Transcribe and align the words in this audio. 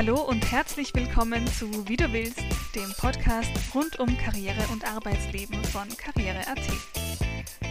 Hallo 0.00 0.22
und 0.22 0.50
herzlich 0.50 0.94
willkommen 0.94 1.46
zu 1.46 1.86
Wie 1.86 1.98
du 1.98 2.10
willst, 2.10 2.40
dem 2.74 2.90
Podcast 2.96 3.50
rund 3.74 4.00
um 4.00 4.16
Karriere 4.16 4.66
und 4.72 4.82
Arbeitsleben 4.90 5.62
von 5.64 5.86
Karriere.at. 5.94 6.58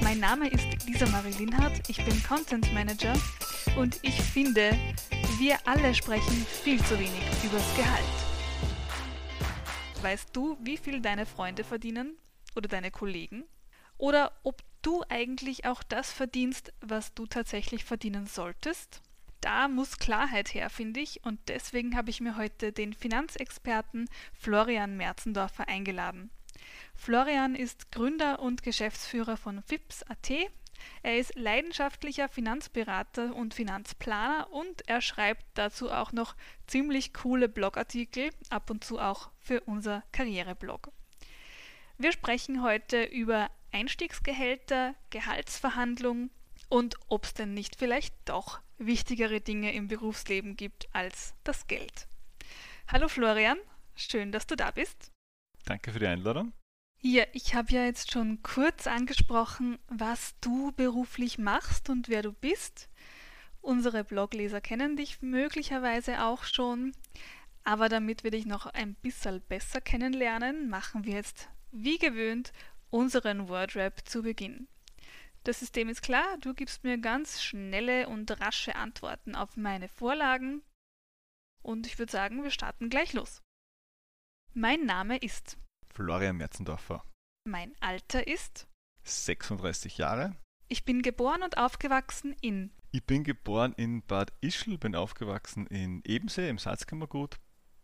Mein 0.03 0.19
Name 0.19 0.47
ist 0.47 0.85
Lisa 0.85 1.07
Marie 1.07 1.33
Linhardt, 1.39 1.89
ich 1.89 2.05
bin 2.05 2.21
Content 2.21 2.71
Manager 2.71 3.15
und 3.79 3.97
ich 4.03 4.13
finde, 4.13 4.77
wir 5.39 5.57
alle 5.65 5.95
sprechen 5.95 6.45
viel 6.61 6.77
zu 6.83 6.99
wenig 6.99 7.23
übers 7.43 7.75
Gehalt. 7.75 8.05
Weißt 10.03 10.29
du, 10.31 10.55
wie 10.61 10.77
viel 10.77 11.01
deine 11.01 11.25
Freunde 11.25 11.63
verdienen 11.63 12.15
oder 12.55 12.67
deine 12.67 12.91
Kollegen? 12.91 13.45
Oder 13.97 14.33
ob 14.43 14.61
du 14.83 15.03
eigentlich 15.09 15.65
auch 15.65 15.81
das 15.81 16.11
verdienst, 16.11 16.73
was 16.79 17.11
du 17.15 17.25
tatsächlich 17.25 17.85
verdienen 17.85 18.27
solltest? 18.27 19.01
Da 19.41 19.67
muss 19.67 19.99
Klarheit 19.99 20.53
her, 20.53 20.69
finde 20.69 20.99
ich, 20.99 21.23
und 21.23 21.39
deswegen 21.47 21.95
habe 21.95 22.09
ich 22.09 22.19
mir 22.19 22.35
heute 22.35 22.73
den 22.73 22.93
Finanzexperten 22.93 24.09
Florian 24.33 24.97
Merzendorfer 24.97 25.67
eingeladen. 25.67 26.29
Florian 26.95 27.55
ist 27.55 27.91
Gründer 27.91 28.39
und 28.39 28.63
Geschäftsführer 28.63 29.37
von 29.37 29.63
FIPS.at. 29.63 30.29
Er 31.03 31.17
ist 31.17 31.35
leidenschaftlicher 31.35 32.27
Finanzberater 32.27 33.33
und 33.35 33.53
Finanzplaner 33.53 34.51
und 34.51 34.87
er 34.87 35.01
schreibt 35.01 35.45
dazu 35.53 35.91
auch 35.91 36.11
noch 36.11 36.35
ziemlich 36.67 37.13
coole 37.13 37.49
Blogartikel, 37.49 38.31
ab 38.49 38.69
und 38.69 38.83
zu 38.83 38.99
auch 38.99 39.29
für 39.39 39.61
unser 39.61 40.03
Karriereblog. 40.11 40.91
Wir 41.97 42.11
sprechen 42.11 42.63
heute 42.63 43.03
über 43.03 43.49
Einstiegsgehälter, 43.71 44.95
Gehaltsverhandlungen 45.09 46.31
und 46.69 46.95
ob 47.07 47.25
es 47.25 47.33
denn 47.33 47.53
nicht 47.53 47.77
vielleicht 47.77 48.13
doch 48.25 48.61
wichtigere 48.79 49.41
Dinge 49.41 49.73
im 49.73 49.87
Berufsleben 49.87 50.55
gibt 50.55 50.87
als 50.93 51.35
das 51.43 51.67
Geld. 51.67 52.07
Hallo 52.87 53.07
Florian, 53.07 53.57
schön, 53.95 54.31
dass 54.31 54.47
du 54.47 54.55
da 54.55 54.71
bist. 54.71 55.11
Danke 55.65 55.91
für 55.91 55.99
die 55.99 56.07
Einladung. 56.07 56.53
Ja, 57.01 57.23
ich 57.31 57.55
habe 57.55 57.71
ja 57.71 57.85
jetzt 57.85 58.11
schon 58.11 58.41
kurz 58.43 58.87
angesprochen, 58.87 59.77
was 59.87 60.35
du 60.41 60.71
beruflich 60.73 61.37
machst 61.37 61.89
und 61.89 62.09
wer 62.09 62.23
du 62.23 62.33
bist. 62.33 62.89
Unsere 63.61 64.03
Blogleser 64.03 64.59
kennen 64.59 64.97
dich 64.97 65.21
möglicherweise 65.21 66.25
auch 66.25 66.43
schon, 66.43 66.93
aber 67.63 67.87
damit 67.87 68.23
wir 68.23 68.31
dich 68.31 68.45
noch 68.45 68.65
ein 68.65 68.95
bisschen 68.95 69.41
besser 69.41 69.79
kennenlernen, 69.79 70.69
machen 70.69 71.05
wir 71.05 71.13
jetzt 71.13 71.49
wie 71.71 71.97
gewöhnt 71.97 72.51
unseren 72.89 73.47
Wordrap 73.47 74.07
zu 74.07 74.23
Beginn. 74.23 74.67
Das 75.43 75.59
System 75.59 75.89
ist 75.89 76.01
klar, 76.01 76.37
du 76.41 76.53
gibst 76.53 76.83
mir 76.83 76.97
ganz 76.97 77.41
schnelle 77.41 78.09
und 78.09 78.29
rasche 78.39 78.75
Antworten 78.75 79.35
auf 79.35 79.55
meine 79.55 79.87
Vorlagen. 79.87 80.61
Und 81.61 81.87
ich 81.87 81.97
würde 81.97 82.11
sagen, 82.11 82.43
wir 82.43 82.51
starten 82.51 82.89
gleich 82.89 83.13
los. 83.13 83.41
Mein 84.53 84.85
Name 84.85 85.17
ist 85.17 85.57
Florian 85.93 86.37
Merzendorfer. 86.37 87.03
Mein 87.45 87.73
Alter 87.79 88.27
ist 88.27 88.67
36 89.03 89.97
Jahre. 89.97 90.35
Ich 90.67 90.85
bin 90.85 91.01
geboren 91.01 91.41
und 91.41 91.57
aufgewachsen 91.57 92.35
in 92.41 92.71
Ich 92.91 93.05
bin 93.05 93.23
geboren 93.23 93.73
in 93.77 94.01
Bad 94.03 94.33
Ischl, 94.41 94.77
bin 94.77 94.95
aufgewachsen 94.95 95.67
in 95.67 96.01
Ebensee 96.05 96.49
im 96.49 96.57
Salzkammergut, 96.57 97.37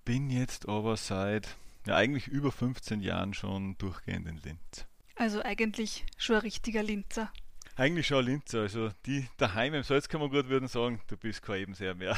bin 0.04 0.30
jetzt 0.30 0.68
aber 0.68 0.98
seit 0.98 1.56
ja, 1.86 1.96
eigentlich 1.96 2.28
über 2.28 2.52
15 2.52 3.02
Jahren 3.02 3.34
schon 3.34 3.78
durchgehend 3.78 4.28
in 4.28 4.38
Linz. 4.38 4.86
Also 5.16 5.42
eigentlich 5.42 6.06
schon 6.18 6.36
ein 6.36 6.42
richtiger 6.42 6.84
Linzer. 6.84 7.32
Eigentlich 7.76 8.08
schon 8.08 8.26
Linzer. 8.26 8.62
Also 8.62 8.90
die 9.06 9.28
daheim 9.38 9.74
im 9.74 9.84
Salzkammergut 9.84 10.48
würden 10.48 10.68
sagen, 10.68 11.02
du 11.08 11.18
bist 11.18 11.42
kein 11.42 11.62
Ebenseher 11.62 11.96
mehr. 11.96 12.18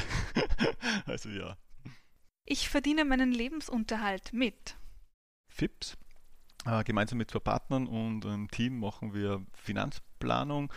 also 1.06 1.28
ja. 1.28 1.56
Ich 2.44 2.68
verdiene 2.68 3.04
meinen 3.04 3.32
Lebensunterhalt 3.32 4.32
mit 4.32 4.76
FIPS. 5.48 5.96
Äh, 6.64 6.84
gemeinsam 6.84 7.18
mit 7.18 7.30
zwei 7.30 7.40
Partnern 7.40 7.86
und 7.86 8.24
einem 8.24 8.48
Team 8.48 8.78
machen 8.78 9.14
wir 9.14 9.44
Finanzplanung. 9.54 10.72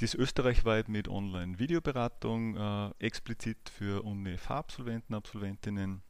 Die 0.00 0.04
ist 0.04 0.14
österreichweit 0.14 0.88
mit 0.88 1.08
Online-Videoberatung, 1.08 2.56
äh, 2.56 2.90
explizit 2.98 3.70
für 3.70 4.02
UNIFA-Absolventen, 4.02 5.14
Absolventinnen. 5.14 6.02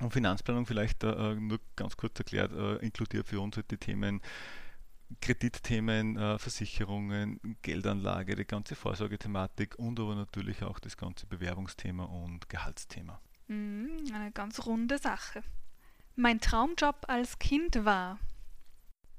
Und 0.00 0.12
Finanzplanung 0.12 0.66
vielleicht 0.66 1.04
äh, 1.04 1.34
nur 1.34 1.60
ganz 1.76 1.96
kurz 1.96 2.18
erklärt, 2.18 2.52
äh, 2.52 2.76
inkludiert 2.76 3.28
für 3.28 3.40
uns 3.40 3.56
halt 3.56 3.70
die 3.70 3.76
Themen 3.76 4.20
Kreditthemen, 5.20 6.16
äh, 6.16 6.38
Versicherungen, 6.38 7.40
Geldanlage, 7.62 8.36
die 8.36 8.44
ganze 8.44 8.74
Vorsorgethematik 8.74 9.78
und 9.78 9.98
aber 9.98 10.14
natürlich 10.14 10.62
auch 10.62 10.78
das 10.78 10.96
ganze 10.96 11.26
Bewerbungsthema 11.26 12.04
und 12.04 12.48
Gehaltsthema. 12.48 13.20
Mhm, 13.48 14.12
eine 14.14 14.30
ganz 14.32 14.66
runde 14.66 14.98
Sache. 14.98 15.42
Mein 16.16 16.40
Traumjob 16.40 17.06
als 17.08 17.38
Kind 17.38 17.84
war. 17.84 18.18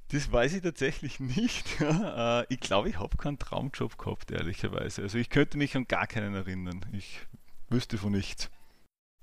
Das 0.10 0.32
weiß 0.32 0.54
ich 0.54 0.62
tatsächlich 0.62 1.20
nicht. 1.20 1.66
Äh, 1.82 2.46
ich 2.54 2.60
glaube, 2.60 2.90
ich 2.90 3.00
habe 3.00 3.18
keinen 3.18 3.40
Traumjob 3.40 3.98
gehabt, 3.98 4.32
ehrlicherweise. 4.32 5.02
Also 5.02 5.18
ich 5.18 5.30
könnte 5.30 5.58
mich 5.58 5.76
an 5.76 5.88
gar 5.88 6.08
keinen 6.08 6.36
erinnern. 6.36 6.86
Ich 6.92 7.22
wüsste 7.70 7.98
von 7.98 8.12
nichts. 8.12 8.50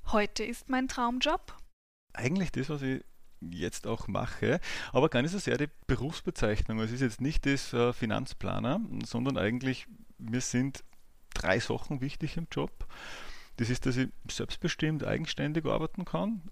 Heute 0.07 0.45
ist 0.45 0.69
mein 0.69 0.89
Traumjob? 0.89 1.57
Eigentlich 2.15 2.51
das, 2.53 2.71
was 2.71 2.83
ich 2.83 3.05
jetzt 3.41 3.87
auch 3.87 4.09
mache, 4.09 4.61
aber 4.93 5.09
gar 5.09 5.23
nicht 5.23 5.33
so 5.33 5.39
sehr 5.39 5.59
die 5.59 5.69
Berufsbezeichnung. 5.87 6.81
Es 6.81 6.93
ist 6.93 7.01
jetzt 7.01 7.21
nicht 7.21 7.47
das 7.47 7.73
äh, 7.73 7.93
Finanzplaner, 7.93 8.81
sondern 9.05 9.37
eigentlich 9.37 9.87
mir 10.19 10.41
sind 10.41 10.85
drei 11.35 11.61
Sachen 11.61 12.01
wichtig 12.01 12.37
im 12.37 12.49
Job. 12.51 12.87
Das 13.57 13.71
ist, 13.71 13.87
dass 13.87 13.97
ich 13.97 14.09
selbstbestimmt, 14.31 15.05
eigenständig 15.05 15.65
arbeiten 15.67 16.05
kann. 16.05 16.43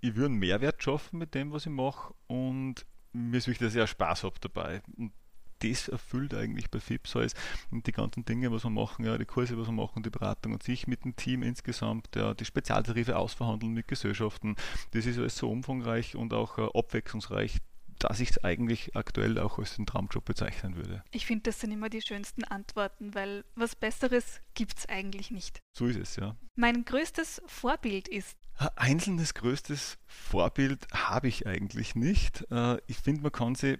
Ich 0.00 0.14
würde 0.14 0.26
einen 0.26 0.38
Mehrwert 0.38 0.82
schaffen 0.82 1.18
mit 1.18 1.34
dem, 1.34 1.52
was 1.52 1.66
ich 1.66 1.72
mache 1.72 2.14
und 2.26 2.86
mir 3.12 3.38
ist 3.38 3.48
wichtig, 3.48 3.68
dass 3.68 3.74
ich 3.74 3.82
auch 3.82 3.88
Spaß 3.88 4.24
habe 4.24 4.38
dabei. 4.40 4.82
Und 4.96 5.12
das 5.60 5.88
erfüllt 5.88 6.34
eigentlich 6.34 6.70
bei 6.70 6.80
FIPS 6.80 7.16
alles 7.16 7.34
und 7.70 7.86
die 7.86 7.92
ganzen 7.92 8.24
Dinge, 8.24 8.52
was 8.52 8.64
wir 8.64 8.70
machen, 8.70 9.04
ja, 9.04 9.16
die 9.18 9.24
Kurse, 9.24 9.58
was 9.58 9.68
wir 9.68 9.72
machen, 9.72 10.02
die 10.02 10.10
Beratung 10.10 10.52
und 10.52 10.62
sich 10.62 10.86
mit 10.86 11.04
dem 11.04 11.16
Team 11.16 11.42
insgesamt, 11.42 12.08
ja, 12.14 12.34
die 12.34 12.44
Spezialtarife 12.44 13.16
ausverhandeln 13.16 13.72
mit 13.72 13.88
Gesellschaften, 13.88 14.56
das 14.92 15.06
ist 15.06 15.18
alles 15.18 15.36
so 15.36 15.50
umfangreich 15.50 16.16
und 16.16 16.32
auch 16.32 16.58
äh, 16.58 16.68
abwechslungsreich, 16.74 17.58
dass 17.98 18.20
ich 18.20 18.30
es 18.30 18.44
eigentlich 18.44 18.94
aktuell 18.94 19.38
auch 19.38 19.58
als 19.58 19.76
den 19.76 19.86
Traumjob 19.86 20.24
bezeichnen 20.24 20.76
würde. 20.76 21.02
Ich 21.12 21.26
finde, 21.26 21.44
das 21.44 21.60
sind 21.60 21.72
immer 21.72 21.88
die 21.88 22.02
schönsten 22.02 22.44
Antworten, 22.44 23.14
weil 23.14 23.44
was 23.54 23.74
Besseres 23.74 24.40
gibt 24.54 24.78
es 24.78 24.88
eigentlich 24.88 25.30
nicht. 25.30 25.62
So 25.72 25.86
ist 25.86 25.96
es, 25.96 26.16
ja. 26.16 26.36
Mein 26.56 26.84
größtes 26.84 27.42
Vorbild 27.46 28.08
ist. 28.08 28.36
Ein 28.58 28.68
einzelnes 28.76 29.34
größtes 29.34 29.98
Vorbild 30.06 30.86
habe 30.92 31.28
ich 31.28 31.46
eigentlich 31.46 31.94
nicht. 31.94 32.46
Äh, 32.50 32.78
ich 32.86 32.98
finde, 32.98 33.22
man 33.22 33.32
kann 33.32 33.54
sie 33.54 33.78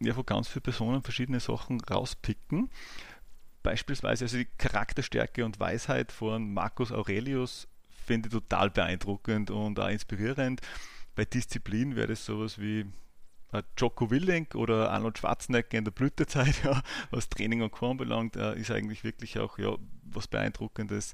ja 0.00 0.14
von 0.14 0.26
ganz 0.26 0.48
vielen 0.48 0.62
Personen 0.62 1.02
verschiedene 1.02 1.40
Sachen 1.40 1.80
rauspicken. 1.80 2.70
Beispielsweise 3.62 4.24
also 4.24 4.38
die 4.38 4.48
Charakterstärke 4.58 5.44
und 5.44 5.60
Weisheit 5.60 6.12
von 6.12 6.52
Marcus 6.54 6.92
Aurelius 6.92 7.68
finde 8.06 8.28
ich 8.28 8.32
total 8.32 8.70
beeindruckend 8.70 9.50
und 9.50 9.78
auch 9.78 9.88
inspirierend. 9.88 10.60
Bei 11.14 11.24
Disziplin 11.24 11.96
wäre 11.96 12.08
das 12.08 12.24
sowas 12.24 12.58
wie 12.58 12.86
äh, 13.52 13.62
Jocko 13.76 14.10
Willink 14.10 14.54
oder 14.54 14.90
Arnold 14.90 15.18
Schwarzenegger 15.18 15.76
in 15.78 15.84
der 15.84 15.90
Blütezeit, 15.90 16.60
ja, 16.64 16.82
was 17.10 17.28
Training 17.28 17.62
und 17.62 17.72
Co. 17.72 17.90
anbelangt, 17.90 18.36
äh, 18.36 18.58
ist 18.58 18.70
eigentlich 18.70 19.04
wirklich 19.04 19.38
auch 19.38 19.58
ja, 19.58 19.76
was 20.04 20.28
Beeindruckendes. 20.28 21.12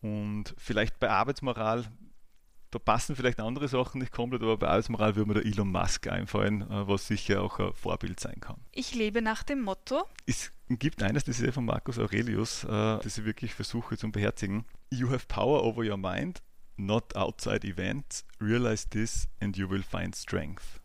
Und 0.00 0.54
vielleicht 0.56 1.00
bei 1.00 1.10
Arbeitsmoral 1.10 1.86
da 2.70 2.78
passen 2.78 3.16
vielleicht 3.16 3.40
andere 3.40 3.68
Sachen 3.68 4.00
nicht 4.00 4.12
komplett, 4.12 4.42
aber 4.42 4.56
bei 4.56 4.68
Arbeitsmoral 4.68 5.16
würde 5.16 5.28
mir 5.28 5.42
der 5.42 5.46
Elon 5.46 5.70
Musk 5.70 6.06
einfallen, 6.08 6.62
äh, 6.62 6.88
was 6.88 7.06
sicher 7.06 7.42
auch 7.42 7.58
ein 7.58 7.72
Vorbild 7.72 8.20
sein 8.20 8.40
kann. 8.40 8.56
Ich 8.72 8.94
lebe 8.94 9.22
nach 9.22 9.42
dem 9.42 9.62
Motto. 9.62 10.04
Es 10.26 10.52
gibt 10.68 11.02
eines, 11.02 11.24
das 11.24 11.40
ist 11.40 11.54
von 11.54 11.64
Marcus 11.64 11.98
Aurelius, 11.98 12.64
äh, 12.64 12.68
das 12.68 13.18
ich 13.18 13.24
wirklich 13.24 13.54
versuche 13.54 13.96
zu 13.96 14.10
beherzigen. 14.10 14.64
You 14.90 15.10
have 15.10 15.26
power 15.28 15.64
over 15.64 15.82
your 15.82 15.96
mind, 15.96 16.42
not 16.76 17.16
outside 17.16 17.66
events. 17.66 18.24
Realize 18.40 18.88
this 18.88 19.28
and 19.40 19.56
you 19.56 19.68
will 19.70 19.82
find 19.82 20.14
strength 20.14 20.80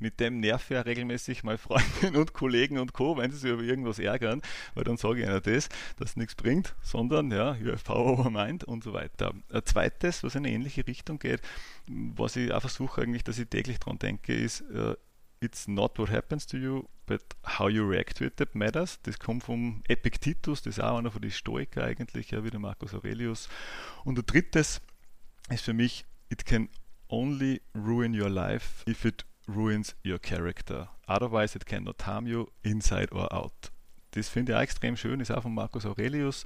mit 0.00 0.20
dem 0.20 0.40
nerv 0.40 0.70
ja 0.70 0.80
regelmäßig 0.80 1.44
mal 1.44 1.58
Freundinnen 1.58 2.16
und 2.16 2.32
Kollegen 2.32 2.78
und 2.78 2.92
Co., 2.92 3.16
wenn 3.16 3.30
sie 3.30 3.38
sich 3.38 3.50
über 3.50 3.62
irgendwas 3.62 3.98
ärgern, 3.98 4.42
weil 4.74 4.84
dann 4.84 4.96
sage 4.96 5.20
ich 5.20 5.26
ihnen 5.26 5.40
das, 5.42 5.68
dass 5.96 6.16
nichts 6.16 6.34
bringt, 6.34 6.74
sondern 6.82 7.30
ja, 7.30 7.56
power 7.84 8.18
over 8.18 8.30
mind 8.30 8.64
und 8.64 8.84
so 8.84 8.92
weiter. 8.92 9.34
Ein 9.52 9.64
zweites, 9.64 10.22
was 10.22 10.34
in 10.34 10.44
eine 10.44 10.54
ähnliche 10.54 10.86
Richtung 10.86 11.18
geht, 11.18 11.40
was 11.86 12.36
ich 12.36 12.52
auch 12.52 12.60
versuche 12.60 13.02
eigentlich, 13.02 13.24
dass 13.24 13.38
ich 13.38 13.48
täglich 13.48 13.78
dran 13.78 13.98
denke, 13.98 14.34
ist, 14.34 14.62
uh, 14.62 14.94
it's 15.40 15.66
not 15.66 15.98
what 15.98 16.10
happens 16.10 16.46
to 16.46 16.56
you, 16.56 16.84
but 17.06 17.22
how 17.58 17.68
you 17.68 17.86
react 17.86 18.18
to 18.18 18.24
it 18.24 18.36
that 18.36 18.54
matters. 18.54 19.00
Das 19.02 19.18
kommt 19.18 19.44
vom 19.44 19.82
Epictetus, 19.88 20.62
das 20.62 20.78
ist 20.78 20.84
auch 20.84 20.98
einer 20.98 21.10
von 21.10 21.22
den 21.22 21.30
Stoiker 21.30 21.84
eigentlich, 21.84 22.30
ja, 22.30 22.44
wie 22.44 22.50
der 22.50 22.60
Marcus 22.60 22.94
Aurelius. 22.94 23.48
Und 24.04 24.18
ein 24.18 24.26
drittes 24.26 24.80
ist 25.48 25.64
für 25.64 25.72
mich, 25.72 26.04
it 26.28 26.44
can 26.44 26.68
only 27.08 27.60
ruin 27.74 28.14
your 28.14 28.30
life 28.30 28.88
if 28.88 29.04
it 29.04 29.24
ruins 29.54 29.94
your 30.04 30.18
character. 30.18 30.88
Otherwise 31.06 31.56
it 31.56 31.66
cannot 31.66 32.06
harm 32.06 32.26
you 32.26 32.46
inside 32.62 33.12
or 33.12 33.32
out. 33.32 33.72
Das 34.12 34.28
finde 34.28 34.52
ich 34.52 34.56
auch 34.56 34.62
extrem 34.62 34.96
schön, 34.96 35.20
ist 35.20 35.30
auch 35.30 35.42
von 35.42 35.54
Marcus 35.54 35.86
Aurelius. 35.86 36.44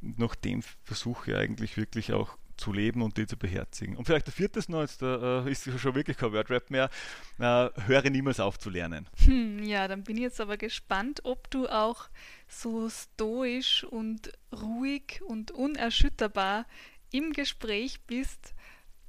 Nach 0.00 0.34
dem 0.34 0.62
versuche 0.84 1.30
ich 1.30 1.36
eigentlich 1.36 1.76
wirklich 1.76 2.12
auch 2.12 2.36
zu 2.56 2.72
leben 2.72 3.02
und 3.02 3.16
die 3.16 3.26
zu 3.26 3.36
beherzigen. 3.36 3.96
Und 3.96 4.04
vielleicht 4.04 4.26
der 4.26 4.34
vierte 4.34 4.60
noch, 4.70 4.80
jetzt 4.80 5.00
äh, 5.00 5.50
ist 5.50 5.64
schon 5.78 5.94
wirklich 5.94 6.16
kein 6.16 6.32
Wordrap 6.32 6.70
mehr, 6.70 6.90
äh, 7.38 7.70
höre 7.86 8.10
niemals 8.10 8.40
auf 8.40 8.58
zu 8.58 8.68
lernen. 8.68 9.08
Hm, 9.24 9.64
ja, 9.64 9.88
dann 9.88 10.02
bin 10.02 10.16
ich 10.16 10.22
jetzt 10.22 10.40
aber 10.40 10.56
gespannt, 10.56 11.20
ob 11.24 11.50
du 11.50 11.68
auch 11.68 12.08
so 12.48 12.90
stoisch 12.90 13.84
und 13.84 14.32
ruhig 14.52 15.20
und 15.26 15.52
unerschütterbar 15.52 16.66
im 17.12 17.32
Gespräch 17.32 18.00
bist 18.06 18.54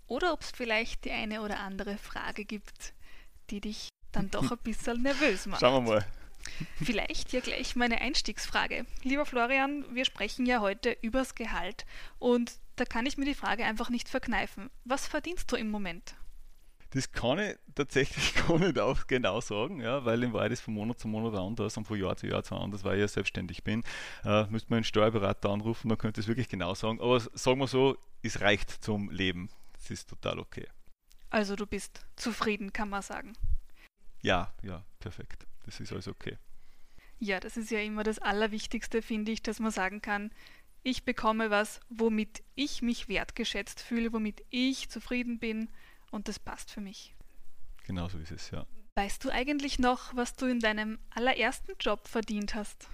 oder 0.08 0.34
ob 0.34 0.42
es 0.42 0.52
vielleicht 0.52 1.06
die 1.06 1.12
eine 1.12 1.42
oder 1.42 1.60
andere 1.60 1.98
Frage 1.98 2.46
gibt, 2.46 2.94
die 3.50 3.62
dich 3.62 3.90
dann 4.12 4.32
doch 4.32 4.52
ein 4.52 4.58
bisschen 4.64 5.02
nervös 5.02 5.46
macht. 5.48 5.62
Schauen 5.62 5.86
wir 5.86 5.94
mal. 5.94 6.06
Vielleicht 6.82 7.32
ja 7.34 7.42
gleich 7.42 7.76
meine 7.76 8.02
Einstiegsfrage. 8.02 8.86
Lieber 9.04 9.26
Florian, 9.26 9.86
wir 9.94 10.06
sprechen 10.06 10.46
ja 10.46 10.62
heute 10.62 10.98
übers 11.02 11.36
Gehalt 11.36 11.86
und 12.18 12.54
da 12.76 12.86
kann 12.86 13.06
ich 13.06 13.18
mir 13.18 13.26
die 13.26 13.36
Frage 13.36 13.66
einfach 13.66 13.90
nicht 13.90 14.10
verkneifen. 14.10 14.70
Was 14.86 15.06
verdienst 15.06 15.52
du 15.52 15.58
im 15.58 15.70
Moment? 15.70 16.16
Das 16.92 17.12
kann 17.12 17.38
ich 17.38 17.56
tatsächlich 17.76 18.34
gar 18.48 18.58
nicht 18.58 18.80
auch 18.80 19.06
genau 19.06 19.42
sagen, 19.42 19.80
ja, 19.82 20.06
weil 20.06 20.24
in 20.24 20.34
Wahrheit 20.34 20.52
ist 20.52 20.62
von 20.62 20.74
Monat 20.74 21.00
zu 21.00 21.08
Monat 21.08 21.40
anders 21.40 21.78
und 21.78 21.86
von 21.86 22.00
Jahr 22.00 22.18
zu 22.18 22.26
Jahr 22.28 22.44
zu 22.44 22.56
anders, 22.56 22.84
weil 22.84 22.96
ich 22.96 23.02
ja 23.02 23.08
selbstständig 23.08 23.64
bin. 23.64 23.84
Äh, 24.24 24.46
müsste 24.48 24.72
man 24.72 24.78
einen 24.78 24.84
Steuerberater 24.86 25.50
anrufen, 25.50 25.90
dann 25.90 25.98
könnte 25.98 26.20
ich 26.20 26.26
es 26.26 26.28
wirklich 26.28 26.50
genau 26.50 26.74
sagen. 26.74 27.00
Aber 27.00 27.20
sagen 27.20 27.60
wir 27.60 27.68
so, 27.68 27.96
es 28.24 28.42
reicht 28.42 28.72
zum 28.84 29.12
Leben. 29.12 29.50
Es 29.78 29.92
ist 29.92 30.10
total 30.10 30.40
okay. 30.40 30.68
Also 31.30 31.56
du 31.56 31.66
bist 31.66 32.06
zufrieden, 32.16 32.74
kann 32.74 32.90
man 32.90 33.02
sagen. 33.02 33.34
Ja, 34.22 34.54
ja, 34.64 34.84
perfekt. 35.00 35.46
Das 35.66 35.80
ist 35.80 35.92
alles 35.92 36.08
okay. 36.08 36.38
Ja, 37.20 37.40
das 37.40 37.58
ist 37.58 37.70
ja 37.70 37.80
immer 37.80 38.04
das 38.04 38.20
Allerwichtigste, 38.20 39.02
finde 39.02 39.32
ich, 39.32 39.44
dass 39.44 39.60
man 39.60 39.72
sagen 39.72 40.02
kann, 40.02 40.32
ich 40.84 41.04
bekomme 41.04 41.50
was, 41.50 41.82
womit 41.90 42.42
ich 42.56 42.82
mich 42.82 43.10
wertgeschätzt 43.10 43.82
fühle, 43.82 44.14
womit 44.14 44.44
ich 44.50 44.90
zufrieden 44.90 45.38
bin 45.38 45.70
und 46.12 46.28
das 46.28 46.40
passt 46.40 46.72
für 46.72 46.82
mich. 46.82 47.16
Genau 47.86 48.08
so 48.08 48.18
ist 48.18 48.32
es, 48.32 48.52
ja. 48.52 48.66
Weißt 48.96 49.24
du 49.24 49.30
eigentlich 49.30 49.80
noch, 49.80 50.16
was 50.16 50.36
du 50.36 50.46
in 50.46 50.60
deinem 50.60 51.00
allerersten 51.10 51.74
Job 51.80 52.08
verdient 52.08 52.56
hast? 52.56 52.90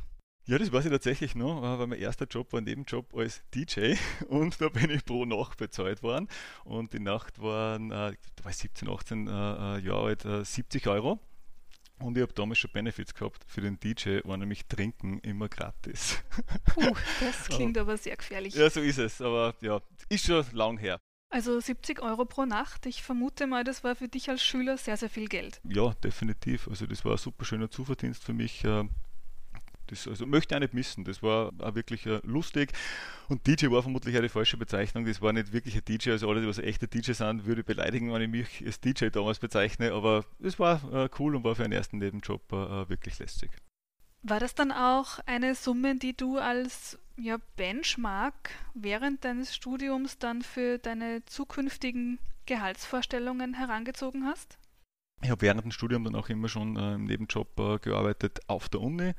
Ja, 0.47 0.59
das 0.59 0.71
weiß 0.71 0.85
ich 0.85 0.91
tatsächlich 0.91 1.33
noch, 1.33 1.63
weil 1.63 1.87
mein 1.87 1.99
erster 1.99 2.27
Job 2.27 2.53
war 2.53 2.61
ein 2.61 2.65
Nebenjob 2.65 3.15
als 3.15 3.41
DJ 3.55 3.95
und 4.27 4.61
da 4.61 4.69
bin 4.69 4.91
ich 4.91 5.03
pro 5.03 5.25
Nacht 5.25 5.57
bezahlt 5.57 6.03
worden 6.03 6.29
und 6.65 6.93
die 6.93 6.99
Nacht 6.99 7.41
waren, 7.41 7.89
äh, 7.89 8.13
da 8.35 8.43
war 8.43 8.51
ich 8.51 8.57
17, 8.57 8.87
18 8.87 9.27
äh, 9.27 9.31
äh, 9.31 9.79
Jahre 9.79 10.05
alt, 10.05 10.25
äh, 10.25 10.45
70 10.45 10.85
Euro. 10.87 11.19
Und 11.97 12.17
ich 12.17 12.21
habe 12.21 12.33
damals 12.33 12.59
schon 12.59 12.71
Benefits 12.71 13.13
gehabt. 13.13 13.43
Für 13.47 13.61
den 13.61 13.79
DJ 13.79 14.19
war 14.25 14.35
nämlich 14.35 14.65
Trinken 14.67 15.19
immer 15.19 15.47
gratis. 15.47 16.17
Puh, 16.65 16.93
das 17.21 17.45
klingt 17.49 17.77
aber 17.77 17.97
sehr 17.97 18.17
gefährlich. 18.17 18.53
Ja, 18.53 18.69
so 18.69 18.81
ist 18.81 18.97
es. 18.97 19.21
Aber 19.21 19.55
ja, 19.61 19.81
ist 20.09 20.25
schon 20.25 20.45
lang 20.51 20.77
her. 20.77 20.99
Also 21.29 21.57
70 21.59 22.01
Euro 22.01 22.25
pro 22.25 22.45
Nacht. 22.45 22.85
Ich 22.85 23.01
vermute 23.01 23.47
mal, 23.47 23.63
das 23.63 23.85
war 23.85 23.95
für 23.95 24.09
dich 24.09 24.29
als 24.29 24.43
Schüler 24.43 24.77
sehr, 24.77 24.97
sehr 24.97 25.09
viel 25.09 25.29
Geld. 25.29 25.61
Ja, 25.63 25.93
definitiv. 26.03 26.67
Also 26.67 26.85
das 26.85 27.05
war 27.05 27.13
ein 27.13 27.17
super 27.17 27.45
schöner 27.45 27.71
Zuverdienst 27.71 28.25
für 28.25 28.33
mich. 28.33 28.63
Äh, 29.85 29.89
das 29.89 30.07
also 30.07 30.25
möchte 30.25 30.53
ich 30.53 30.57
auch 30.57 30.61
nicht 30.61 30.73
missen. 30.73 31.03
Das 31.03 31.21
war 31.23 31.51
auch 31.59 31.75
wirklich 31.75 32.05
uh, 32.07 32.19
lustig. 32.23 32.71
Und 33.29 33.45
DJ 33.47 33.69
war 33.69 33.81
vermutlich 33.81 34.17
auch 34.17 34.21
die 34.21 34.29
falsche 34.29 34.57
Bezeichnung. 34.57 35.05
Das 35.05 35.21
war 35.21 35.33
nicht 35.33 35.53
wirklich 35.53 35.75
ein 35.75 35.85
DJ. 35.85 36.11
Also 36.11 36.29
alle, 36.29 36.41
die 36.41 36.47
was 36.47 36.59
echte 36.59 36.87
DJ 36.87 37.13
sind, 37.13 37.45
würde 37.45 37.63
beleidigen, 37.63 38.11
wenn 38.13 38.21
ich 38.21 38.29
mich 38.29 38.63
als 38.65 38.79
DJ 38.79 39.07
damals 39.07 39.39
bezeichne. 39.39 39.93
Aber 39.93 40.25
es 40.41 40.59
war 40.59 40.83
uh, 40.91 41.07
cool 41.19 41.35
und 41.35 41.43
war 41.43 41.55
für 41.55 41.63
einen 41.63 41.73
ersten 41.73 41.97
Nebenjob 41.97 42.51
uh, 42.51 42.89
wirklich 42.89 43.19
lästig. 43.19 43.51
War 44.27 44.39
das 44.39 44.55
dann 44.55 44.71
auch 44.71 45.19
eine 45.27 45.53
Summe, 45.53 45.97
die 45.97 46.17
du 46.17 46.39
als 46.39 46.97
ja, 47.17 47.37
Benchmark 47.57 48.49
während 48.73 49.23
deines 49.23 49.55
Studiums 49.55 50.17
dann 50.17 50.41
für 50.41 50.79
deine 50.79 51.23
zukünftigen 51.25 52.19
Gehaltsvorstellungen 52.47 53.53
herangezogen 53.53 54.25
hast? 54.25 54.57
Ich 55.21 55.29
habe 55.29 55.41
während 55.41 55.63
dem 55.63 55.71
Studium 55.71 56.03
dann 56.03 56.15
auch 56.15 56.29
immer 56.29 56.49
schon 56.49 56.75
äh, 56.75 56.95
im 56.95 57.05
Nebenjob 57.05 57.59
äh, 57.59 57.79
gearbeitet 57.79 58.39
auf 58.47 58.69
der 58.69 58.81
Uni 58.81 59.13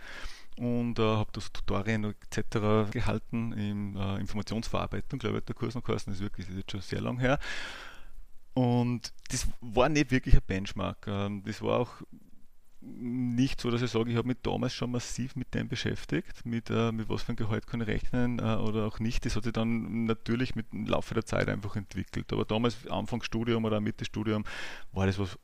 und 0.58 0.99
äh, 0.99 1.03
habe 1.03 1.31
das 1.32 1.53
Tutorien 1.53 2.05
etc. 2.05 2.91
gehalten 2.91 3.53
in 3.53 3.97
äh, 3.97 4.17
Informationsverarbeitung, 4.17 5.19
glaube 5.19 5.38
ich, 5.38 5.44
der 5.44 5.55
Kurs 5.55 5.75
noch 5.75 5.85
geheißen, 5.85 6.12
das 6.12 6.20
ist 6.20 6.25
wirklich 6.25 6.47
das 6.47 6.55
ist 6.55 6.61
jetzt 6.61 6.73
schon 6.73 6.81
sehr 6.81 7.00
lang 7.00 7.19
her. 7.19 7.38
Und 8.55 9.12
das 9.29 9.47
war 9.61 9.88
nicht 9.91 10.11
wirklich 10.11 10.35
ein 10.35 10.43
Benchmark. 10.47 11.06
Ähm, 11.08 11.43
das 11.44 11.61
war 11.61 11.81
auch 11.81 11.93
nicht 12.81 13.61
so, 13.61 13.70
dass 13.70 13.82
ich 13.82 13.91
sage, 13.91 14.11
ich 14.11 14.17
habe 14.17 14.29
mich 14.29 14.38
damals 14.43 14.73
schon 14.73 14.93
massiv 14.93 15.37
mit 15.37 15.53
dem 15.55 15.69
beschäftigt, 15.69 16.47
mit, 16.47 16.70
äh, 16.70 16.93
mit 16.93 17.08
was 17.08 17.23
für 17.23 17.32
ein 17.32 17.37
Gehalt 17.37 17.67
kann 17.67 17.81
ich 17.81 17.88
rechnen 17.88 18.38
äh, 18.38 18.56
oder 18.56 18.87
auch 18.87 18.99
nicht. 18.99 19.26
Das 19.26 19.37
hat 19.37 19.44
sich 19.44 19.53
dann 19.53 20.05
natürlich 20.05 20.55
mit 20.55 20.73
dem 20.73 20.87
Laufe 20.87 21.14
der 21.14 21.26
Zeit 21.26 21.49
einfach 21.49 21.76
entwickelt. 21.76 22.32
Aber 22.32 22.44
damals, 22.44 22.87
Anfang 22.88 23.23
Studium 23.23 23.64
oder 23.64 23.81
Mitte 23.81 24.05
Studium, 24.05 24.44
war 24.93 25.06
das 25.06 25.19
was, 25.19 25.38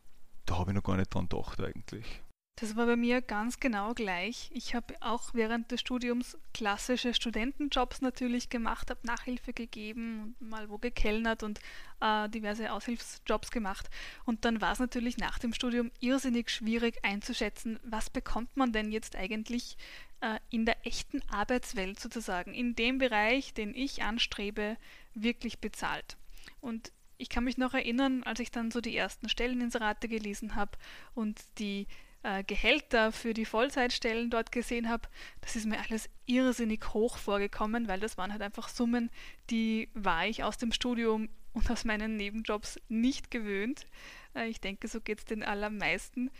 da 0.46 0.58
habe 0.58 0.70
ich 0.70 0.74
noch 0.74 0.84
gar 0.84 0.96
nicht 0.96 1.12
dran 1.12 1.28
gedacht 1.28 1.60
eigentlich. 1.60 2.22
Das 2.56 2.76
war 2.76 2.86
bei 2.86 2.96
mir 2.96 3.22
ganz 3.22 3.58
genau 3.58 3.94
gleich. 3.94 4.50
Ich 4.52 4.74
habe 4.74 4.94
auch 5.00 5.34
während 5.34 5.70
des 5.70 5.80
Studiums 5.80 6.38
klassische 6.52 7.14
Studentenjobs 7.14 8.02
natürlich 8.02 8.50
gemacht, 8.50 8.90
habe 8.90 9.04
Nachhilfe 9.04 9.52
gegeben 9.52 10.36
und 10.38 10.50
mal 10.50 10.68
wo 10.68 10.78
gekellnert 10.78 11.42
und 11.42 11.60
äh, 12.00 12.28
diverse 12.28 12.70
Aushilfsjobs 12.72 13.50
gemacht. 13.50 13.88
Und 14.26 14.44
dann 14.44 14.60
war 14.60 14.72
es 14.72 14.78
natürlich 14.78 15.16
nach 15.16 15.38
dem 15.38 15.54
Studium 15.54 15.90
irrsinnig 16.00 16.50
schwierig 16.50 17.04
einzuschätzen, 17.04 17.80
was 17.82 18.10
bekommt 18.10 18.56
man 18.56 18.72
denn 18.72 18.92
jetzt 18.92 19.16
eigentlich 19.16 19.76
äh, 20.20 20.38
in 20.50 20.66
der 20.66 20.86
echten 20.86 21.22
Arbeitswelt 21.30 21.98
sozusagen, 21.98 22.54
in 22.54 22.76
dem 22.76 22.98
Bereich, 22.98 23.54
den 23.54 23.74
ich 23.74 24.02
anstrebe, 24.02 24.76
wirklich 25.14 25.58
bezahlt. 25.58 26.16
Und 26.60 26.92
ich 27.18 27.28
kann 27.28 27.44
mich 27.44 27.56
noch 27.56 27.72
erinnern, 27.72 28.22
als 28.24 28.40
ich 28.40 28.50
dann 28.50 28.70
so 28.70 28.80
die 28.80 28.96
ersten 28.96 29.28
Stelleninserate 29.28 30.06
gelesen 30.06 30.54
habe 30.54 30.78
und 31.14 31.40
die 31.58 31.86
äh, 32.22 32.44
Gehälter 32.44 33.12
für 33.12 33.34
die 33.34 33.44
Vollzeitstellen 33.44 34.30
dort 34.30 34.52
gesehen 34.52 34.88
habe, 34.88 35.08
das 35.40 35.56
ist 35.56 35.66
mir 35.66 35.78
alles 35.80 36.08
irrsinnig 36.26 36.94
hoch 36.94 37.16
vorgekommen, 37.18 37.88
weil 37.88 38.00
das 38.00 38.16
waren 38.16 38.32
halt 38.32 38.42
einfach 38.42 38.68
Summen, 38.68 39.10
die 39.50 39.88
war 39.94 40.26
ich 40.26 40.44
aus 40.44 40.58
dem 40.58 40.72
Studium 40.72 41.28
und 41.52 41.70
aus 41.70 41.84
meinen 41.84 42.16
Nebenjobs 42.16 42.78
nicht 42.88 43.30
gewöhnt. 43.30 43.86
Äh, 44.34 44.48
ich 44.48 44.60
denke, 44.60 44.88
so 44.88 45.00
geht 45.00 45.18
es 45.18 45.24
den 45.24 45.42
allermeisten. 45.42 46.30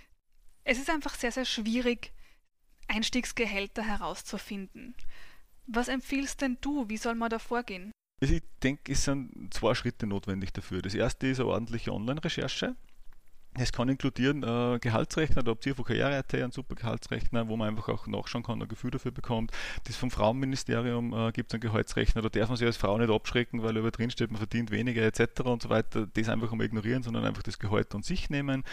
Es 0.65 0.79
ist 0.79 0.91
einfach 0.91 1.15
sehr, 1.15 1.33
sehr 1.33 1.45
schwierig, 1.45 2.13
Einstiegsgehälter 2.89 3.83
herauszufinden. 3.83 4.95
Was 5.67 5.89
empfiehlst 5.89 6.41
denn 6.41 6.59
du? 6.61 6.89
Wie 6.89 6.97
soll 6.97 7.15
man 7.15 7.31
da 7.31 7.39
vorgehen? 7.39 7.93
Ich 8.21 8.43
denke, 8.63 8.93
es 8.93 9.05
sind 9.05 9.53
zwei 9.53 9.75
Schritte 9.75 10.07
notwendig 10.07 10.53
dafür. 10.53 10.83
Das 10.83 10.95
erste 10.95 11.27
ist 11.27 11.41
eine 11.41 11.49
ordentliche 11.49 11.93
Online-Recherche. 11.93 12.77
Es 13.59 13.71
kann 13.71 13.89
inkludieren 13.91 14.43
äh, 14.43 14.79
Gehaltsrechner, 14.79 15.43
da 15.43 15.51
habt 15.51 15.67
ihr 15.67 15.75
von 15.75 15.85
Karriere.at 15.85 16.35
einen 16.35 16.53
super 16.53 16.75
Gehaltsrechner, 16.75 17.49
wo 17.49 17.57
man 17.57 17.69
einfach 17.69 17.89
auch 17.91 18.07
nachschauen 18.07 18.43
kann, 18.43 18.63
ein 18.63 18.69
Gefühl 18.69 18.91
dafür 18.91 19.11
bekommt. 19.11 19.53
Das 19.85 19.97
vom 19.97 20.11
Frauenministerium 20.11 21.13
äh, 21.13 21.33
gibt 21.33 21.53
es 21.53 21.55
einen 21.55 21.61
Gehaltsrechner, 21.61 22.23
da 22.23 22.31
darf 22.31 22.49
man 22.49 22.57
sich 22.57 22.67
als 22.67 22.79
Frau 22.79 22.97
nicht 22.97 23.11
abschrecken, 23.11 23.63
weil 23.63 23.77
über 23.77 23.91
drin 23.91 24.11
steht, 24.11 24.31
man 24.31 24.39
verdient 24.39 24.71
weniger 24.71 25.03
etc. 25.03 25.43
und 25.43 25.63
so 25.63 25.69
weiter. 25.69 26.07
Das 26.07 26.29
einfach 26.31 26.51
mal 26.53 26.65
ignorieren, 26.65 27.03
sondern 27.03 27.27
einfach 27.27 27.43
das 27.43 27.59
Gehalt 27.59 27.95
an 27.95 28.03
sich 28.03 28.31
nehmen 28.31 28.65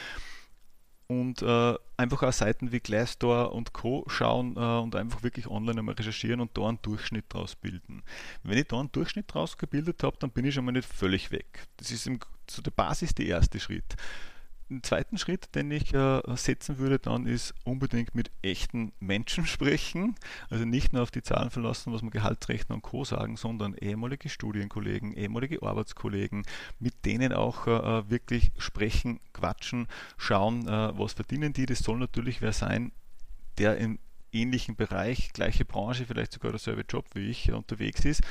und 1.10 1.42
äh, 1.42 1.76
einfach 1.98 2.22
auch 2.22 2.32
Seiten 2.32 2.72
wie 2.72 2.80
Glassdoor 2.80 3.52
und 3.54 3.74
Co. 3.74 4.06
schauen 4.08 4.56
äh, 4.56 4.60
und 4.60 4.96
einfach 4.96 5.24
wirklich 5.24 5.48
online 5.48 5.80
einmal 5.80 5.96
recherchieren 5.96 6.40
und 6.40 6.56
da 6.56 6.68
einen 6.68 6.82
Durchschnitt 6.84 7.26
draus 7.30 7.56
bilden. 7.56 8.04
Wenn 8.44 8.60
ich 8.60 8.68
da 8.68 8.80
einen 8.80 8.92
Durchschnitt 8.92 9.34
draus 9.34 9.58
gebildet 9.58 10.04
habe, 10.04 10.18
dann 10.20 10.30
bin 10.30 10.46
ich 10.46 10.54
schon 10.54 10.66
mal 10.66 10.72
nicht 10.72 10.88
völlig 10.88 11.32
weg. 11.32 11.68
Das 11.78 11.90
ist 11.90 12.06
im, 12.06 12.20
so 12.48 12.62
der 12.62 12.72
Basis 12.72 13.16
der 13.16 13.26
erste 13.26 13.60
Schritt. 13.60 13.96
Ein 14.72 14.84
zweiten 14.84 15.18
Schritt, 15.18 15.56
den 15.56 15.72
ich 15.72 15.94
äh, 15.96 16.22
setzen 16.36 16.78
würde, 16.78 17.00
dann 17.00 17.26
ist 17.26 17.56
unbedingt 17.64 18.14
mit 18.14 18.30
echten 18.44 18.92
Menschen 19.00 19.46
sprechen. 19.48 20.16
Also 20.50 20.66
nicht 20.66 20.94
nur 20.94 21.02
auf 21.02 21.12
die 21.12 21.24
Zahlen 21.24 21.50
verlassen, 21.50 21.92
was 21.92 22.04
man 22.04 22.12
Gehaltsrechner 22.12 22.76
und 22.76 22.82
Co. 22.84 23.04
sagen, 23.04 23.36
sondern 23.36 23.74
ehemalige 23.74 24.30
Studienkollegen, 24.30 25.14
ehemalige 25.14 25.64
Arbeitskollegen, 25.64 26.44
mit 26.80 27.06
denen 27.06 27.34
auch 27.34 27.66
äh, 27.66 28.10
wirklich 28.10 28.52
sprechen, 28.58 29.20
quatschen, 29.34 29.88
schauen, 30.18 30.68
äh, 30.68 30.98
was 30.98 31.14
verdienen 31.14 31.54
die. 31.54 31.66
Das 31.66 31.80
soll 31.80 31.98
natürlich 31.98 32.42
wer 32.42 32.54
sein, 32.54 32.92
der 33.58 33.78
im 33.78 33.98
ähnlichen 34.32 34.76
Bereich, 34.76 35.34
gleiche 35.34 35.66
Branche, 35.66 36.06
vielleicht 36.06 36.34
sogar 36.34 36.52
derselbe 36.52 36.86
Job 36.88 37.06
wie 37.16 37.30
ich 37.30 37.52
unterwegs 37.52 38.06
ist 38.06 38.22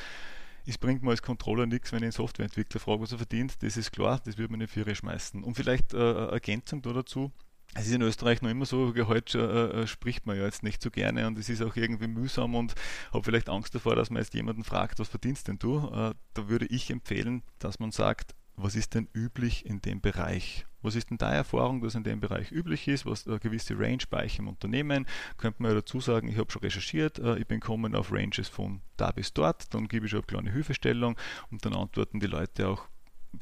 es 0.65 0.77
bringt 0.77 1.03
mir 1.03 1.11
als 1.11 1.21
Controller 1.21 1.65
nichts, 1.65 1.91
wenn 1.91 1.99
ich 1.99 2.03
einen 2.03 2.11
Softwareentwickler 2.11 2.79
frage, 2.79 3.01
was 3.01 3.11
er 3.11 3.17
verdient. 3.17 3.61
Das 3.61 3.77
ist 3.77 3.91
klar, 3.91 4.21
das 4.23 4.37
würde 4.37 4.51
man 4.51 4.59
nicht 4.59 4.71
für 4.71 4.95
schmeißen. 4.95 5.43
Und 5.43 5.55
vielleicht 5.55 5.93
äh, 5.93 6.27
Ergänzung 6.27 6.81
da 6.81 6.93
dazu. 6.93 7.31
Es 7.75 7.85
ist 7.85 7.93
in 7.93 8.01
Österreich 8.01 8.41
noch 8.41 8.49
immer 8.49 8.65
so, 8.65 8.93
Gehalt 8.93 9.35
äh, 9.35 9.39
äh, 9.39 9.87
spricht 9.87 10.25
man 10.25 10.35
ja 10.35 10.43
jetzt 10.43 10.63
nicht 10.63 10.81
so 10.81 10.89
gerne 10.89 11.27
und 11.27 11.37
es 11.37 11.49
ist 11.49 11.61
auch 11.61 11.75
irgendwie 11.75 12.07
mühsam 12.07 12.55
und 12.55 12.73
habe 13.13 13.23
vielleicht 13.23 13.47
Angst 13.47 13.75
davor, 13.75 13.95
dass 13.95 14.09
man 14.09 14.23
jetzt 14.23 14.33
jemanden 14.33 14.63
fragt, 14.63 14.97
was 14.97 15.07
verdienst 15.07 15.47
denn 15.47 15.59
du? 15.59 15.87
Äh, 15.87 16.15
da 16.33 16.49
würde 16.49 16.65
ich 16.65 16.89
empfehlen, 16.89 17.43
dass 17.59 17.79
man 17.79 17.91
sagt, 17.91 18.33
was 18.55 18.75
ist 18.75 18.95
denn 18.95 19.07
üblich 19.13 19.67
in 19.67 19.81
dem 19.81 20.01
Bereich? 20.01 20.65
Was 20.81 20.95
ist 20.95 21.09
denn 21.09 21.17
deine 21.17 21.35
Erfahrung, 21.35 21.81
dass 21.81 21.95
in 21.95 22.03
dem 22.03 22.19
Bereich 22.19 22.51
üblich 22.51 22.87
ist, 22.87 23.05
was 23.05 23.27
eine 23.27 23.39
gewisse 23.39 23.77
Range 23.77 24.03
bei 24.09 24.25
euch 24.25 24.39
im 24.39 24.47
Unternehmen? 24.47 25.05
Könnte 25.37 25.61
man 25.61 25.71
ja 25.71 25.75
dazu 25.75 25.99
sagen, 25.99 26.27
ich 26.27 26.37
habe 26.37 26.51
schon 26.51 26.61
recherchiert, 26.61 27.19
äh, 27.19 27.37
ich 27.37 27.47
bin 27.47 27.59
kommen 27.59 27.95
auf 27.95 28.11
Ranges 28.11 28.47
von 28.47 28.81
da 28.97 29.11
bis 29.11 29.33
dort, 29.33 29.73
dann 29.73 29.87
gebe 29.87 30.05
ich 30.05 30.11
schon 30.11 30.19
eine 30.19 30.27
kleine 30.27 30.51
Hilfestellung 30.51 31.17
und 31.51 31.65
dann 31.65 31.73
antworten 31.73 32.19
die 32.19 32.27
Leute 32.27 32.67
auch 32.67 32.87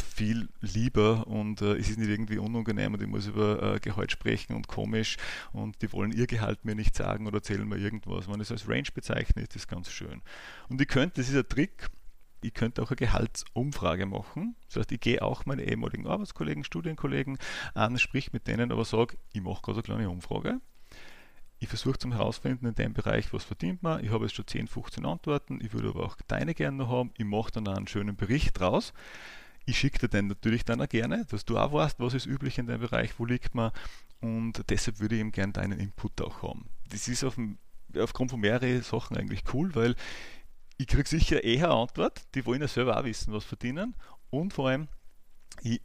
viel 0.04 0.50
lieber 0.60 1.28
und 1.28 1.62
äh, 1.62 1.76
es 1.76 1.90
ist 1.90 1.98
nicht 1.98 2.10
irgendwie 2.10 2.38
unangenehm 2.38 2.94
und 2.94 3.02
ich 3.02 3.08
muss 3.08 3.28
über 3.28 3.76
äh, 3.76 3.80
Gehalt 3.80 4.12
sprechen 4.12 4.56
und 4.56 4.68
komisch 4.68 5.18
und 5.54 5.82
die 5.82 5.92
wollen 5.94 6.12
ihr 6.12 6.28
Gehalt 6.28 6.66
mir 6.66 6.76
nicht 6.76 6.96
sagen 6.96 7.26
oder 7.26 7.38
erzählen 7.38 7.68
mir 7.68 7.78
irgendwas. 7.78 8.30
Wenn 8.30 8.42
es 8.42 8.52
als 8.52 8.68
Range 8.68 8.90
bezeichne, 8.94 9.44
ist 9.44 9.56
das 9.56 9.68
ganz 9.68 9.90
schön. 9.90 10.22
Und 10.68 10.82
ich 10.82 10.88
könnte, 10.88 11.22
das 11.22 11.30
ist 11.30 11.38
ein 11.38 11.48
Trick, 11.48 11.88
ich 12.42 12.54
könnte 12.54 12.82
auch 12.82 12.90
eine 12.90 12.98
Gehaltsumfrage 12.98 14.06
machen. 14.06 14.56
Das 14.68 14.78
heißt, 14.78 14.92
ich 14.92 15.00
gehe 15.00 15.22
auch 15.22 15.46
meine 15.46 15.64
ehemaligen 15.64 16.08
Arbeitskollegen, 16.08 16.64
Studienkollegen 16.64 17.38
an, 17.74 17.98
sprich 17.98 18.34
mit 18.34 18.48
denen, 18.48 18.72
aber 18.72 18.86
sage, 18.86 19.18
ich 19.34 19.42
mache 19.42 19.62
gerade 19.62 19.78
eine 19.78 19.84
kleine 19.84 20.10
Umfrage. 20.10 20.60
Ich 21.60 21.68
versuche 21.68 21.98
zum 21.98 22.12
herausfinden 22.12 22.68
in 22.68 22.76
dem 22.76 22.94
Bereich, 22.94 23.34
was 23.34 23.44
verdient 23.44 23.82
man. 23.82 24.04
Ich 24.04 24.12
habe 24.12 24.26
jetzt 24.26 24.36
schon 24.36 24.46
10, 24.46 24.68
15 24.68 25.06
Antworten. 25.06 25.60
Ich 25.60 25.74
würde 25.74 25.90
aber 25.90 26.06
auch 26.06 26.16
deine 26.28 26.54
gerne 26.54 26.78
noch 26.78 26.90
haben. 26.90 27.12
Ich 27.18 27.26
mache 27.26 27.52
dann 27.52 27.68
einen 27.68 27.88
schönen 27.88 28.16
Bericht 28.16 28.60
draus. 28.60 28.94
Ich 29.66 29.80
schicke 29.80 30.00
dir 30.00 30.08
den 30.08 30.28
natürlich 30.28 30.66
dann 30.66 30.82
auch 30.82 30.88
gerne, 30.88 31.26
dass 31.26 31.46
du 31.46 31.58
auch 31.58 31.74
weißt, 31.74 32.00
was 32.00 32.14
ist 32.14 32.28
üblich 32.28 32.60
in 32.60 32.68
dem 32.68 32.80
Bereich, 32.80 33.18
wo 33.18 33.26
liegt 33.26 33.56
man. 33.56 33.72
Und 34.22 34.64
deshalb 34.70 35.00
würde 35.00 35.16
ich 35.16 35.22
eben 35.22 35.32
gerne 35.32 35.54
deinen 35.54 35.80
Input 35.80 36.22
auch 36.22 36.44
haben. 36.44 36.70
Das 36.90 37.08
ist 37.08 37.24
auf 37.24 37.36
dem, 37.36 37.58
aufgrund 37.98 38.32
von 38.32 38.40
mehreren 38.40 38.82
Sachen 38.84 39.18
eigentlich 39.18 39.44
cool, 39.54 39.74
weil 39.74 39.96
ich 40.78 40.88
kriege 40.88 41.08
sicher 41.08 41.44
eher 41.44 41.72
Antwort, 41.72 42.22
die 42.36 42.46
wollen 42.46 42.62
ja 42.62 42.68
selber 42.68 43.00
auch 43.00 43.04
wissen, 43.04 43.34
was 43.34 43.44
verdienen. 43.44 43.96
Und 44.30 44.54
vor 44.54 44.70
allem, 44.70 44.88
ich 45.64 45.82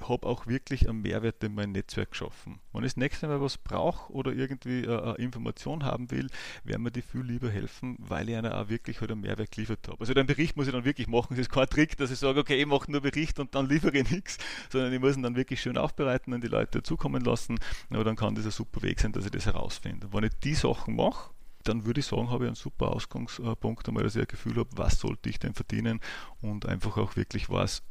habe 0.00 0.26
auch 0.26 0.46
wirklich 0.46 0.88
einen 0.88 1.00
Mehrwert 1.00 1.42
in 1.42 1.54
mein 1.54 1.72
Netzwerk 1.72 2.10
geschaffen. 2.10 2.60
Wenn 2.72 2.84
ich 2.84 2.92
das 2.92 2.96
nächste 2.98 3.28
Mal 3.28 3.40
was 3.40 3.58
brauche 3.58 4.12
oder 4.12 4.32
irgendwie 4.32 4.84
äh, 4.84 5.00
eine 5.00 5.14
Information 5.14 5.84
haben 5.84 6.10
will, 6.10 6.28
werden 6.64 6.82
mir 6.82 6.90
die 6.90 7.02
viel 7.02 7.22
lieber 7.22 7.50
helfen, 7.50 7.96
weil 7.98 8.28
ich 8.28 8.36
einer 8.36 8.60
auch 8.60 8.68
wirklich 8.68 9.00
halt 9.00 9.10
einen 9.10 9.22
Mehrwert 9.22 9.50
geliefert 9.50 9.88
habe. 9.88 9.98
Also 10.00 10.14
den 10.14 10.26
Bericht 10.26 10.56
muss 10.56 10.66
ich 10.66 10.72
dann 10.72 10.84
wirklich 10.84 11.08
machen. 11.08 11.32
Es 11.34 11.40
ist 11.40 11.50
kein 11.50 11.68
Trick, 11.68 11.96
dass 11.96 12.10
ich 12.10 12.18
sage, 12.18 12.40
okay, 12.40 12.60
ich 12.60 12.66
mache 12.66 12.90
nur 12.90 13.00
Bericht 13.00 13.38
und 13.38 13.54
dann 13.54 13.68
liefere 13.68 13.96
ich 13.96 14.10
nichts, 14.10 14.38
sondern 14.70 14.92
ich 14.92 15.00
muss 15.00 15.16
ihn 15.16 15.22
dann 15.22 15.36
wirklich 15.36 15.60
schön 15.60 15.78
aufbereiten 15.78 16.32
und 16.32 16.44
die 16.44 16.48
Leute 16.48 16.82
zukommen 16.82 17.24
lassen. 17.24 17.58
Aber 17.90 18.04
dann 18.04 18.16
kann 18.16 18.34
das 18.34 18.44
ein 18.44 18.50
super 18.50 18.82
Weg 18.82 19.00
sein, 19.00 19.12
dass 19.12 19.24
ich 19.24 19.30
das 19.30 19.46
herausfinde. 19.46 20.12
Wenn 20.12 20.24
ich 20.24 20.34
die 20.44 20.54
Sachen 20.54 20.96
mache, 20.96 21.30
dann 21.68 21.84
würde 21.84 22.00
ich 22.00 22.06
sagen, 22.06 22.30
habe 22.30 22.44
ich 22.44 22.48
einen 22.48 22.56
super 22.56 22.88
Ausgangspunkt, 22.88 23.88
einmal, 23.88 24.04
dass 24.04 24.16
ich 24.16 24.22
ein 24.22 24.28
Gefühl 24.28 24.56
habe, 24.56 24.70
was 24.72 25.00
sollte 25.00 25.28
ich 25.28 25.38
denn 25.38 25.54
verdienen 25.54 26.00
und 26.40 26.66
einfach 26.66 26.96
auch 26.96 27.16
wirklich 27.16 27.48
was 27.50 27.82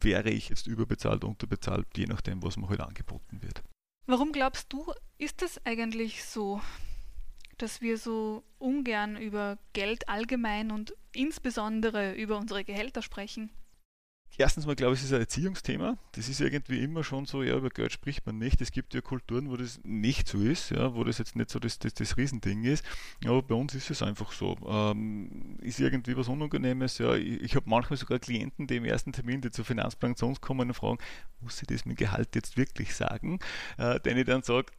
wäre 0.00 0.30
ich 0.30 0.48
jetzt 0.48 0.66
überbezahlt, 0.66 1.24
unterbezahlt, 1.24 1.86
je 1.96 2.06
nachdem, 2.06 2.42
was 2.42 2.56
mir 2.56 2.68
heute 2.68 2.82
halt 2.82 2.90
angeboten 2.90 3.42
wird. 3.42 3.62
Warum 4.06 4.32
glaubst 4.32 4.72
du, 4.72 4.92
ist 5.18 5.42
es 5.42 5.64
eigentlich 5.64 6.24
so, 6.24 6.60
dass 7.58 7.80
wir 7.80 7.98
so 7.98 8.44
ungern 8.58 9.16
über 9.16 9.58
Geld 9.72 10.08
allgemein 10.08 10.70
und 10.70 10.94
insbesondere 11.12 12.14
über 12.14 12.38
unsere 12.38 12.64
Gehälter 12.64 13.02
sprechen? 13.02 13.50
Erstens 14.38 14.64
mal 14.64 14.74
glaube 14.74 14.94
ich, 14.94 15.00
es 15.00 15.06
ist 15.06 15.12
ein 15.12 15.20
Erziehungsthema. 15.20 15.98
Das 16.12 16.28
ist 16.28 16.40
irgendwie 16.40 16.82
immer 16.82 17.04
schon 17.04 17.26
so, 17.26 17.42
ja, 17.42 17.56
über 17.56 17.68
Geld 17.68 17.92
spricht 17.92 18.24
man 18.24 18.38
nicht. 18.38 18.60
Es 18.62 18.72
gibt 18.72 18.94
ja 18.94 19.02
Kulturen, 19.02 19.50
wo 19.50 19.56
das 19.56 19.80
nicht 19.84 20.26
so 20.26 20.38
ist, 20.38 20.70
ja, 20.70 20.94
wo 20.94 21.04
das 21.04 21.18
jetzt 21.18 21.36
nicht 21.36 21.50
so 21.50 21.58
das, 21.58 21.78
das, 21.78 21.92
das 21.92 22.16
Riesending 22.16 22.64
ist. 22.64 22.84
Aber 23.26 23.42
bei 23.42 23.54
uns 23.54 23.74
ist 23.74 23.90
es 23.90 24.02
einfach 24.02 24.32
so. 24.32 24.56
Ähm, 24.66 25.58
ist 25.60 25.80
irgendwie 25.80 26.16
was 26.16 26.28
Unangenehmes, 26.28 26.98
ja, 26.98 27.14
ich, 27.14 27.42
ich 27.42 27.56
habe 27.56 27.68
manchmal 27.68 27.98
sogar 27.98 28.18
Klienten, 28.18 28.66
die 28.66 28.76
im 28.76 28.86
ersten 28.86 29.12
Termin, 29.12 29.42
die 29.42 29.50
zur 29.50 29.66
Finanzplanung 29.66 30.16
zu 30.16 30.26
uns 30.26 30.40
kommen 30.40 30.68
und 30.68 30.74
fragen, 30.74 30.98
muss 31.40 31.60
ich 31.60 31.68
das 31.68 31.84
mit 31.84 31.98
Gehalt 31.98 32.34
jetzt 32.34 32.56
wirklich 32.56 32.94
sagen? 32.94 33.38
Äh, 33.76 34.00
denn 34.00 34.16
ich 34.16 34.24
dann 34.24 34.42
sage, 34.42 34.72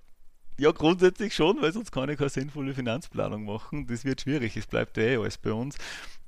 ja, 0.60 0.72
grundsätzlich 0.72 1.34
schon, 1.34 1.62
weil 1.62 1.74
sonst 1.74 1.92
kann 1.92 2.10
ich 2.10 2.18
keine 2.18 2.30
sinnvolle 2.30 2.74
Finanzplanung 2.74 3.46
machen. 3.46 3.88
Das 3.88 4.06
wird 4.06 4.22
schwierig. 4.22 4.56
Es 4.56 4.68
bleibt 4.68 4.98
eh 4.98 5.18
alles 5.18 5.38
bei 5.38 5.52
uns 5.52 5.78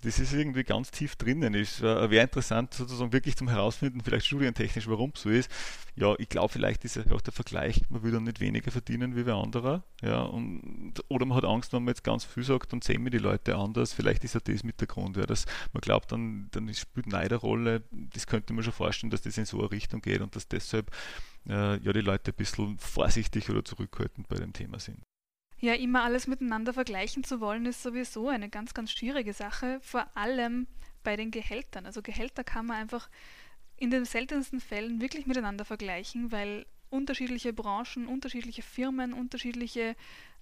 das 0.06 0.20
ist 0.20 0.34
irgendwie 0.34 0.64
ganz 0.64 0.92
tief 0.92 1.16
drinnen. 1.16 1.56
Es 1.56 1.82
äh, 1.82 2.10
wäre 2.12 2.24
interessant, 2.24 2.76
sozusagen 2.76 3.12
wirklich 3.12 3.36
zum 3.36 3.50
Herausfinden, 3.50 4.02
vielleicht 4.02 4.28
studientechnisch, 4.28 4.88
warum 4.88 5.14
so 5.16 5.30
ist. 5.30 5.50
Ja, 5.96 6.14
ich 6.20 6.30
glaube, 6.30 6.50
vielleicht 6.50 6.86
ist 6.86 7.12
auch 7.12 7.22
der 7.22 7.34
Vergleich, 7.34 7.82
man 7.90 8.04
will 8.04 8.12
dann 8.12 8.26
nicht 8.26 8.40
weniger 8.40 8.70
verdienen 8.70 9.16
wie 9.16 9.26
wer 9.26 9.36
anderer. 9.36 9.84
Ja, 10.04 10.22
und, 10.22 10.94
oder 11.08 11.26
man 11.26 11.38
hat 11.38 11.46
Angst, 11.46 11.74
wenn 11.74 11.84
man 11.84 11.94
jetzt 11.94 12.04
ganz 12.04 12.24
viel 12.24 12.44
sagt, 12.44 12.72
dann 12.72 12.82
sehen 12.82 13.04
wir 13.04 13.10
die 13.10 13.18
Leute 13.18 13.56
anders. 13.56 13.94
Vielleicht 13.94 14.24
ist 14.24 14.36
ja 14.36 14.42
das 14.42 14.64
mit 14.64 14.80
der 14.80 14.88
Grund. 14.88 15.18
Ja, 15.18 15.26
dass 15.26 15.46
man 15.74 15.82
glaubt, 15.82 16.12
dann, 16.12 16.50
dann 16.52 16.72
spielt 16.74 17.08
Neid 17.08 17.32
eine 17.32 17.36
Rolle. 17.36 17.82
Das 17.92 18.28
könnte 18.28 18.54
man 18.54 18.64
schon 18.64 18.74
vorstellen, 18.74 19.10
dass 19.10 19.22
das 19.22 19.38
in 19.40 19.46
so 19.46 19.60
eine 19.60 19.72
Richtung 19.72 20.02
geht 20.02 20.22
und 20.22 20.36
dass 20.36 20.48
deshalb 20.48 20.92
äh, 21.50 21.78
ja, 21.80 21.94
die 21.94 22.02
Leute 22.02 22.32
ein 22.32 22.36
bisschen 22.36 22.78
vorsichtig 22.78 23.50
oder 23.50 23.66
zurückhaltend 23.66 24.28
bei 24.28 24.36
dem 24.36 24.54
Thema 24.54 24.80
sind. 24.80 25.00
Ja, 25.66 25.74
immer 25.74 26.04
alles 26.04 26.28
miteinander 26.28 26.74
vergleichen 26.74 27.24
zu 27.24 27.40
wollen, 27.40 27.66
ist 27.66 27.82
sowieso 27.82 28.30
eine 28.30 28.50
ganz, 28.50 28.76
ganz 28.76 28.92
schwierige 28.92 29.34
Sache, 29.34 29.80
vor 29.82 30.06
allem 30.16 30.68
bei 31.02 31.16
den 31.16 31.32
Gehältern. 31.32 31.88
Also 31.88 32.04
Gehälter 32.04 32.44
kann 32.44 32.68
man 32.68 32.78
einfach 32.78 33.10
in 33.76 33.90
den 33.90 34.06
seltensten 34.06 34.60
Fällen 34.60 35.02
wirklich 35.02 35.26
miteinander 35.26 35.66
vergleichen, 35.66 36.32
weil 36.32 36.68
unterschiedliche 36.92 37.52
Branchen, 37.52 38.06
unterschiedliche 38.06 38.62
Firmen, 38.62 39.12
unterschiedliche 39.12 39.96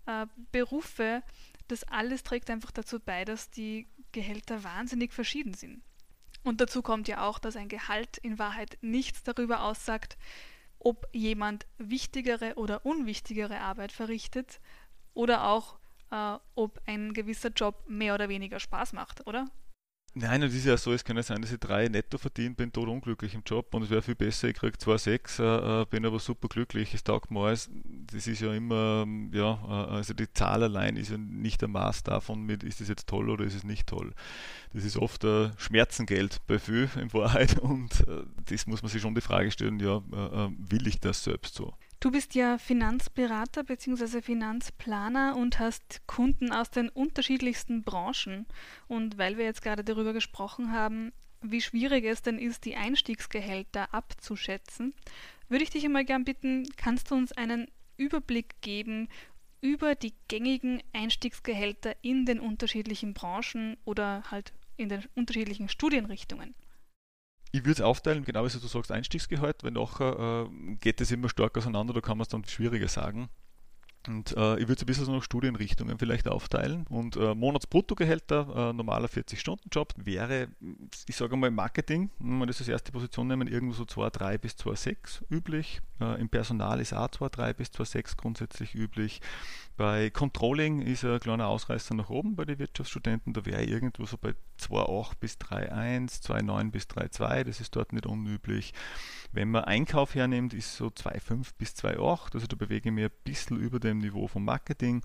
äh, 0.08 0.26
Berufe, 0.52 1.24
das 1.70 1.86
alles 1.86 2.24
trägt 2.24 2.50
einfach 2.50 2.72
dazu 2.72 3.00
bei, 3.00 3.24
dass 3.24 3.50
die 3.50 3.88
Gehälter 4.12 4.66
wahnsinnig 4.66 5.14
verschieden 5.14 5.54
sind. 5.54 5.82
Und 6.44 6.60
dazu 6.60 6.82
kommt 6.82 7.08
ja 7.08 7.26
auch, 7.26 7.40
dass 7.40 7.56
ein 7.56 7.70
Gehalt 7.70 8.18
in 8.18 8.40
Wahrheit 8.40 8.78
nichts 8.82 9.24
darüber 9.24 9.64
aussagt, 9.64 10.18
ob 10.80 11.08
jemand 11.14 11.66
wichtigere 11.78 12.56
oder 12.56 12.86
unwichtigere 12.86 13.62
Arbeit 13.62 13.94
verrichtet, 13.94 14.60
oder 15.14 15.48
auch, 15.48 15.78
äh, 16.12 16.38
ob 16.56 16.82
ein 16.86 17.14
gewisser 17.14 17.50
Job 17.50 17.84
mehr 17.88 18.14
oder 18.16 18.30
weniger 18.30 18.60
Spaß 18.60 18.94
macht, 18.94 19.26
oder? 19.28 19.48
Nein, 20.16 20.44
und 20.44 20.50
es 20.50 20.54
ist 20.54 20.66
ja 20.66 20.78
so, 20.78 20.94
es 20.94 21.04
kann 21.04 21.16
ja 21.18 21.24
sein, 21.24 21.42
dass 21.42 21.52
ich 21.52 21.60
drei 21.60 21.88
netto 21.88 22.20
verdiene, 22.20 22.54
bin 22.54 22.72
tot 22.72 22.88
unglücklich 22.88 23.34
im 23.34 23.42
Job 23.44 23.74
und 23.74 23.82
es 23.82 23.90
wäre 23.90 24.04
viel 24.04 24.14
besser, 24.14 24.48
ich 24.48 24.56
kriege 24.58 24.78
2,6, 24.78 25.42
äh, 25.42 25.82
äh, 25.82 25.86
bin 25.88 26.06
aber 26.06 26.20
super 26.20 26.48
glücklich, 26.50 26.94
es 26.94 27.04
taugt 27.04 27.32
mir 27.32 27.40
alles. 27.40 27.72
Das 28.14 28.28
ist 28.28 28.40
ja 28.40 28.54
immer, 28.54 29.08
ja, 29.32 29.54
äh, 29.54 29.92
also 29.96 30.14
die 30.14 30.32
Zahl 30.32 30.62
allein 30.62 30.98
ist 30.98 31.10
ja 31.10 31.18
nicht 31.18 31.62
der 31.62 31.68
Maß 31.68 32.04
davon, 32.04 32.44
mit, 32.44 32.62
ist 32.62 32.80
es 32.80 32.90
jetzt 32.90 33.08
toll 33.08 33.28
oder 33.28 33.44
ist 33.44 33.56
es 33.56 33.64
nicht 33.64 33.88
toll. 33.88 34.14
Das 34.72 34.84
ist 34.84 34.98
oft 34.98 35.24
äh, 35.24 35.50
Schmerzengeld 35.58 36.42
bei 36.46 36.60
viel 36.60 36.88
in 37.02 37.12
Wahrheit 37.12 37.58
und 37.58 38.02
äh, 38.02 38.22
das 38.46 38.68
muss 38.68 38.84
man 38.84 38.92
sich 38.92 39.02
schon 39.02 39.16
die 39.16 39.22
Frage 39.22 39.50
stellen, 39.50 39.80
ja, 39.80 39.98
äh, 39.98 40.50
will 40.60 40.86
ich 40.86 41.00
das 41.00 41.24
selbst 41.24 41.56
so? 41.56 41.74
Du 42.04 42.12
bist 42.12 42.36
ja 42.36 42.58
Finanzberater 42.58 43.64
bzw. 43.64 44.22
Finanzplaner 44.22 45.38
und 45.38 45.60
hast 45.60 46.06
Kunden 46.06 46.52
aus 46.52 46.70
den 46.70 46.90
unterschiedlichsten 46.90 47.84
Branchen. 47.84 48.46
Und 48.90 49.18
weil 49.18 49.38
wir 49.38 49.46
jetzt 49.46 49.62
gerade 49.62 49.86
darüber 49.86 50.12
gesprochen 50.12 50.74
haben, 50.74 51.14
wie 51.42 51.62
schwierig 51.62 52.04
es 52.04 52.22
denn 52.22 52.40
ist, 52.40 52.66
die 52.66 52.76
Einstiegsgehälter 52.76 53.94
abzuschätzen, 53.94 54.94
würde 55.48 55.64
ich 55.64 55.70
dich 55.70 55.86
einmal 55.86 56.04
gern 56.04 56.26
bitten, 56.26 56.68
kannst 56.76 57.10
du 57.10 57.16
uns 57.16 57.32
einen 57.32 57.72
Überblick 57.96 58.60
geben 58.60 59.08
über 59.62 59.96
die 59.96 60.14
gängigen 60.28 60.84
Einstiegsgehälter 60.92 61.96
in 62.02 62.26
den 62.26 62.42
unterschiedlichen 62.42 63.14
Branchen 63.14 63.78
oder 63.86 64.24
halt 64.30 64.52
in 64.76 64.90
den 64.90 65.06
unterschiedlichen 65.16 65.70
Studienrichtungen? 65.70 66.54
Ich 67.56 67.62
würde 67.66 67.74
es 67.74 67.82
aufteilen, 67.82 68.26
genau 68.26 68.44
wie 68.44 68.50
du 68.50 68.68
sagst, 68.68 68.92
Einstiegsgehalt, 68.92 69.64
weil 69.64 69.72
nachher 69.72 70.48
äh, 70.50 70.76
geht 70.78 71.00
es 71.02 71.12
immer 71.12 71.30
stark 71.30 71.56
auseinander, 71.56 71.94
da 71.94 72.02
kann 72.02 72.18
man 72.18 72.24
es 72.24 72.30
dann 72.30 72.44
schwieriger 72.46 72.88
sagen. 72.88 73.30
Und 74.08 74.36
äh, 74.36 74.56
ich 74.56 74.68
würde 74.68 74.74
es 74.74 74.82
ein 74.82 74.86
bisschen 74.88 75.06
so 75.06 75.14
nach 75.14 75.22
Studienrichtungen 75.22 76.00
vielleicht 76.00 76.28
aufteilen. 76.28 76.88
Und 76.90 77.16
äh, 77.16 77.36
Monatsbruttogehälter, 77.36 78.72
äh, 78.72 78.74
normaler 78.74 79.08
40-Stunden-Job, 79.08 79.94
wäre, 79.98 80.48
ich 81.08 81.16
sage 81.16 81.38
mal, 81.38 81.48
im 81.48 81.56
Marketing, 81.56 82.10
wenn 82.18 82.40
wir 82.40 82.48
das 82.48 82.60
als 82.60 82.70
erste 82.70 82.92
Position 82.92 83.28
nehmen, 83.28 83.48
irgendwo 83.48 83.76
so 83.76 83.84
2,3 83.84 84.40
bis 84.40 84.54
2,6 84.54 85.22
üblich. 85.30 85.82
Äh, 86.02 86.20
Im 86.20 86.30
Personal 86.30 86.82
ist 86.82 86.94
auch 86.94 87.08
2,3 87.08 87.54
bis 87.54 87.70
2,6 87.70 88.18
grundsätzlich 88.18 88.74
üblich. 88.74 89.22
Bei 89.76 90.12
Controlling 90.12 90.82
ist 90.82 91.04
ein 91.04 91.20
kleiner 91.20 91.48
Ausreißer 91.48 91.96
nach 91.96 92.10
oben 92.10 92.36
bei 92.36 92.46
den 92.46 92.60
Wirtschaftsstudenten. 92.60 93.34
Da 93.34 93.46
wäre 93.46 93.64
irgendwo 93.64 94.06
so 94.06 94.18
bei 94.18 94.36
2,8 94.60 95.14
bis 95.20 95.38
3,1, 95.38 96.22
2,9 96.24 96.72
bis 96.72 96.84
3,2. 96.84 97.44
Das 97.44 97.60
ist 97.60 97.76
dort 97.76 97.92
nicht 97.92 98.06
unüblich. 98.06 98.74
Wenn 99.32 99.50
man 99.50 99.64
Einkauf 99.64 100.14
hernimmt, 100.14 100.54
ist 100.54 100.76
so 100.76 100.88
2,5 100.88 101.50
bis 101.58 101.72
2,8. 101.72 102.36
Also 102.36 102.46
da 102.46 102.56
bewege 102.56 102.90
ich 102.90 102.96
mich 102.96 103.06
ein 103.06 103.12
bisschen 103.24 103.58
über 103.58 103.80
dem 103.80 103.98
Niveau 103.98 104.28
vom 104.28 104.46
Marketing. 104.46 105.02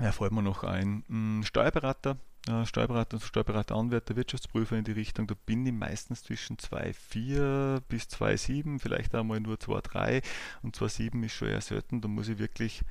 Ja, 0.00 0.10
fällt 0.10 0.32
mir 0.32 0.42
noch 0.42 0.64
ein 0.64 1.04
hm, 1.06 1.42
Steuerberater, 1.44 2.16
äh, 2.48 2.64
Steuerberater, 2.66 3.20
Steuerberater, 3.20 3.76
Anwärter, 3.76 4.16
Wirtschaftsprüfer 4.16 4.76
in 4.76 4.84
die 4.84 4.92
Richtung, 4.92 5.26
da 5.26 5.34
bin 5.46 5.66
ich 5.66 5.72
meistens 5.72 6.22
zwischen 6.22 6.56
2,4 6.56 7.80
bis 7.88 8.04
2,7, 8.04 8.80
vielleicht 8.80 9.14
einmal 9.14 9.40
nur 9.40 9.56
2,3 9.56 10.22
und 10.62 10.76
2,7 10.76 11.24
ist 11.24 11.34
schon 11.34 11.48
eher 11.48 11.60
selten, 11.60 12.00
da 12.00 12.08
muss 12.08 12.28
ich 12.28 12.38
wirklich 12.38 12.82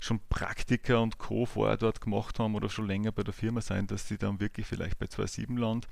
schon 0.00 0.20
Praktiker 0.28 1.00
und 1.00 1.18
Co. 1.18 1.46
vorher 1.46 1.76
dort 1.76 2.00
gemacht 2.00 2.38
haben 2.38 2.54
oder 2.54 2.68
schon 2.68 2.86
länger 2.86 3.12
bei 3.12 3.22
der 3.22 3.34
Firma 3.34 3.60
sein, 3.60 3.86
dass 3.86 4.08
sie 4.08 4.18
dann 4.18 4.40
wirklich 4.40 4.66
vielleicht 4.66 4.98
bei 4.98 5.06
2,7 5.06 5.58
landen. 5.58 5.86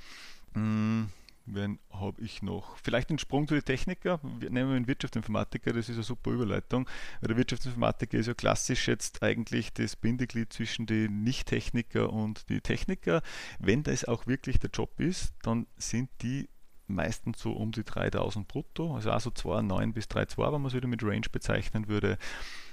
Hm, 0.54 1.08
Wen 1.50 1.78
habe 1.90 2.20
ich 2.20 2.42
noch? 2.42 2.76
Vielleicht 2.76 3.08
einen 3.08 3.18
Sprung 3.18 3.48
zu 3.48 3.54
den 3.54 3.64
Techniker. 3.64 4.20
Nehmen 4.22 4.68
wir 4.68 4.76
einen 4.76 4.86
Wirtschaftsinformatiker, 4.86 5.72
das 5.72 5.88
ist 5.88 5.96
eine 5.96 6.02
super 6.04 6.30
Überleitung. 6.30 6.88
Weil 7.20 7.28
der 7.28 7.36
Wirtschaftsinformatiker 7.38 8.18
ist 8.18 8.26
ja 8.26 8.34
klassisch 8.34 8.86
jetzt 8.86 9.22
eigentlich 9.22 9.72
das 9.72 9.96
Bindeglied 9.96 10.52
zwischen 10.52 10.86
den 10.86 11.24
Nicht-Techniker 11.24 12.12
und 12.12 12.48
die 12.50 12.60
Techniker. 12.60 13.22
Wenn 13.58 13.82
das 13.82 14.04
auch 14.04 14.26
wirklich 14.26 14.58
der 14.58 14.70
Job 14.70 15.00
ist, 15.00 15.32
dann 15.42 15.66
sind 15.78 16.10
die 16.22 16.48
meistens 16.88 17.40
so 17.40 17.52
um 17.52 17.72
die 17.72 17.84
3000 17.84 18.48
brutto, 18.48 18.94
also 18.94 19.10
also 19.10 19.30
2,9 19.30 19.92
bis 19.92 20.06
3,2, 20.06 20.52
wenn 20.52 20.62
man 20.62 20.66
es 20.66 20.74
wieder 20.74 20.88
mit 20.88 21.02
Range 21.02 21.26
bezeichnen 21.30 21.88
würde. 21.88 22.18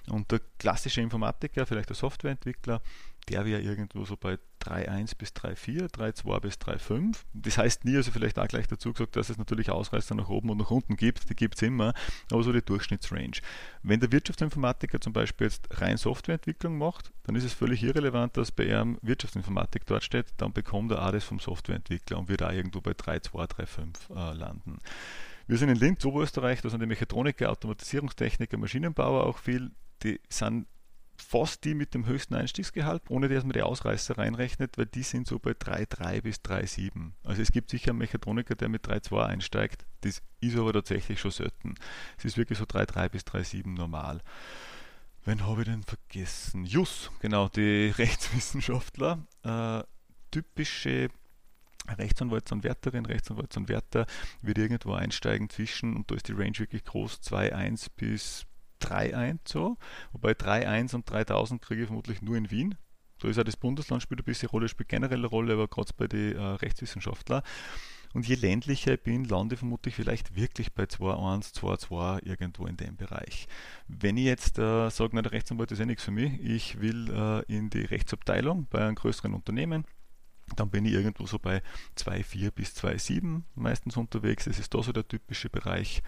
Und 0.10 0.32
der 0.32 0.42
klassische 0.60 1.02
Informatiker, 1.02 1.66
vielleicht 1.66 1.90
der 1.90 1.96
Softwareentwickler, 1.96 2.82
der 3.30 3.46
wäre 3.46 3.62
irgendwo 3.62 4.06
so 4.06 4.18
bei 4.18 4.38
3.1 4.64 5.18
bis 5.18 5.30
3.4, 5.30 5.92
3.2 5.92 6.40
bis 6.40 6.56
3.5. 6.56 7.18
Das 7.34 7.58
heißt 7.58 7.86
nie, 7.86 7.96
also 7.96 8.12
vielleicht 8.12 8.40
auch 8.40 8.48
gleich 8.48 8.68
dazu 8.68 8.94
gesagt, 8.94 9.16
dass 9.16 9.30
es 9.30 9.38
natürlich 9.38 9.70
Ausreißer 9.70 10.16
nach 10.16 10.30
oben 10.30 10.50
und 10.50 10.58
nach 10.58 10.72
unten 10.72 10.96
gibt, 10.96 11.30
die 11.30 11.36
gibt 11.36 11.56
es 11.56 11.62
immer, 11.62 11.94
aber 12.32 12.44
so 12.44 12.52
die 12.52 12.62
Durchschnittsrange. 12.62 13.42
Wenn 13.84 14.00
der 14.00 14.12
Wirtschaftsinformatiker 14.12 15.00
zum 15.00 15.14
Beispiel 15.14 15.48
jetzt 15.48 15.68
rein 15.82 15.98
Softwareentwicklung 15.98 16.78
macht, 16.78 17.12
dann 17.24 17.36
ist 17.36 17.44
es 17.44 17.54
völlig 17.54 17.84
irrelevant, 17.84 18.38
dass 18.38 18.52
bei 18.52 18.66
ihm 18.66 18.98
Wirtschaftsinformatik 19.02 19.86
dort 19.86 20.04
steht, 20.04 20.28
dann 20.38 20.54
bekommt 20.54 20.92
er 20.92 21.06
auch 21.06 21.12
das 21.12 21.24
vom 21.24 21.40
Softwareentwickler 21.40 22.18
und 22.18 22.30
wird 22.30 22.44
auch 22.44 22.52
irgendwo 22.52 22.82
bei 22.82 22.92
3.2, 22.92 23.50
3.5 23.50 24.10
äh, 24.10 24.34
landen. 24.36 24.80
Wir 25.48 25.58
sind 25.58 25.70
in 25.70 25.76
Linz, 25.76 26.04
Oberösterreich, 26.04 26.62
da 26.62 26.70
sind 26.70 26.82
die 26.82 26.88
Mechatroniker, 26.88 27.52
Automatisierungstechniker, 27.52 28.58
Maschinenbauer 28.58 29.26
auch 29.26 29.38
viel. 29.38 29.72
Die 30.02 30.20
sind 30.28 30.66
fast 31.18 31.64
die 31.64 31.74
mit 31.74 31.94
dem 31.94 32.06
höchsten 32.06 32.36
Einstiegsgehalt, 32.36 33.04
ohne 33.10 33.30
dass 33.30 33.44
man 33.44 33.54
die 33.54 33.62
Ausreißer 33.62 34.18
reinrechnet, 34.18 34.78
weil 34.78 34.86
die 34.86 35.04
sind 35.04 35.28
so 35.28 35.40
bei 35.40 35.52
3,3 35.52 36.22
bis 36.22 36.38
3,7. 36.38 37.12
Also 37.24 37.42
es 37.42 37.52
gibt 37.52 37.70
sicher 37.70 37.92
einen 37.92 38.00
Mechatroniker, 38.00 38.56
der 38.56 38.70
mit 38.70 38.88
3,2 38.88 39.26
einsteigt. 39.26 39.86
Das 40.02 40.22
ist 40.42 40.58
aber 40.58 40.74
tatsächlich 40.74 41.20
schon 41.20 41.32
selten. 41.32 41.76
Es 42.18 42.26
ist 42.26 42.38
wirklich 42.38 42.60
so 42.60 42.66
3,3 42.66 43.10
bis 43.10 43.24
3,7 43.24 43.70
normal. 43.70 44.22
Wen 45.26 45.46
habe 45.46 45.62
ich 45.62 45.68
denn 45.68 45.84
vergessen? 45.84 46.66
Jus, 46.66 47.10
genau, 47.20 47.50
die 47.50 47.88
Rechtswissenschaftler. 47.98 49.26
Äh, 49.44 49.84
typische 50.32 51.10
Rechtsanwaltsanwärterin, 51.88 53.06
Rechtsanwaltsanwärter 53.06 54.06
wird 54.42 54.58
irgendwo 54.58 54.94
einsteigen 54.94 55.50
zwischen, 55.50 55.96
und 55.96 56.10
da 56.10 56.16
ist 56.16 56.28
die 56.28 56.34
Range 56.34 56.58
wirklich 56.58 56.84
groß, 56.84 57.22
2,1 57.22 57.88
bis 57.96 58.46
3-1 58.86 59.40
so, 59.46 59.78
wobei 60.12 60.32
3-1 60.32 60.96
und 60.96 61.10
3000 61.10 61.62
kriege 61.62 61.82
ich 61.82 61.88
vermutlich 61.88 62.22
nur 62.22 62.38
in 62.38 62.52
Wien. 62.52 62.76
So 63.22 63.28
ist 63.28 63.38
ja 63.38 63.44
das 63.44 63.58
Bundesland 63.58 64.04
spielt 64.04 64.22
ein 64.22 64.26
bisschen 64.26 64.50
Rolle, 64.50 64.68
spielt 64.68 64.90
generell 64.90 65.20
eine 65.20 65.28
Rolle, 65.28 65.54
aber 65.54 65.68
gerade 65.68 65.92
bei 65.96 66.08
den 66.08 66.36
äh, 66.36 66.42
Rechtswissenschaftler. 66.42 67.44
Und 68.14 68.26
je 68.26 68.36
ländlicher 68.36 68.94
ich 68.94 69.04
bin, 69.04 69.26
lande 69.26 69.56
ich 69.56 69.60
vermutlich 69.60 69.94
vielleicht 69.94 70.36
wirklich 70.36 70.74
bei 70.74 70.84
2-1, 70.84 71.54
2-2 71.54 72.26
irgendwo 72.26 72.66
in 72.66 72.78
dem 72.78 72.96
Bereich. 72.96 73.48
Wenn 73.90 74.16
ich 74.16 74.24
jetzt 74.24 74.58
äh, 74.58 74.90
sage, 74.90 75.22
der 75.22 75.34
Rechtsanwalt 75.34 75.72
ist 75.74 75.80
ja 75.80 75.86
nichts 75.86 76.04
für 76.04 76.12
mich, 76.12 76.40
ich 76.40 76.80
will 76.80 77.12
äh, 77.12 77.44
in 77.54 77.70
die 77.70 77.82
Rechtsabteilung 77.82 78.68
bei 78.70 78.80
einem 78.80 78.96
größeren 78.96 79.34
Unternehmen, 79.34 79.84
dann 80.56 80.70
bin 80.70 80.86
ich 80.86 80.94
irgendwo 80.94 81.26
so 81.26 81.40
bei 81.40 81.62
2,4 81.98 82.52
bis 82.52 82.70
2,7 82.78 83.42
meistens 83.56 83.98
unterwegs. 83.98 84.46
Das 84.46 84.60
ist 84.60 84.74
da 84.74 84.82
so 84.82 84.94
der 84.94 85.08
typische 85.08 85.50
Bereich. 85.50 86.02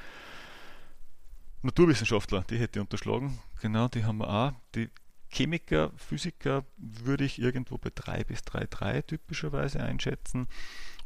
Naturwissenschaftler, 1.62 2.44
die 2.50 2.58
hätte 2.58 2.80
ich 2.80 2.82
unterschlagen. 2.82 3.40
Genau, 3.62 3.88
die 3.88 4.06
haben 4.06 4.20
wir 4.20 4.30
auch. 4.30 4.52
Die 4.76 4.90
Chemiker, 5.30 5.92
Physiker 5.98 6.64
würde 6.78 7.26
ich 7.26 7.40
irgendwo 7.40 7.78
bei 7.78 7.92
3 7.94 8.24
bis 8.24 8.40
3,3 8.42 9.06
typischerweise 9.06 9.82
einschätzen. 9.82 10.48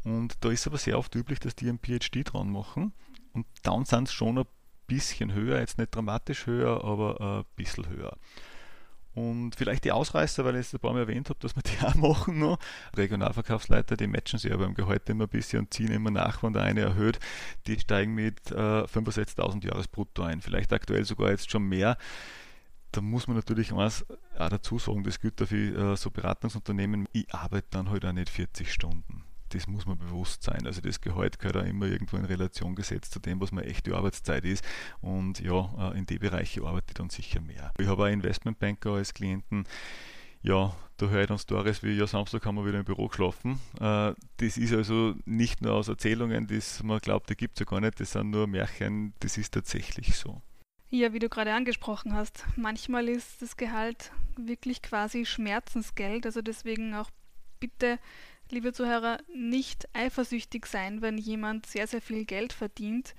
Und 0.03 0.37
da 0.41 0.49
ist 0.51 0.67
aber 0.67 0.77
sehr 0.77 0.97
oft 0.97 1.15
üblich, 1.15 1.39
dass 1.39 1.55
die 1.55 1.69
einen 1.69 1.79
PhD 1.79 2.23
dran 2.23 2.51
machen. 2.51 2.93
Und 3.33 3.47
dann 3.63 3.85
sind 3.85 4.07
es 4.07 4.13
schon 4.13 4.37
ein 4.37 4.45
bisschen 4.87 5.33
höher, 5.33 5.59
jetzt 5.59 5.77
nicht 5.77 5.95
dramatisch 5.95 6.45
höher, 6.45 6.83
aber 6.83 7.39
ein 7.39 7.45
bisschen 7.55 7.87
höher. 7.87 8.17
Und 9.13 9.55
vielleicht 9.55 9.83
die 9.83 9.91
Ausreißer, 9.91 10.45
weil 10.45 10.55
ich 10.55 10.67
es 10.67 10.73
ein 10.73 10.79
paar 10.79 10.93
Mal 10.93 11.01
erwähnt 11.01 11.29
habe, 11.29 11.39
dass 11.39 11.55
wir 11.55 11.63
die 11.63 11.77
auch 11.85 11.95
machen 11.95 12.39
noch. 12.39 12.59
Regionalverkaufsleiter, 12.95 13.97
die 13.97 14.07
matchen 14.07 14.39
sich 14.39 14.53
aber 14.53 14.65
im 14.65 14.73
Gehalt 14.73 15.09
immer 15.09 15.25
ein 15.25 15.29
bisschen 15.29 15.59
und 15.59 15.73
ziehen 15.73 15.91
immer 15.91 16.11
nach, 16.11 16.43
wenn 16.43 16.53
der 16.53 16.63
eine 16.63 16.81
erhöht. 16.81 17.19
Die 17.67 17.79
steigen 17.79 18.15
mit 18.15 18.51
äh, 18.51 18.83
65.000 18.83 19.65
Jahresbrutto 19.65 20.23
ein. 20.23 20.41
Vielleicht 20.41 20.71
aktuell 20.71 21.03
sogar 21.03 21.29
jetzt 21.31 21.51
schon 21.51 21.63
mehr. 21.63 21.97
Da 22.93 23.01
muss 23.01 23.27
man 23.27 23.37
natürlich 23.37 23.73
eins 23.73 24.05
auch 24.37 24.49
dazu 24.49 24.79
sagen, 24.79 25.03
das 25.03 25.19
gilt 25.19 25.41
für 25.41 25.55
äh, 25.55 25.95
so 25.95 26.11
Beratungsunternehmen. 26.11 27.07
Ich 27.11 27.33
arbeite 27.33 27.67
dann 27.71 27.89
halt 27.89 28.05
auch 28.05 28.11
nicht 28.11 28.29
40 28.29 28.71
Stunden 28.71 29.23
das 29.53 29.67
muss 29.67 29.85
man 29.85 29.97
bewusst 29.97 30.43
sein. 30.43 30.65
Also 30.65 30.81
das 30.81 31.01
Gehalt 31.01 31.39
gehört 31.39 31.57
auch 31.57 31.67
immer 31.67 31.85
irgendwo 31.85 32.17
in 32.17 32.25
Relation 32.25 32.75
gesetzt 32.75 33.13
zu 33.13 33.19
dem, 33.19 33.39
was 33.41 33.51
meine 33.51 33.67
echte 33.67 33.95
Arbeitszeit 33.95 34.45
ist. 34.45 34.63
Und 35.01 35.39
ja, 35.39 35.91
äh, 35.91 35.97
in 35.97 36.05
die 36.05 36.19
Bereiche 36.19 36.63
arbeite 36.63 36.87
ich 36.89 36.93
dann 36.95 37.09
sicher 37.09 37.41
mehr. 37.41 37.73
Ich 37.79 37.87
habe 37.87 38.03
auch 38.03 38.07
Investmentbanker 38.07 38.91
als 38.91 39.13
Klienten. 39.13 39.65
Ja, 40.41 40.75
da 40.97 41.07
höre 41.07 41.21
ich 41.21 41.27
dann 41.27 41.37
Stories 41.37 41.83
wie, 41.83 41.93
ja, 41.93 42.07
Samstag 42.07 42.45
haben 42.45 42.55
wir 42.55 42.65
wieder 42.65 42.79
im 42.79 42.85
Büro 42.85 43.07
geschlafen. 43.07 43.59
Äh, 43.79 44.13
das 44.37 44.57
ist 44.57 44.73
also 44.73 45.15
nicht 45.25 45.61
nur 45.61 45.73
aus 45.73 45.87
Erzählungen, 45.87 46.47
das 46.47 46.81
man 46.83 46.99
glaubt, 46.99 47.29
die 47.29 47.35
gibt 47.35 47.55
es 47.55 47.59
ja 47.59 47.65
gar 47.65 47.81
nicht, 47.81 47.99
das 47.99 48.13
sind 48.13 48.31
nur 48.31 48.47
Märchen, 48.47 49.13
das 49.19 49.37
ist 49.37 49.53
tatsächlich 49.53 50.15
so. 50.15 50.41
Ja, 50.89 51.13
wie 51.13 51.19
du 51.19 51.29
gerade 51.29 51.53
angesprochen 51.53 52.13
hast, 52.13 52.45
manchmal 52.57 53.07
ist 53.07 53.41
das 53.41 53.55
Gehalt 53.55 54.11
wirklich 54.35 54.81
quasi 54.81 55.25
Schmerzensgeld, 55.25 56.25
also 56.25 56.41
deswegen 56.41 56.93
auch 56.95 57.09
bitte 57.59 57.97
liebe 58.51 58.73
Zuhörer, 58.73 59.19
nicht 59.33 59.87
eifersüchtig 59.93 60.65
sein, 60.65 61.01
wenn 61.01 61.17
jemand 61.17 61.65
sehr, 61.65 61.87
sehr 61.87 62.01
viel 62.01 62.25
Geld 62.25 62.53
verdient. 62.53 63.15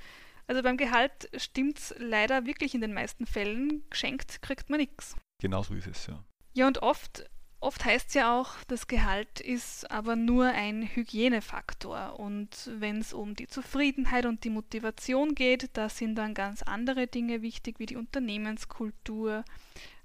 Also 0.47 0.63
beim 0.63 0.77
Gehalt 0.77 1.31
stimmt 1.37 1.79
es 1.79 1.95
leider 1.99 2.47
wirklich 2.47 2.75
in 2.75 2.81
den 2.81 2.93
meisten 2.93 3.27
Fällen. 3.27 3.83
Geschenkt 3.91 4.43
kriegt 4.43 4.71
man 4.71 4.81
nichts. 4.81 5.17
Genau 5.41 5.63
so 5.63 5.75
ist 5.75 5.87
es, 5.87 6.07
ja. 6.07 6.23
Ja, 6.55 6.67
und 6.67 6.83
oft, 6.83 7.25
oft 7.61 7.85
heißt 7.85 8.09
es 8.09 8.15
ja 8.15 8.39
auch, 8.39 8.55
das 8.69 8.87
Gehalt 8.87 9.41
ist 9.41 9.91
aber 9.91 10.17
nur 10.17 10.47
ein 10.47 10.83
Hygienefaktor. 10.83 12.19
Und 12.19 12.71
wenn 12.79 12.99
es 12.99 13.13
um 13.13 13.35
die 13.35 13.47
Zufriedenheit 13.47 14.27
und 14.27 14.45
die 14.45 14.51
Motivation 14.51 15.35
geht, 15.35 15.71
da 15.73 15.89
sind 15.89 16.17
dann 16.17 16.35
ganz 16.35 16.63
andere 16.63 17.07
Dinge 17.07 17.41
wichtig, 17.43 17.79
wie 17.79 17.87
die 17.87 17.97
Unternehmenskultur, 17.97 19.45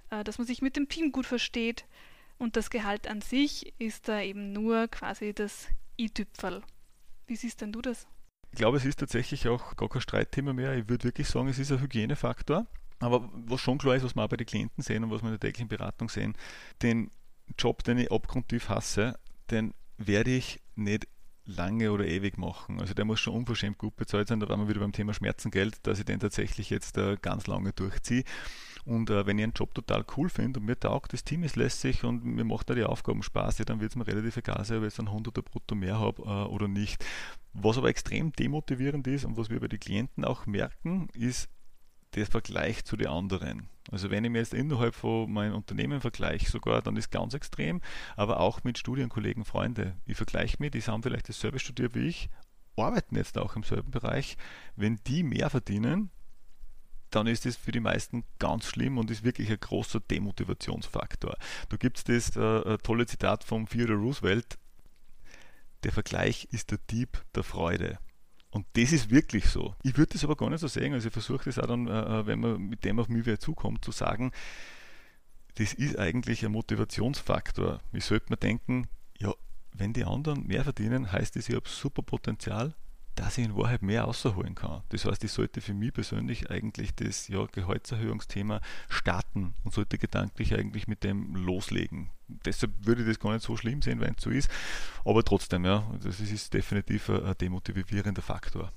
äh, 0.09 0.23
dass 0.23 0.37
man 0.37 0.47
sich 0.47 0.61
mit 0.61 0.77
dem 0.77 0.87
Team 0.87 1.11
gut 1.11 1.25
versteht, 1.25 1.85
und 2.37 2.55
das 2.55 2.69
Gehalt 2.69 3.07
an 3.07 3.21
sich 3.21 3.73
ist 3.79 4.07
da 4.07 4.21
eben 4.21 4.53
nur 4.53 4.87
quasi 4.87 5.33
das 5.33 5.67
i-Tüpferl. 5.99 6.61
Wie 7.25 7.35
siehst 7.35 7.61
denn 7.61 7.71
du 7.71 7.81
das? 7.81 8.07
Ich 8.51 8.57
glaube, 8.57 8.77
es 8.77 8.85
ist 8.85 8.99
tatsächlich 8.99 9.47
auch 9.47 9.75
gar 9.75 9.89
kein 9.89 10.01
Streitthema 10.01 10.53
mehr. 10.53 10.75
Ich 10.75 10.87
würde 10.87 11.03
wirklich 11.03 11.27
sagen, 11.27 11.47
es 11.47 11.59
ist 11.59 11.71
ein 11.71 11.81
Hygienefaktor. 11.81 12.65
Aber 12.99 13.29
was 13.33 13.61
schon 13.61 13.77
klar 13.77 13.95
ist, 13.95 14.03
was 14.03 14.15
wir 14.15 14.23
auch 14.23 14.29
bei 14.29 14.37
den 14.37 14.47
Klienten 14.47 14.83
sehen 14.83 15.03
und 15.03 15.11
was 15.11 15.21
wir 15.21 15.27
in 15.27 15.33
der 15.33 15.39
täglichen 15.39 15.67
Beratung 15.67 16.09
sehen, 16.09 16.35
den 16.81 17.11
Job, 17.57 17.83
den 17.83 17.99
ich 17.99 18.11
abgrundtief 18.11 18.69
hasse, 18.69 19.19
den 19.51 19.73
werde 19.97 20.31
ich 20.31 20.61
nicht 20.75 21.07
lange 21.45 21.91
oder 21.91 22.05
ewig 22.05 22.37
machen. 22.37 22.79
Also 22.79 22.93
der 22.93 23.05
muss 23.05 23.19
schon 23.19 23.33
unverschämt 23.33 23.77
gut 23.77 23.95
bezahlt 23.95 24.27
sein. 24.27 24.39
Da 24.39 24.49
waren 24.49 24.61
wir 24.61 24.69
wieder 24.69 24.81
beim 24.81 24.91
Thema 24.91 25.13
Schmerzengeld, 25.13 25.85
dass 25.85 25.99
ich 25.99 26.05
den 26.05 26.19
tatsächlich 26.19 26.69
jetzt 26.69 26.97
äh, 26.97 27.17
ganz 27.21 27.47
lange 27.47 27.73
durchziehe. 27.73 28.23
Und 28.87 29.09
äh, 29.09 29.25
wenn 29.25 29.37
ich 29.37 29.43
einen 29.43 29.53
Job 29.53 29.75
total 29.75 30.05
cool 30.15 30.29
finde 30.29 30.61
und 30.61 30.65
mir 30.65 30.79
taugt, 30.79 31.11
das 31.11 31.25
Team 31.25 31.43
ist 31.43 31.57
lässig 31.57 32.05
und 32.05 32.23
mir 32.23 32.45
macht 32.45 32.69
da 32.69 32.73
die 32.73 32.85
Aufgaben 32.85 33.21
Spaß, 33.21 33.57
ja, 33.57 33.65
dann 33.65 33.81
wird 33.81 33.91
es 33.91 33.97
mir 33.97 34.07
relativ 34.07 34.37
egal 34.37 34.63
sein, 34.63 34.77
ob 34.77 34.83
ich 34.83 34.93
jetzt 34.93 34.99
einen 34.99 35.09
100er 35.09 35.41
brutto 35.41 35.75
mehr 35.75 35.99
habe 35.99 36.21
äh, 36.21 36.49
oder 36.49 36.69
nicht. 36.69 37.03
Was 37.51 37.77
aber 37.77 37.89
extrem 37.89 38.31
demotivierend 38.31 39.05
ist 39.07 39.25
und 39.25 39.35
was 39.35 39.49
wir 39.49 39.59
bei 39.59 39.67
den 39.67 39.81
Klienten 39.81 40.23
auch 40.23 40.45
merken, 40.45 41.09
ist 41.13 41.49
der 42.15 42.25
Vergleich 42.27 42.85
zu 42.85 42.95
den 42.95 43.07
anderen. 43.07 43.67
Also 43.91 44.09
wenn 44.09 44.23
ich 44.23 44.31
mir 44.31 44.39
jetzt 44.39 44.53
innerhalb 44.53 44.95
von 44.95 45.29
meinem 45.33 45.55
Unternehmen 45.55 45.99
vergleiche 45.99 46.49
sogar, 46.49 46.81
dann 46.81 46.95
ist 46.95 47.11
ganz 47.11 47.33
extrem, 47.33 47.81
aber 48.15 48.39
auch 48.39 48.63
mit 48.63 48.77
Studienkollegen, 48.77 49.43
Freunde. 49.43 49.97
Ich 50.05 50.15
vergleiche 50.15 50.57
mich, 50.59 50.71
die 50.71 50.81
haben 50.81 51.03
vielleicht 51.03 51.27
dasselbe 51.27 51.59
studiert 51.59 51.93
wie 51.93 52.07
ich, 52.07 52.29
arbeiten 52.77 53.17
jetzt 53.17 53.37
auch 53.37 53.57
im 53.57 53.63
selben 53.63 53.91
Bereich. 53.91 54.37
Wenn 54.77 54.97
die 55.07 55.23
mehr 55.23 55.49
verdienen, 55.49 56.09
dann 57.11 57.27
ist 57.27 57.45
das 57.45 57.55
für 57.55 57.71
die 57.71 57.79
meisten 57.79 58.23
ganz 58.39 58.65
schlimm 58.65 58.97
und 58.97 59.11
ist 59.11 59.23
wirklich 59.23 59.49
ein 59.49 59.59
großer 59.59 59.99
Demotivationsfaktor. 59.99 61.37
Da 61.69 61.77
gibt 61.77 61.97
es 61.97 62.03
das 62.03 62.35
äh, 62.35 62.77
tolle 62.79 63.05
Zitat 63.05 63.43
von 63.43 63.67
Theodore 63.67 63.99
Roosevelt, 63.99 64.57
der 65.83 65.91
Vergleich 65.91 66.47
ist 66.51 66.71
der 66.71 66.79
Dieb 66.89 67.23
der 67.35 67.43
Freude. 67.43 67.99
Und 68.49 68.65
das 68.73 68.91
ist 68.91 69.09
wirklich 69.09 69.45
so. 69.45 69.75
Ich 69.83 69.97
würde 69.97 70.13
das 70.13 70.23
aber 70.23 70.35
gar 70.35 70.49
nicht 70.49 70.59
so 70.61 70.67
sehen. 70.67 70.93
Also 70.93 71.07
ich 71.07 71.13
versuche 71.13 71.45
das 71.45 71.59
auch 71.59 71.67
dann, 71.67 71.87
äh, 71.87 72.19
äh, 72.19 72.25
wenn 72.25 72.39
man 72.39 72.61
mit 72.61 72.83
dem 72.85 72.99
auf 72.99 73.09
mich 73.09 73.25
wieder 73.25 73.39
zukommt, 73.39 73.85
zu 73.85 73.91
sagen, 73.91 74.31
das 75.55 75.73
ist 75.73 75.97
eigentlich 75.97 76.45
ein 76.45 76.51
Motivationsfaktor. 76.51 77.81
Ich 77.91 78.05
sollte 78.05 78.27
mir 78.29 78.37
denken, 78.37 78.87
ja, 79.19 79.33
wenn 79.73 79.93
die 79.93 80.05
anderen 80.05 80.45
mehr 80.47 80.63
verdienen, 80.63 81.11
heißt 81.11 81.35
das, 81.35 81.49
ich 81.49 81.55
habe 81.55 81.67
super 81.67 82.01
Potenzial 82.01 82.75
dass 83.17 83.37
ich 83.37 83.45
in 83.45 83.55
Wahrheit 83.55 83.81
mehr 83.81 84.03
rausholen 84.03 84.55
kann. 84.55 84.83
Das 84.89 85.05
heißt, 85.05 85.23
ich 85.23 85.31
sollte 85.31 85.59
für 85.59 85.73
mich 85.73 85.93
persönlich 85.93 86.49
eigentlich 86.49 86.95
das 86.95 87.27
ja, 87.27 87.45
Gehaltserhöhungsthema 87.45 88.61
starten 88.89 89.55
und 89.63 89.73
sollte 89.73 89.97
gedanklich 89.97 90.53
eigentlich 90.53 90.87
mit 90.87 91.03
dem 91.03 91.35
loslegen. 91.35 92.11
Deshalb 92.27 92.73
würde 92.85 93.01
ich 93.01 93.07
das 93.07 93.19
gar 93.19 93.33
nicht 93.33 93.43
so 93.43 93.57
schlimm 93.57 93.81
sehen, 93.81 93.99
wenn 93.99 94.13
es 94.15 94.23
so 94.23 94.29
ist. 94.29 94.49
Aber 95.03 95.23
trotzdem, 95.23 95.65
ja, 95.65 95.89
das 96.03 96.19
ist 96.19 96.53
definitiv 96.53 97.09
ein 97.09 97.35
demotivierender 97.39 98.21
Faktor. 98.21 98.71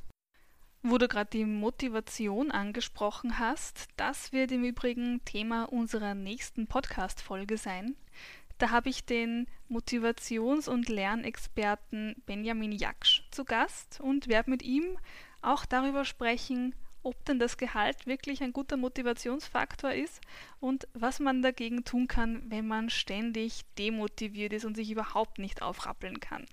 Wo 0.83 0.97
du 0.97 1.09
gerade 1.09 1.29
die 1.31 1.45
Motivation 1.45 2.51
angesprochen 2.51 3.39
hast, 3.39 3.89
das 3.99 4.33
wird 4.33 4.51
im 4.51 4.65
Übrigen 4.65 5.23
Thema 5.27 5.65
unserer 5.65 6.15
nächsten 6.15 6.67
Podcast-Folge 6.67 7.59
sein. 7.59 7.97
Da 8.61 8.69
habe 8.69 8.91
ich 8.91 9.07
den 9.07 9.47
Motivations- 9.71 10.69
und 10.69 10.91
Lernexperten 10.91 12.15
Benjamin 12.27 12.73
Jaksch 12.73 13.23
zu 13.31 13.47
Gast 13.47 14.03
und 14.03 14.29
werde 14.29 14.51
mit 14.51 14.63
ihm 14.63 14.99
auch 15.41 15.65
darüber 15.65 16.05
sprechen, 16.05 16.75
ob 17.03 17.25
denn 17.25 17.39
das 17.39 17.57
Gehalt 17.57 18.07
wirklich 18.07 18.43
ein 18.43 18.53
guter 18.53 18.77
Motivationsfaktor 18.77 19.93
ist 19.93 20.21
und 20.61 20.87
was 20.93 21.21
man 21.21 21.41
dagegen 21.41 21.85
tun 21.85 22.07
kann, 22.07 22.43
wenn 22.51 22.69
man 22.69 22.91
ständig 22.91 23.63
demotiviert 23.79 24.53
ist 24.53 24.67
und 24.67 24.75
sich 24.75 24.91
überhaupt 24.91 25.39
nicht 25.39 25.63
aufrappeln 25.63 26.21
kann. 26.21 26.45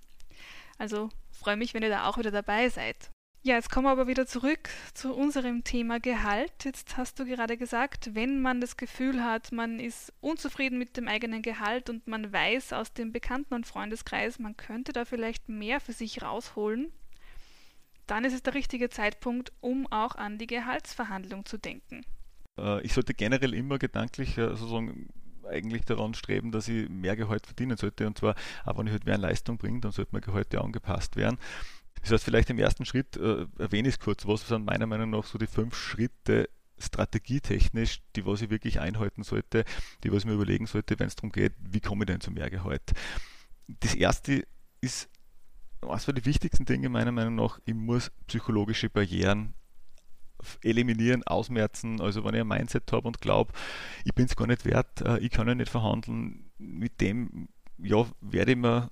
Also 0.78 1.10
freue 1.30 1.58
mich, 1.58 1.74
wenn 1.74 1.82
ihr 1.82 1.90
da 1.90 2.06
auch 2.06 2.16
wieder 2.16 2.30
dabei 2.30 2.70
seid. 2.70 3.10
Ja, 3.42 3.54
jetzt 3.54 3.70
kommen 3.70 3.86
wir 3.86 3.92
aber 3.92 4.08
wieder 4.08 4.26
zurück 4.26 4.68
zu 4.94 5.14
unserem 5.14 5.62
Thema 5.62 6.00
Gehalt. 6.00 6.64
Jetzt 6.64 6.96
hast 6.96 7.20
du 7.20 7.24
gerade 7.24 7.56
gesagt, 7.56 8.10
wenn 8.14 8.42
man 8.42 8.60
das 8.60 8.76
Gefühl 8.76 9.22
hat, 9.24 9.52
man 9.52 9.78
ist 9.78 10.12
unzufrieden 10.20 10.76
mit 10.76 10.96
dem 10.96 11.06
eigenen 11.06 11.40
Gehalt 11.40 11.88
und 11.88 12.06
man 12.08 12.32
weiß 12.32 12.72
aus 12.72 12.92
dem 12.92 13.12
Bekannten- 13.12 13.54
und 13.54 13.66
Freundeskreis, 13.66 14.40
man 14.40 14.56
könnte 14.56 14.92
da 14.92 15.04
vielleicht 15.04 15.48
mehr 15.48 15.80
für 15.80 15.92
sich 15.92 16.20
rausholen, 16.20 16.92
dann 18.08 18.24
ist 18.24 18.34
es 18.34 18.42
der 18.42 18.54
richtige 18.54 18.90
Zeitpunkt, 18.90 19.52
um 19.60 19.86
auch 19.86 20.16
an 20.16 20.38
die 20.38 20.48
Gehaltsverhandlung 20.48 21.44
zu 21.44 21.58
denken. 21.58 22.04
Äh, 22.58 22.82
ich 22.82 22.92
sollte 22.92 23.14
generell 23.14 23.54
immer 23.54 23.78
gedanklich 23.78 24.36
äh, 24.36 24.48
sozusagen 24.48 25.08
eigentlich 25.48 25.84
daran 25.84 26.14
streben, 26.14 26.50
dass 26.50 26.68
ich 26.68 26.88
mehr 26.88 27.16
Gehalt 27.16 27.46
verdienen 27.46 27.76
sollte. 27.76 28.06
Und 28.06 28.18
zwar, 28.18 28.34
auch 28.64 28.78
wenn 28.78 28.86
ich 28.86 28.92
halt 28.92 29.06
mehr 29.06 29.18
Leistung 29.18 29.58
bringe, 29.58 29.80
dann 29.80 29.92
sollte 29.92 30.10
mein 30.12 30.22
Gehalt 30.22 30.52
ja 30.52 30.60
angepasst 30.60 31.16
werden. 31.16 31.38
Das 32.02 32.12
heißt, 32.12 32.24
vielleicht 32.24 32.50
im 32.50 32.58
ersten 32.58 32.84
Schritt 32.84 33.16
äh, 33.16 33.46
erwähne 33.58 33.88
ich 33.88 33.94
es 33.94 34.00
kurz, 34.00 34.26
was 34.26 34.46
sind 34.46 34.64
meiner 34.64 34.86
Meinung 34.86 35.10
nach 35.10 35.24
so 35.24 35.38
die 35.38 35.46
fünf 35.46 35.76
Schritte 35.76 36.48
strategietechnisch, 36.78 38.02
die 38.14 38.24
was 38.24 38.42
ich 38.42 38.50
wirklich 38.50 38.80
einhalten 38.80 39.24
sollte, 39.24 39.64
die 40.04 40.12
was 40.12 40.20
ich 40.20 40.26
mir 40.26 40.34
überlegen 40.34 40.66
sollte, 40.66 40.98
wenn 40.98 41.08
es 41.08 41.16
darum 41.16 41.32
geht, 41.32 41.54
wie 41.58 41.80
komme 41.80 42.04
ich 42.04 42.06
denn 42.06 42.20
zum 42.20 42.34
Mehrgehalt. 42.34 42.92
Das 43.66 43.94
erste 43.94 44.46
ist, 44.80 45.08
was 45.80 46.04
für 46.04 46.14
die 46.14 46.24
wichtigsten 46.24 46.64
Dinge 46.64 46.88
meiner 46.88 47.12
Meinung 47.12 47.34
nach, 47.34 47.58
ich 47.64 47.74
muss 47.74 48.10
psychologische 48.26 48.90
Barrieren 48.90 49.54
eliminieren, 50.62 51.24
ausmerzen. 51.24 52.00
Also 52.00 52.24
wenn 52.24 52.34
ich 52.34 52.40
ein 52.40 52.48
Mindset 52.48 52.92
habe 52.92 53.08
und 53.08 53.20
glaube, 53.20 53.52
ich 54.04 54.14
bin 54.14 54.26
es 54.26 54.36
gar 54.36 54.46
nicht 54.46 54.64
wert, 54.64 55.00
äh, 55.02 55.18
ich 55.18 55.30
kann 55.30 55.48
ja 55.48 55.54
nicht 55.54 55.70
verhandeln, 55.70 56.50
mit 56.58 57.00
dem 57.00 57.48
ja, 57.78 58.06
werde 58.20 58.52
ich 58.52 58.58
mir 58.58 58.90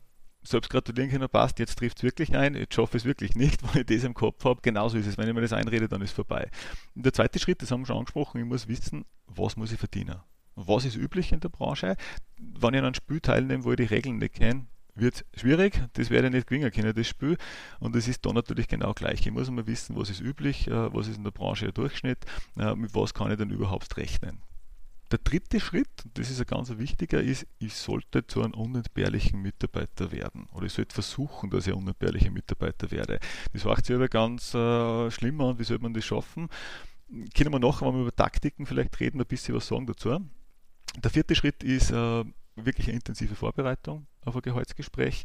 selbst 0.51 0.71
gratulieren 0.71 1.11
können, 1.11 1.29
passt, 1.29 1.59
jetzt 1.59 1.79
trifft 1.79 1.99
es 1.99 2.03
wirklich 2.03 2.37
ein, 2.37 2.55
jetzt 2.55 2.75
schaffe 2.75 2.97
ich 2.97 3.03
es 3.03 3.07
wirklich 3.07 3.35
nicht, 3.35 3.63
weil 3.75 3.83
ich 3.83 3.87
das 3.87 4.05
im 4.05 4.15
Kopf 4.15 4.45
habe. 4.45 4.61
Genauso 4.63 4.99
ist 4.99 5.07
es. 5.07 5.19
Wenn 5.19 5.29
ich 5.29 5.35
mir 5.35 5.41
das 5.41 5.53
einrede, 5.53 5.89
dann 5.89 6.03
ist 6.03 6.11
es 6.11 6.15
vorbei. 6.15 6.51
Und 6.95 7.05
der 7.05 7.13
zweite 7.13 7.39
Schritt, 7.39 7.63
das 7.63 7.71
haben 7.71 7.83
wir 7.83 7.87
schon 7.87 7.99
angesprochen, 7.99 8.41
ich 8.41 8.47
muss 8.47 8.69
wissen, 8.69 9.05
was 9.27 9.57
muss 9.57 9.73
ich 9.73 9.79
verdienen. 9.79 10.17
Was 10.55 10.85
ist 10.85 10.97
üblich 10.97 11.33
in 11.33 11.41
der 11.41 11.51
Branche? 11.51 11.97
Wenn 12.39 12.75
ich 12.75 12.79
an 12.79 12.87
einem 12.87 12.95
Spiel 12.95 13.21
teilnehme, 13.21 13.65
wo 13.65 13.73
ich 13.73 13.77
die 13.77 13.85
Regeln 13.85 14.19
nicht 14.19 14.35
kenne, 14.35 14.67
wird 14.95 15.27
schwierig, 15.35 15.83
das 15.93 16.11
werde 16.11 16.29
ich 16.29 16.33
nicht 16.33 16.47
gewinnen 16.47 16.71
können, 16.73 16.95
das 16.95 17.07
Spiel. 17.07 17.37
Und 17.79 17.95
es 17.95 18.09
ist 18.09 18.25
da 18.25 18.33
natürlich 18.33 18.67
genau 18.67 18.95
gleich. 18.95 19.21
Ich 19.21 19.31
muss 19.31 19.51
mal 19.51 19.67
wissen, 19.67 19.97
was 19.97 20.11
ist 20.11 20.21
üblich, 20.21 20.69
äh, 20.69 20.95
was 20.95 21.09
ist 21.09 21.19
in 21.19 21.25
der 21.25 21.31
Branche 21.31 21.67
der 21.67 21.73
Durchschnitt, 21.73 22.25
äh, 22.59 22.75
mit 22.75 22.95
was 22.95 23.13
kann 23.13 23.31
ich 23.31 23.37
denn 23.37 23.51
überhaupt 23.51 23.97
rechnen. 23.97 24.41
Der 25.13 25.21
dritte 25.21 25.61
Schritt, 25.61 26.05
und 26.05 26.19
das 26.19 26.31
ist 26.31 26.41
ein 26.41 26.47
ganz 26.47 26.69
wichtiger, 26.79 27.23
ist, 27.23 27.47
ich 27.59 27.75
sollte 27.75 28.27
zu 28.27 28.43
einem 28.43 28.55
unentbehrlichen 28.55 29.41
Mitarbeiter 29.41 30.11
werden. 30.11 30.49
Oder 30.53 30.67
ich 30.67 30.73
sollte 30.73 30.95
versuchen, 30.95 31.49
dass 31.51 31.67
ich 31.67 31.73
ein 31.73 31.79
unentbehrlicher 31.79 32.31
Mitarbeiter 32.31 32.91
werde. 32.91 33.21
Das 33.53 33.65
macht 33.65 33.87
sich 33.87 33.95
aber 33.95 34.09
ganz 34.09 34.53
äh, 34.53 35.11
schlimm 35.13 35.41
an, 35.41 35.59
wie 35.61 35.65
soll 35.65 35.79
man 35.79 35.95
das 35.95 36.05
schaffen? 36.05 36.49
Können 37.37 37.53
wir 37.53 37.61
nachher, 37.61 37.87
wenn 37.87 37.95
wir 37.95 38.03
über 38.03 38.17
Taktiken 38.17 38.67
vielleicht 38.67 38.99
reden, 38.99 39.21
ein 39.21 39.27
bisschen 39.27 39.55
was 39.55 39.69
sagen 39.69 39.87
dazu. 39.87 40.19
Der 40.97 41.11
vierte 41.11 41.37
Schritt 41.37 41.63
ist 41.63 41.93
äh, 41.93 42.25
wirklich 42.57 42.89
eine 42.89 42.97
intensive 42.97 43.37
Vorbereitung 43.37 44.09
auf 44.25 44.35
ein 44.35 44.43
Gehaltsgespräch. 44.43 45.25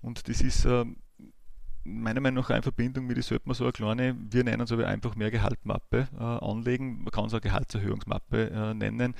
Und 0.00 0.28
das 0.28 0.40
ist 0.40 0.64
äh, 0.64 0.86
meiner 1.84 2.20
Meinung 2.20 2.42
nach 2.42 2.56
in 2.56 2.62
Verbindung 2.62 3.06
mit, 3.06 3.18
ich 3.18 3.26
sollte 3.26 3.46
man 3.46 3.54
so 3.54 3.64
eine 3.64 3.72
kleine, 3.72 4.16
wir 4.18 4.44
nennen 4.44 4.62
es 4.62 4.72
aber 4.72 4.86
einfach 4.86 5.14
mehr 5.16 5.30
Gehaltmappe 5.30 6.08
äh, 6.18 6.22
anlegen. 6.22 7.02
Man 7.02 7.10
kann 7.10 7.26
es 7.26 7.34
auch 7.34 7.40
Gehaltserhöhungsmappe 7.40 8.50
äh, 8.50 8.74
nennen. 8.74 9.14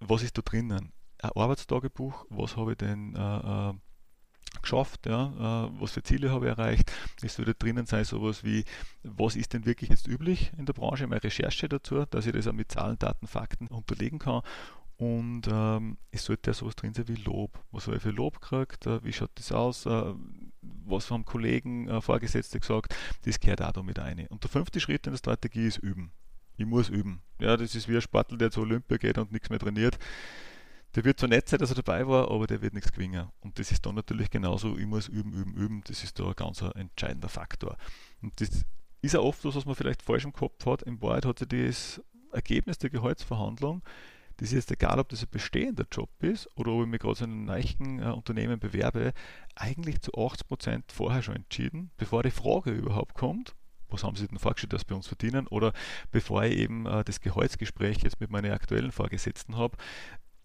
Was 0.00 0.22
ist 0.22 0.38
da 0.38 0.42
drinnen? 0.42 0.92
Ein 1.22 1.30
Arbeitstagebuch, 1.34 2.26
was 2.30 2.56
habe 2.56 2.72
ich 2.72 2.78
denn 2.78 3.14
äh, 3.14 3.70
äh 3.70 3.72
geschafft, 4.60 5.06
ja, 5.06 5.28
äh, 5.66 5.80
was 5.80 5.92
für 5.92 6.02
Ziele 6.02 6.30
habe 6.30 6.44
ich 6.44 6.50
erreicht. 6.50 6.92
Es 7.22 7.38
würde 7.38 7.54
drinnen 7.54 7.86
sein 7.86 8.04
sowas 8.04 8.44
wie, 8.44 8.66
was 9.02 9.34
ist 9.34 9.54
denn 9.54 9.64
wirklich 9.64 9.88
jetzt 9.88 10.06
üblich 10.06 10.52
in 10.58 10.66
der 10.66 10.74
Branche, 10.74 11.06
meine 11.06 11.24
Recherche 11.24 11.70
dazu, 11.70 12.04
dass 12.10 12.26
ich 12.26 12.32
das 12.32 12.46
auch 12.46 12.52
mit 12.52 12.70
Zahlen, 12.70 12.98
Daten, 12.98 13.26
Fakten 13.26 13.68
unterlegen 13.68 14.18
kann 14.18 14.42
und 15.02 15.48
ähm, 15.50 15.96
es 16.12 16.24
sollte 16.24 16.50
ja 16.50 16.54
sowas 16.54 16.76
drin 16.76 16.94
sein 16.94 17.08
wie 17.08 17.16
Lob. 17.16 17.58
Was 17.72 17.86
habe 17.86 17.96
ich 17.96 18.02
für 18.02 18.10
Lob 18.10 18.40
gekriegt? 18.40 18.86
Äh, 18.86 19.02
wie 19.02 19.12
schaut 19.12 19.30
das 19.34 19.50
aus? 19.50 19.84
Was 20.62 21.10
haben 21.10 21.24
Kollegen, 21.24 21.88
äh, 21.88 22.00
Vorgesetzte 22.00 22.60
gesagt? 22.60 22.94
Das 23.24 23.40
gehört 23.40 23.62
auch 23.62 23.72
damit 23.72 23.98
rein. 23.98 24.26
Und 24.28 24.42
der 24.42 24.50
fünfte 24.50 24.80
Schritt 24.80 25.06
in 25.06 25.12
der 25.12 25.18
Strategie 25.18 25.66
ist 25.66 25.78
üben. 25.78 26.12
Ich 26.56 26.66
muss 26.66 26.88
üben. 26.88 27.20
Ja, 27.40 27.56
das 27.56 27.74
ist 27.74 27.88
wie 27.88 27.96
ein 27.96 28.02
Sportler, 28.02 28.38
der 28.38 28.50
zur 28.50 28.64
Olympia 28.64 28.96
geht 28.96 29.18
und 29.18 29.32
nichts 29.32 29.50
mehr 29.50 29.58
trainiert. 29.58 29.98
Der 30.94 31.04
wird 31.04 31.18
zwar 31.18 31.30
nett 31.30 31.48
sein, 31.48 31.58
dass 31.58 31.70
er 31.70 31.76
dabei 31.76 32.06
war, 32.06 32.30
aber 32.30 32.46
der 32.46 32.60
wird 32.60 32.74
nichts 32.74 32.92
gewinnen. 32.92 33.28
Und 33.40 33.58
das 33.58 33.72
ist 33.72 33.84
dann 33.86 33.94
natürlich 33.94 34.30
genauso, 34.30 34.76
ich 34.76 34.86
muss 34.86 35.08
üben, 35.08 35.32
üben, 35.32 35.54
üben. 35.54 35.82
Das 35.86 36.04
ist 36.04 36.18
da 36.18 36.28
ein 36.28 36.34
ganz 36.36 36.60
entscheidender 36.60 37.30
Faktor. 37.30 37.76
Und 38.20 38.38
das 38.40 38.64
ist 39.00 39.16
auch 39.16 39.24
oft 39.24 39.44
was, 39.44 39.54
was 39.54 39.64
man 39.64 39.74
vielleicht 39.74 40.02
falsch 40.02 40.24
im 40.24 40.32
Kopf 40.32 40.64
hat. 40.66 40.82
In 40.82 41.00
Wahrheit 41.00 41.24
hat 41.24 41.38
sich 41.38 41.48
das 41.48 42.02
Ergebnis 42.32 42.78
der 42.78 42.90
Gehaltsverhandlung 42.90 43.82
das 44.42 44.50
ist 44.50 44.56
jetzt 44.56 44.72
egal, 44.72 44.98
ob 44.98 45.08
das 45.08 45.22
ein 45.22 45.28
bestehender 45.30 45.86
Job 45.88 46.10
ist 46.20 46.48
oder 46.56 46.72
ob 46.72 46.82
ich 46.82 46.88
mich 46.88 46.98
gerade 46.98 47.14
zu 47.14 47.24
einem 47.24 47.44
neuen 47.44 48.02
äh, 48.02 48.06
Unternehmen 48.06 48.58
bewerbe, 48.58 49.12
eigentlich 49.54 50.00
zu 50.00 50.12
80 50.14 50.48
Prozent 50.48 50.90
vorher 50.90 51.22
schon 51.22 51.36
entschieden, 51.36 51.92
bevor 51.96 52.24
die 52.24 52.32
Frage 52.32 52.72
überhaupt 52.72 53.14
kommt, 53.14 53.54
was 53.88 54.02
haben 54.02 54.16
Sie 54.16 54.26
denn 54.26 54.40
vorgestellt, 54.40 54.72
dass 54.72 54.80
Sie 54.80 54.88
bei 54.88 54.96
uns 54.96 55.06
verdienen, 55.06 55.46
oder 55.46 55.72
bevor 56.10 56.42
ich 56.42 56.56
eben 56.56 56.86
äh, 56.86 57.04
das 57.04 57.20
Gehaltsgespräch 57.20 57.98
jetzt 57.98 58.18
mit 58.18 58.30
meinen 58.30 58.50
aktuellen 58.50 58.90
Vorgesetzten 58.90 59.56
habe, 59.56 59.76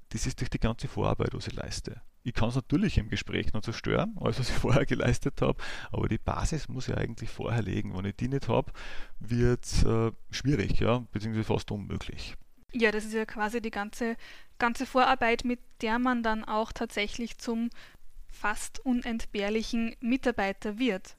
das 0.10 0.28
ist 0.28 0.42
durch 0.42 0.52
die 0.52 0.60
ganze 0.60 0.88
Vorarbeit, 0.88 1.34
was 1.34 1.48
ich 1.48 1.54
leiste. 1.54 2.00
Ich 2.22 2.36
kann 2.36 2.50
es 2.50 2.56
natürlich 2.56 3.00
im 3.00 3.10
Gespräch 3.10 3.52
noch 3.54 3.62
zerstören, 3.62 4.16
alles 4.22 4.40
was 4.40 4.50
ich 4.50 4.56
vorher 4.60 4.86
geleistet 4.86 5.42
habe, 5.42 5.58
aber 5.92 6.08
die 6.08 6.20
Basis 6.20 6.68
muss 6.68 6.88
ich 6.88 6.96
eigentlich 6.96 7.32
vorher 7.32 7.64
legen. 7.64 7.98
Wenn 7.98 8.06
ich 8.06 8.16
die 8.16 8.28
nicht 8.28 8.48
habe, 8.48 8.72
wird 9.20 9.66
es 9.66 9.84
äh, 9.84 10.12
schwierig, 10.30 10.80
ja, 10.82 11.00
beziehungsweise 11.12 11.46
fast 11.46 11.72
unmöglich. 11.72 12.36
Ja, 12.80 12.92
das 12.92 13.06
ist 13.06 13.14
ja 13.14 13.26
quasi 13.26 13.60
die 13.60 13.72
ganze, 13.72 14.18
ganze 14.60 14.86
Vorarbeit, 14.86 15.44
mit 15.44 15.60
der 15.82 15.98
man 15.98 16.22
dann 16.22 16.44
auch 16.44 16.72
tatsächlich 16.72 17.40
zum 17.40 17.70
fast 18.32 18.86
unentbehrlichen 18.86 19.96
Mitarbeiter 20.00 20.78
wird. 20.78 21.16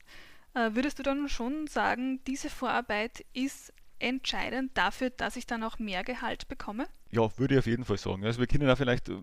Äh, 0.55 0.71
würdest 0.75 1.01
du 1.01 1.03
dann 1.03 1.29
schon 1.29 1.67
sagen, 1.67 2.23
diese 2.27 2.49
Vorarbeit 2.49 3.25
ist 3.33 3.73
entscheidend 4.01 4.77
dafür, 4.77 5.11
dass 5.11 5.37
ich 5.37 5.47
dann 5.47 5.63
auch 5.63 5.79
mehr 5.79 6.05
Gehalt 6.05 6.49
bekomme? 6.49 6.87
Ja, 7.11 7.31
würde 7.39 7.55
ich 7.55 7.59
auf 7.59 7.67
jeden 7.67 7.85
Fall 7.85 7.99
sagen. 7.99 8.25
Also 8.25 8.41
wir 8.41 8.47
können 8.47 8.67
da 8.67 8.77
vielleicht 8.77 9.09
äh, 9.09 9.17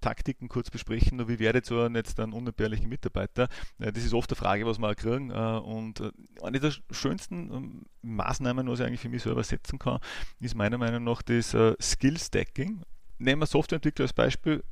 Taktiken 0.00 0.48
kurz 0.48 0.70
besprechen, 0.70 1.26
wie 1.28 1.38
werde 1.38 1.60
ich 1.60 1.66
so 1.66 1.86
jetzt 1.86 2.20
einen 2.20 2.32
unentbehrlichen 2.32 2.88
Mitarbeiter? 2.88 3.48
Äh, 3.78 3.92
das 3.92 4.04
ist 4.04 4.14
oft 4.14 4.30
eine 4.30 4.36
Frage, 4.36 4.66
was 4.66 4.78
wir 4.78 4.88
auch 4.88 4.96
kriegen. 4.96 5.30
Äh, 5.30 5.34
und 5.34 6.02
eine 6.42 6.60
der 6.60 6.72
schönsten 6.90 7.52
ähm, 7.52 7.86
Maßnahmen, 8.02 8.68
was 8.68 8.80
ich 8.80 8.86
eigentlich 8.86 9.00
für 9.00 9.08
mich 9.08 9.22
selber 9.22 9.42
setzen 9.44 9.78
kann, 9.78 10.00
ist 10.40 10.54
meiner 10.54 10.78
Meinung 10.78 11.04
nach 11.04 11.22
das 11.22 11.56
Skill 11.80 12.18
Stacking. 12.18 12.82
Nehmen 13.18 13.42
wir 13.42 13.46
Softwareentwickler 13.46 14.04
als 14.04 14.12
Beispiel. 14.12 14.62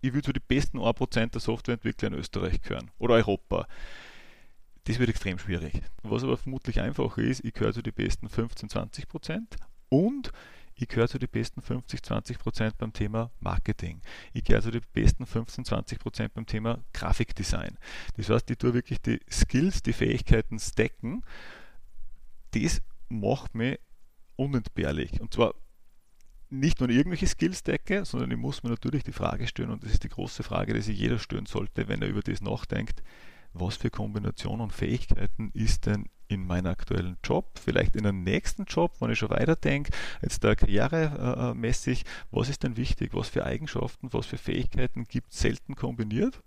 Ich 0.00 0.12
würde 0.12 0.26
zu 0.26 0.32
den 0.32 0.42
besten 0.46 0.78
1% 0.78 1.30
der 1.30 1.40
Softwareentwickler 1.40 2.08
in 2.08 2.14
Österreich 2.14 2.60
gehören 2.60 2.90
oder 2.98 3.14
Europa. 3.14 3.66
Das 4.84 4.98
wird 4.98 5.08
extrem 5.08 5.38
schwierig. 5.38 5.80
Was 6.02 6.24
aber 6.24 6.36
vermutlich 6.36 6.80
einfacher 6.80 7.22
ist, 7.22 7.44
ich 7.44 7.54
gehöre 7.54 7.72
zu 7.72 7.82
den 7.82 7.94
besten 7.94 8.28
15, 8.28 8.68
20 8.68 9.08
Prozent 9.08 9.56
und 9.88 10.30
ich 10.76 10.88
gehöre 10.88 11.08
zu 11.08 11.18
den 11.18 11.28
besten 11.28 11.62
50, 11.62 12.02
20 12.02 12.38
Prozent 12.38 12.78
beim 12.78 12.92
Thema 12.92 13.30
Marketing. 13.40 14.02
Ich 14.32 14.44
gehöre 14.44 14.62
zu 14.62 14.72
den 14.72 14.82
besten 14.92 15.24
15, 15.24 15.64
20 15.64 15.98
Prozent 15.98 16.34
beim 16.34 16.46
Thema 16.46 16.84
Grafikdesign. 16.92 17.78
Das 18.16 18.28
heißt, 18.28 18.50
ich 18.50 18.58
tue 18.58 18.74
wirklich 18.74 19.00
die 19.00 19.20
Skills, 19.30 19.82
die 19.82 19.92
Fähigkeiten 19.92 20.58
stacken. 20.58 21.22
Das 22.50 22.82
macht 23.08 23.54
mich 23.54 23.78
unentbehrlich. 24.36 25.20
Und 25.20 25.32
zwar 25.32 25.54
nicht 26.50 26.80
nur 26.80 26.90
irgendwelche 26.90 27.26
Skills 27.26 27.62
decke, 27.62 28.04
sondern 28.04 28.30
ich 28.32 28.36
muss 28.36 28.62
mir 28.62 28.70
natürlich 28.70 29.04
die 29.04 29.12
Frage 29.12 29.46
stellen, 29.46 29.70
und 29.70 29.84
das 29.84 29.92
ist 29.92 30.04
die 30.04 30.08
große 30.08 30.42
Frage, 30.42 30.74
die 30.74 30.82
sich 30.82 30.98
jeder 30.98 31.18
stellen 31.18 31.46
sollte, 31.46 31.88
wenn 31.88 32.02
er 32.02 32.08
über 32.08 32.22
das 32.22 32.40
nachdenkt, 32.40 33.02
was 33.54 33.76
für 33.76 33.90
Kombinationen 33.90 34.60
und 34.60 34.72
Fähigkeiten 34.72 35.50
ist 35.54 35.86
denn 35.86 36.08
in 36.28 36.46
meinen 36.46 36.66
aktuellen 36.66 37.16
Job, 37.22 37.58
vielleicht 37.62 37.96
in 37.96 38.06
einem 38.06 38.22
nächsten 38.22 38.64
Job, 38.64 38.96
wenn 39.00 39.10
ich 39.10 39.18
schon 39.18 39.30
weiterdenke, 39.30 39.92
jetzt 40.22 40.42
da 40.42 40.54
karrieremäßig, 40.54 42.04
was 42.30 42.48
ist 42.48 42.62
denn 42.62 42.76
wichtig, 42.76 43.14
was 43.14 43.28
für 43.28 43.44
Eigenschaften, 43.44 44.12
was 44.12 44.26
für 44.26 44.38
Fähigkeiten 44.38 45.04
gibt 45.04 45.32
es 45.32 45.40
selten 45.40 45.76
kombiniert, 45.76 46.42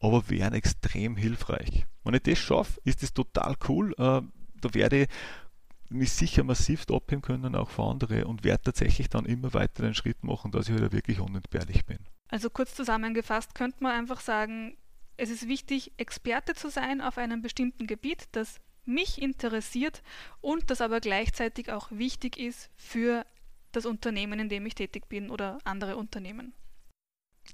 aber 0.00 0.28
wären 0.28 0.52
extrem 0.54 1.16
hilfreich. 1.16 1.86
Wenn 2.04 2.14
ich 2.14 2.22
das 2.22 2.38
schaffe, 2.38 2.80
ist 2.84 3.02
das 3.02 3.14
total 3.14 3.56
cool, 3.68 3.92
äh, 3.98 4.20
da 4.60 4.74
werde 4.74 5.02
ich 5.02 5.08
mich 5.90 6.12
sicher 6.12 6.44
massivst 6.44 6.90
abheben 6.90 7.22
können, 7.22 7.54
auch 7.54 7.70
für 7.70 7.84
andere 7.84 8.26
und 8.26 8.44
werde 8.44 8.64
tatsächlich 8.64 9.08
dann 9.08 9.26
immer 9.26 9.54
weiter 9.54 9.82
den 9.82 9.94
Schritt 9.94 10.22
machen, 10.24 10.50
dass 10.50 10.68
ich 10.68 10.78
halt 10.78 10.92
wirklich 10.92 11.20
unentbehrlich 11.20 11.84
bin. 11.84 11.98
Also 12.28 12.50
kurz 12.50 12.74
zusammengefasst 12.74 13.54
könnte 13.54 13.82
man 13.82 13.92
einfach 13.92 14.20
sagen, 14.20 14.76
es 15.16 15.30
ist 15.30 15.48
wichtig, 15.48 15.92
Experte 15.96 16.54
zu 16.54 16.70
sein 16.70 17.00
auf 17.00 17.18
einem 17.18 17.42
bestimmten 17.42 17.86
Gebiet, 17.86 18.28
das 18.32 18.60
mich 18.84 19.20
interessiert 19.20 20.02
und 20.40 20.70
das 20.70 20.80
aber 20.80 21.00
gleichzeitig 21.00 21.72
auch 21.72 21.90
wichtig 21.90 22.38
ist 22.38 22.70
für 22.76 23.24
das 23.72 23.86
Unternehmen, 23.86 24.40
in 24.40 24.48
dem 24.48 24.66
ich 24.66 24.74
tätig 24.74 25.08
bin 25.08 25.30
oder 25.30 25.58
andere 25.64 25.96
Unternehmen 25.96 26.52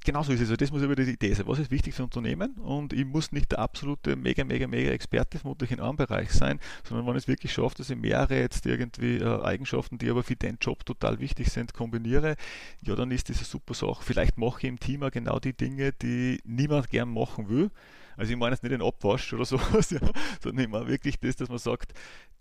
genau 0.05 0.23
so 0.23 0.33
ist 0.33 0.41
es. 0.41 0.49
Also 0.49 0.57
das 0.57 0.71
muss 0.71 0.83
aber 0.83 0.97
die 0.97 1.03
Idee 1.03 1.35
sein. 1.35 1.47
Was 1.47 1.59
ist 1.59 1.71
wichtig 1.71 1.95
für 1.95 2.05
Unternehmen? 2.05 2.55
Und 2.55 2.93
ich 2.93 3.05
muss 3.05 3.33
nicht 3.33 3.53
der 3.53 3.59
absolute 3.59 4.17
mega, 4.17 4.45
mega, 4.45 4.67
mega 4.67 4.91
Experte 4.91 5.39
vermutlich 5.39 5.71
in 5.71 5.81
einem 5.81 5.97
Bereich 5.97 6.31
sein, 6.33 6.61
sondern 6.85 7.07
wenn 7.07 7.17
ich 7.17 7.25
es 7.25 7.29
wirklich 7.29 7.53
schaffe, 7.53 7.77
dass 7.77 7.91
ich 7.91 7.97
mehrere 7.97 8.39
jetzt 8.39 8.67
irgendwie 8.67 9.17
äh, 9.17 9.43
Eigenschaften, 9.43 9.99
die 9.99 10.11
aber 10.11 10.23
für 10.23 10.37
den 10.37 10.59
Job 10.61 10.85
total 10.87 11.19
wichtig 11.19 11.51
sind, 11.51 11.75
kombiniere, 11.75 12.37
ja, 12.83 12.95
dann 12.95 13.11
ist 13.11 13.29
das 13.29 13.39
eine 13.39 13.47
super 13.47 13.75
Sache. 13.75 14.03
Vielleicht 14.03 14.39
mache 14.39 14.61
ich 14.61 14.69
im 14.69 14.79
Team 14.79 15.03
auch 15.03 15.11
genau 15.11 15.39
die 15.39 15.57
Dinge, 15.57 15.93
die 15.93 16.41
niemand 16.45 16.91
gern 16.91 17.13
machen 17.13 17.49
will. 17.49 17.71
Also 18.17 18.33
ich 18.33 18.39
meine 18.39 18.55
jetzt 18.55 18.63
nicht 18.63 18.73
den 18.73 18.83
Abwasch 18.83 19.33
oder 19.33 19.45
sowas, 19.47 19.91
ja, 19.91 20.01
sondern 20.43 20.65
ich 20.65 20.71
meine 20.71 20.87
wirklich 20.89 21.19
das, 21.21 21.37
dass 21.37 21.49
man 21.49 21.59
sagt, 21.59 21.93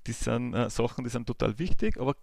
das 0.06 0.20
sind 0.20 0.54
äh, 0.54 0.70
Sachen, 0.70 1.04
die 1.04 1.10
sind 1.10 1.28
total 1.28 1.60
wichtig, 1.60 2.00
aber 2.00 2.16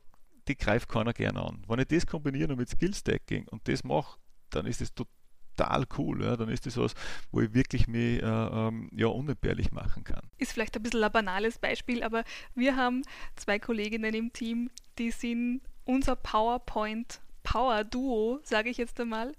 die 0.48 0.56
greift 0.56 0.88
keiner 0.88 1.12
gerne 1.12 1.40
an. 1.42 1.64
Wenn 1.66 1.80
ich 1.80 1.88
das 1.88 2.06
kombiniere 2.06 2.56
mit 2.56 2.68
Skillstacking 2.68 3.48
und 3.48 3.66
das 3.68 3.84
mache, 3.84 4.18
dann 4.50 4.66
ist 4.66 4.80
es 4.80 4.92
total 4.94 5.86
cool. 5.98 6.22
Ja? 6.22 6.36
Dann 6.36 6.48
ist 6.48 6.66
das 6.66 6.76
was, 6.76 6.94
wo 7.30 7.40
ich 7.40 7.54
wirklich 7.54 7.88
mich 7.88 8.22
äh, 8.22 8.26
ähm, 8.26 8.90
ja, 8.92 9.08
unentbehrlich 9.08 9.72
machen 9.72 10.04
kann. 10.04 10.22
Ist 10.38 10.52
vielleicht 10.52 10.76
ein 10.76 10.82
bisschen 10.82 11.04
ein 11.04 11.12
banales 11.12 11.58
Beispiel, 11.58 12.02
aber 12.02 12.24
wir 12.54 12.76
haben 12.76 13.02
zwei 13.36 13.58
Kolleginnen 13.58 14.14
im 14.14 14.32
Team, 14.32 14.70
die 14.98 15.10
sind 15.10 15.62
unser 15.84 16.16
PowerPoint 16.16 17.20
Power 17.42 17.84
Duo, 17.84 18.40
sage 18.42 18.70
ich 18.70 18.76
jetzt 18.76 19.00
einmal. 19.00 19.32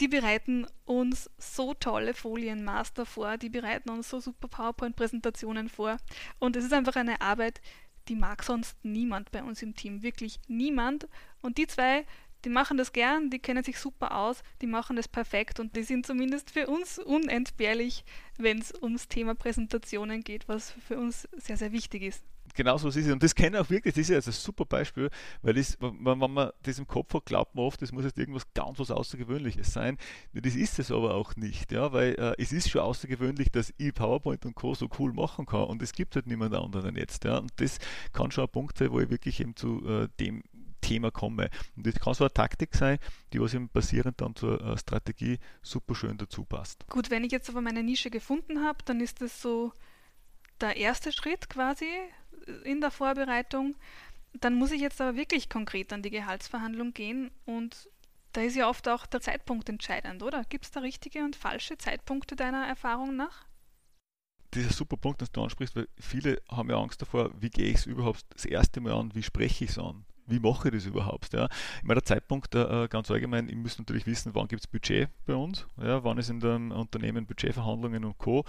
Die 0.00 0.08
bereiten 0.08 0.66
uns 0.86 1.30
so 1.38 1.74
tolle 1.74 2.14
Folienmaster 2.14 3.06
vor, 3.06 3.36
die 3.36 3.50
bereiten 3.50 3.90
uns 3.90 4.10
so 4.10 4.18
super 4.18 4.48
PowerPoint-Präsentationen 4.48 5.68
vor. 5.68 5.98
Und 6.40 6.56
es 6.56 6.64
ist 6.64 6.72
einfach 6.72 6.96
eine 6.96 7.20
Arbeit, 7.20 7.60
die 8.08 8.16
mag 8.16 8.42
sonst 8.42 8.76
niemand 8.84 9.30
bei 9.30 9.42
uns 9.42 9.62
im 9.62 9.74
Team, 9.74 10.02
wirklich 10.02 10.40
niemand. 10.48 11.06
Und 11.42 11.58
die 11.58 11.66
zwei 11.66 12.06
die 12.44 12.50
machen 12.50 12.76
das 12.76 12.92
gern, 12.92 13.30
die 13.30 13.38
kennen 13.38 13.64
sich 13.64 13.78
super 13.78 14.16
aus, 14.16 14.42
die 14.60 14.66
machen 14.66 14.96
das 14.96 15.08
perfekt 15.08 15.60
und 15.60 15.76
die 15.76 15.82
sind 15.82 16.06
zumindest 16.06 16.50
für 16.50 16.66
uns 16.66 16.98
unentbehrlich, 16.98 18.04
wenn 18.38 18.58
es 18.58 18.72
ums 18.82 19.08
Thema 19.08 19.34
Präsentationen 19.34 20.22
geht, 20.22 20.48
was 20.48 20.72
für 20.86 20.98
uns 20.98 21.28
sehr, 21.36 21.56
sehr 21.56 21.72
wichtig 21.72 22.02
ist. 22.02 22.24
Genau 22.56 22.78
so 22.78 22.88
ist 22.88 22.96
es. 22.96 23.10
Und 23.10 23.22
das 23.22 23.34
kenne 23.34 23.60
auch 23.60 23.68
wirklich, 23.68 23.94
das 23.94 24.02
ist 24.02 24.10
ja 24.10 24.16
also 24.16 24.30
ein 24.30 24.34
super 24.34 24.64
Beispiel, 24.64 25.10
weil 25.42 25.54
das, 25.54 25.76
wenn, 25.80 26.04
wenn 26.04 26.30
man 26.30 26.50
das 26.62 26.78
im 26.78 26.86
Kopf 26.86 27.12
hat, 27.12 27.26
glaubt 27.26 27.54
man 27.56 27.64
oft, 27.64 27.82
das 27.82 27.90
muss 27.90 28.04
jetzt 28.04 28.18
irgendwas 28.18 28.44
ganz 28.54 28.78
was 28.78 28.92
Außergewöhnliches 28.92 29.72
sein. 29.72 29.98
Das 30.34 30.54
ist 30.54 30.78
es 30.78 30.92
aber 30.92 31.14
auch 31.14 31.34
nicht, 31.34 31.72
ja, 31.72 31.92
weil 31.92 32.14
äh, 32.14 32.34
es 32.38 32.52
ist 32.52 32.70
schon 32.70 32.82
außergewöhnlich, 32.82 33.50
dass 33.50 33.74
ich 33.76 33.92
PowerPoint 33.92 34.46
und 34.46 34.54
Co. 34.54 34.74
so 34.74 34.88
cool 35.00 35.12
machen 35.12 35.46
kann 35.46 35.64
und 35.64 35.82
es 35.82 35.92
gibt 35.92 36.14
halt 36.14 36.28
niemand 36.28 36.54
anderen 36.54 36.96
jetzt. 36.96 37.24
Ja. 37.24 37.38
Und 37.38 37.52
das 37.56 37.78
kann 38.12 38.30
schon 38.30 38.44
ein 38.44 38.50
Punkt 38.50 38.78
sein, 38.78 38.92
wo 38.92 39.00
ich 39.00 39.10
wirklich 39.10 39.40
eben 39.40 39.56
zu 39.56 39.84
äh, 39.88 40.08
dem 40.20 40.44
Thema 40.84 41.10
komme. 41.10 41.50
Und 41.76 41.86
das 41.86 41.94
kann 41.94 42.14
so 42.14 42.24
eine 42.24 42.32
Taktik 42.32 42.74
sein, 42.74 42.98
die 43.32 43.40
was 43.40 43.54
eben 43.54 43.68
basierend 43.68 44.20
dann 44.20 44.36
zur 44.36 44.60
äh, 44.60 44.78
Strategie 44.78 45.38
super 45.62 45.94
schön 45.94 46.18
dazu 46.18 46.44
passt. 46.44 46.86
Gut, 46.88 47.10
wenn 47.10 47.24
ich 47.24 47.32
jetzt 47.32 47.48
aber 47.48 47.60
meine 47.60 47.82
Nische 47.82 48.10
gefunden 48.10 48.64
habe, 48.64 48.78
dann 48.84 49.00
ist 49.00 49.20
das 49.20 49.40
so 49.40 49.72
der 50.60 50.76
erste 50.76 51.12
Schritt 51.12 51.48
quasi 51.48 51.88
in 52.64 52.80
der 52.80 52.90
Vorbereitung. 52.90 53.76
Dann 54.34 54.54
muss 54.54 54.72
ich 54.72 54.80
jetzt 54.80 55.00
aber 55.00 55.16
wirklich 55.16 55.48
konkret 55.48 55.92
an 55.92 56.02
die 56.02 56.10
Gehaltsverhandlung 56.10 56.92
gehen 56.92 57.30
und 57.46 57.88
da 58.32 58.40
ist 58.40 58.56
ja 58.56 58.68
oft 58.68 58.88
auch 58.88 59.06
der 59.06 59.20
Zeitpunkt 59.20 59.68
entscheidend, 59.68 60.22
oder? 60.22 60.42
Gibt 60.44 60.64
es 60.64 60.72
da 60.72 60.80
richtige 60.80 61.24
und 61.24 61.36
falsche 61.36 61.78
Zeitpunkte 61.78 62.34
deiner 62.34 62.66
Erfahrung 62.66 63.14
nach? 63.14 63.46
dieser 64.54 64.72
super 64.72 64.96
Punkt, 64.96 65.20
den 65.20 65.28
du 65.32 65.42
ansprichst, 65.42 65.76
weil 65.76 65.88
viele 65.98 66.40
haben 66.48 66.70
ja 66.70 66.76
Angst 66.76 67.02
davor, 67.02 67.30
wie 67.40 67.50
gehe 67.50 67.66
ich 67.66 67.76
es 67.76 67.86
überhaupt 67.86 68.24
das 68.30 68.44
erste 68.44 68.80
Mal 68.80 68.92
an, 68.92 69.14
wie 69.14 69.22
spreche 69.22 69.64
ich 69.64 69.70
es 69.70 69.78
an? 69.78 70.04
Wie 70.26 70.40
mache 70.40 70.68
ich 70.68 70.74
das 70.74 70.86
überhaupt? 70.86 71.32
Ja? 71.32 71.48
Ich 71.78 71.84
meine, 71.84 72.00
der 72.00 72.04
Zeitpunkt 72.04 72.54
äh, 72.54 72.88
ganz 72.88 73.10
allgemein, 73.10 73.48
ich 73.48 73.56
muss 73.56 73.78
natürlich 73.78 74.06
wissen, 74.06 74.34
wann 74.34 74.48
gibt 74.48 74.62
es 74.62 74.66
Budget 74.66 75.08
bei 75.26 75.34
uns, 75.34 75.66
ja? 75.80 76.02
wann 76.04 76.18
ist 76.18 76.30
in 76.30 76.40
dem 76.40 76.70
Unternehmen 76.72 77.26
Budgetverhandlungen 77.26 78.04
und 78.04 78.18
Co. 78.18 78.44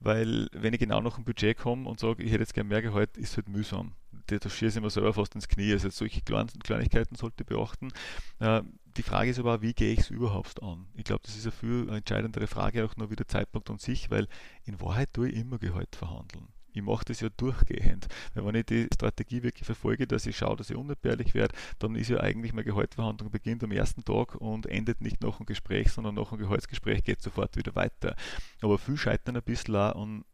Weil 0.00 0.48
wenn 0.52 0.74
ich 0.74 0.80
genau 0.80 1.00
nach 1.00 1.14
dem 1.14 1.24
Budget 1.24 1.56
komme 1.56 1.88
und 1.88 2.00
sage, 2.00 2.22
ich 2.22 2.30
hätte 2.30 2.42
jetzt 2.42 2.54
gerne 2.54 2.68
mehr 2.68 2.82
Gehalt, 2.82 3.16
ist 3.16 3.36
halt 3.36 3.48
mühsam. 3.48 3.92
Da 4.26 4.36
schieße 4.48 4.78
ich 4.78 4.82
mir 4.82 4.90
selber 4.90 5.14
fast 5.14 5.34
ins 5.34 5.48
Knie. 5.48 5.72
Also 5.72 5.88
solche 5.90 6.20
Kleinigkeiten 6.20 7.14
sollte 7.14 7.42
ich 7.42 7.46
beachten. 7.46 7.92
Äh, 8.40 8.62
die 8.96 9.02
Frage 9.02 9.30
ist 9.30 9.38
aber, 9.38 9.62
wie 9.62 9.74
gehe 9.74 9.92
ich 9.92 10.00
es 10.00 10.10
überhaupt 10.10 10.62
an? 10.62 10.86
Ich 10.94 11.04
glaube, 11.04 11.22
das 11.24 11.36
ist 11.36 11.44
eine 11.44 11.52
viel 11.52 11.88
entscheidendere 11.90 12.46
Frage 12.46 12.84
auch 12.84 12.96
nur 12.96 13.10
wie 13.10 13.16
der 13.16 13.28
Zeitpunkt 13.28 13.70
an 13.70 13.78
sich, 13.78 14.10
weil 14.10 14.26
in 14.64 14.80
Wahrheit 14.80 15.12
tue 15.12 15.28
ich 15.28 15.36
immer 15.36 15.58
Gehalt 15.58 15.94
verhandeln 15.94 16.48
ich 16.76 16.82
mache 16.82 17.06
das 17.06 17.20
ja 17.20 17.30
durchgehend. 17.36 18.06
Weil 18.34 18.44
wenn 18.44 18.54
ich 18.54 18.66
die 18.66 18.86
Strategie 18.92 19.42
wirklich 19.42 19.64
verfolge, 19.64 20.06
dass 20.06 20.26
ich 20.26 20.36
schaue, 20.36 20.56
dass 20.56 20.68
ich 20.68 20.76
unentbehrlich 20.76 21.32
werde, 21.32 21.54
dann 21.78 21.96
ist 21.96 22.10
ja 22.10 22.20
eigentlich 22.20 22.52
meine 22.52 22.64
Gehaltsverhandlung 22.64 23.30
beginnt 23.30 23.64
am 23.64 23.72
ersten 23.72 24.04
Tag 24.04 24.34
und 24.34 24.66
endet 24.66 25.00
nicht 25.00 25.22
nach 25.22 25.38
einem 25.38 25.46
Gespräch, 25.46 25.90
sondern 25.90 26.14
nach 26.14 26.32
einem 26.32 26.42
Gehaltsgespräch 26.42 27.02
geht 27.02 27.22
sofort 27.22 27.56
wieder 27.56 27.74
weiter. 27.74 28.14
Aber 28.60 28.76
viel 28.78 28.98
scheitern 28.98 29.36
ein 29.36 29.42
bisschen 29.42 29.74
auch 29.74 29.96
an 29.96 30.24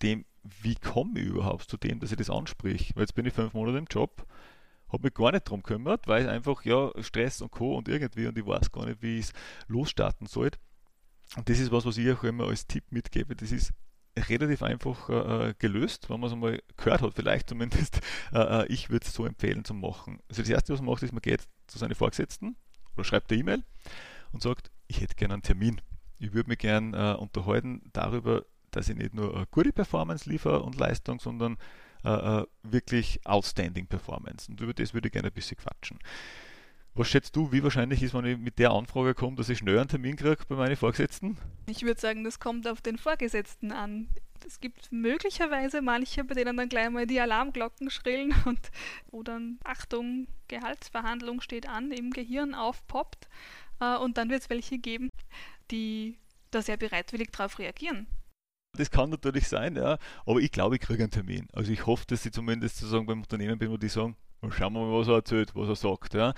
dem, 0.00 0.24
wie 0.62 0.76
komme 0.76 1.18
ich 1.18 1.26
überhaupt 1.26 1.68
zu 1.68 1.76
dem, 1.76 1.98
dass 1.98 2.12
ich 2.12 2.18
das 2.18 2.30
ansprich. 2.30 2.92
Weil 2.94 3.02
jetzt 3.02 3.14
bin 3.16 3.26
ich 3.26 3.34
fünf 3.34 3.52
Monate 3.52 3.78
im 3.78 3.86
Job, 3.90 4.24
habe 4.92 5.02
mich 5.02 5.14
gar 5.14 5.32
nicht 5.32 5.48
darum 5.48 5.62
gekümmert, 5.62 6.06
weil 6.06 6.28
einfach 6.28 6.64
ja 6.64 6.92
Stress 7.00 7.42
und 7.42 7.50
Co. 7.50 7.76
und 7.76 7.88
irgendwie 7.88 8.28
und 8.28 8.38
ich 8.38 8.46
weiß 8.46 8.70
gar 8.70 8.86
nicht, 8.86 9.02
wie 9.02 9.18
ich 9.18 9.26
es 9.26 9.32
losstarten 9.66 10.28
soll. 10.28 10.50
Und 11.36 11.48
das 11.48 11.58
ist 11.58 11.72
was, 11.72 11.84
was 11.84 11.98
ich 11.98 12.10
auch 12.12 12.22
immer 12.22 12.46
als 12.46 12.68
Tipp 12.68 12.84
mitgebe. 12.90 13.34
Das 13.34 13.50
ist 13.50 13.72
relativ 14.16 14.62
einfach 14.62 15.08
äh, 15.08 15.50
äh, 15.50 15.54
gelöst, 15.58 16.10
wenn 16.10 16.20
man 16.20 16.28
es 16.28 16.32
einmal 16.32 16.62
gehört 16.76 17.02
hat, 17.02 17.14
vielleicht 17.14 17.48
zumindest. 17.48 18.00
Äh, 18.32 18.62
äh 18.62 18.66
ich 18.66 18.90
würde 18.90 19.06
es 19.06 19.12
so 19.12 19.26
empfehlen 19.26 19.64
zu 19.64 19.74
machen. 19.74 20.20
Also 20.28 20.42
das 20.42 20.48
Erste, 20.48 20.72
was 20.72 20.80
man 20.80 20.90
macht, 20.90 21.02
ist, 21.02 21.12
man 21.12 21.22
geht 21.22 21.48
zu 21.66 21.78
seinen 21.78 21.94
Vorgesetzten 21.94 22.56
oder 22.94 23.04
schreibt 23.04 23.30
eine 23.30 23.40
E-Mail 23.40 23.64
und 24.32 24.42
sagt, 24.42 24.70
ich 24.86 25.00
hätte 25.00 25.16
gerne 25.16 25.34
einen 25.34 25.42
Termin. 25.42 25.80
Ich 26.18 26.32
würde 26.32 26.48
mich 26.48 26.58
gerne 26.58 26.96
äh, 26.96 27.14
unterhalten 27.16 27.82
darüber, 27.92 28.44
dass 28.70 28.88
ich 28.88 28.96
nicht 28.96 29.14
nur 29.14 29.34
eine 29.34 29.46
gute 29.46 29.72
Performance 29.72 30.28
liefere 30.28 30.62
und 30.62 30.76
Leistung, 30.76 31.18
sondern 31.18 31.56
äh, 32.04 32.44
wirklich 32.62 33.20
outstanding 33.26 33.86
Performance. 33.86 34.50
Und 34.50 34.60
über 34.60 34.74
das 34.74 34.94
würde 34.94 35.08
ich 35.08 35.12
gerne 35.12 35.28
ein 35.28 35.34
bisschen 35.34 35.56
quatschen. 35.56 35.98
Was 36.94 37.08
schätzt 37.08 37.36
du, 37.36 37.52
wie 37.52 37.62
wahrscheinlich 37.62 38.02
ist, 38.02 38.14
wenn 38.14 38.24
ich 38.24 38.36
mit 38.36 38.58
der 38.58 38.72
Anfrage 38.72 39.14
komme, 39.14 39.36
dass 39.36 39.48
ich 39.48 39.58
schneller 39.58 39.80
einen 39.80 39.88
Termin 39.88 40.16
kriege 40.16 40.44
bei 40.48 40.56
meinen 40.56 40.76
Vorgesetzten? 40.76 41.38
Ich 41.66 41.82
würde 41.82 42.00
sagen, 42.00 42.24
das 42.24 42.40
kommt 42.40 42.66
auf 42.66 42.80
den 42.80 42.98
Vorgesetzten 42.98 43.70
an. 43.70 44.08
Es 44.44 44.60
gibt 44.60 44.90
möglicherweise 44.90 45.82
manche, 45.82 46.24
bei 46.24 46.34
denen 46.34 46.56
dann 46.56 46.68
gleich 46.68 46.90
mal 46.90 47.06
die 47.06 47.20
Alarmglocken 47.20 47.90
schrillen 47.90 48.34
und 48.44 48.70
wo 49.10 49.22
dann 49.22 49.58
Achtung, 49.64 50.26
Gehaltsverhandlung 50.48 51.40
steht 51.40 51.68
an, 51.68 51.92
im 51.92 52.10
Gehirn 52.10 52.54
aufpoppt. 52.54 53.28
Äh, 53.80 53.96
und 53.96 54.18
dann 54.18 54.28
wird 54.28 54.42
es 54.42 54.50
welche 54.50 54.78
geben, 54.78 55.10
die 55.70 56.18
da 56.50 56.62
sehr 56.62 56.76
bereitwillig 56.76 57.30
darauf 57.30 57.58
reagieren. 57.58 58.08
Das 58.76 58.90
kann 58.90 59.10
natürlich 59.10 59.48
sein, 59.48 59.76
ja. 59.76 59.98
Aber 60.26 60.40
ich 60.40 60.52
glaube, 60.52 60.76
ich 60.76 60.80
kriege 60.80 61.02
einen 61.02 61.10
Termin. 61.10 61.48
Also 61.52 61.72
ich 61.72 61.86
hoffe, 61.86 62.04
dass 62.06 62.24
ich 62.24 62.32
zumindest 62.32 62.78
sozusagen 62.78 63.06
beim 63.06 63.22
Unternehmen 63.22 63.58
bin, 63.58 63.70
wo 63.70 63.76
die 63.76 63.88
sagen, 63.88 64.16
schauen 64.48 64.72
wir 64.72 64.80
mal, 64.80 64.98
was 64.98 65.08
er 65.08 65.14
erzählt, 65.14 65.54
was 65.54 65.68
er 65.68 65.76
sagt. 65.76 66.14
Ja. 66.14 66.34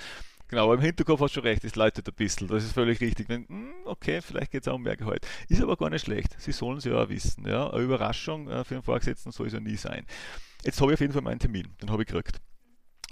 Genau, 0.52 0.64
aber 0.64 0.74
im 0.74 0.82
Hinterkopf 0.82 1.18
hast 1.22 1.30
du 1.30 1.40
schon 1.40 1.48
recht, 1.48 1.64
es 1.64 1.76
läutet 1.76 2.06
ein 2.06 2.14
bisschen, 2.14 2.46
das 2.46 2.62
ist 2.62 2.74
völlig 2.74 3.00
richtig. 3.00 3.26
Wenn, 3.30 3.48
hm, 3.48 3.72
okay, 3.86 4.20
vielleicht 4.20 4.52
geht 4.52 4.60
es 4.60 4.68
auch 4.68 4.74
um 4.74 4.82
mehr 4.82 4.98
Gehalt. 4.98 5.26
Ist 5.48 5.62
aber 5.62 5.78
gar 5.78 5.88
nicht 5.88 6.04
schlecht, 6.04 6.38
sie 6.38 6.52
sollen 6.52 6.76
es 6.76 6.84
ja 6.84 6.92
auch 7.02 7.08
wissen. 7.08 7.48
Ja? 7.48 7.70
Eine 7.70 7.82
Überraschung 7.82 8.50
äh, 8.50 8.62
für 8.62 8.74
einen 8.74 8.82
Vorgesetzten 8.82 9.32
soll 9.32 9.46
es 9.46 9.54
ja 9.54 9.60
nie 9.60 9.76
sein. 9.76 10.04
Jetzt 10.62 10.78
habe 10.82 10.90
ich 10.90 10.96
auf 10.96 11.00
jeden 11.00 11.14
Fall 11.14 11.22
meinen 11.22 11.38
Termin, 11.38 11.74
den 11.80 11.88
habe 11.88 12.02
ich 12.02 12.08
gekriegt. 12.08 12.38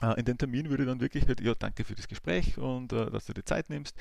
Äh, 0.03 0.19
in 0.19 0.27
den 0.27 0.37
Termin 0.37 0.69
würde 0.69 0.83
ich 0.83 0.89
dann 0.91 1.01
wirklich 1.01 1.27
halt, 1.27 1.41
ja, 1.41 1.55
danke 1.55 1.83
für 1.85 1.95
das 1.95 2.09
Gespräch 2.09 2.59
und 2.59 2.93
äh, 2.93 3.11
dass 3.11 3.25
du 3.25 3.33
dir 3.33 3.45
Zeit 3.47 3.71
nimmst. 3.71 3.97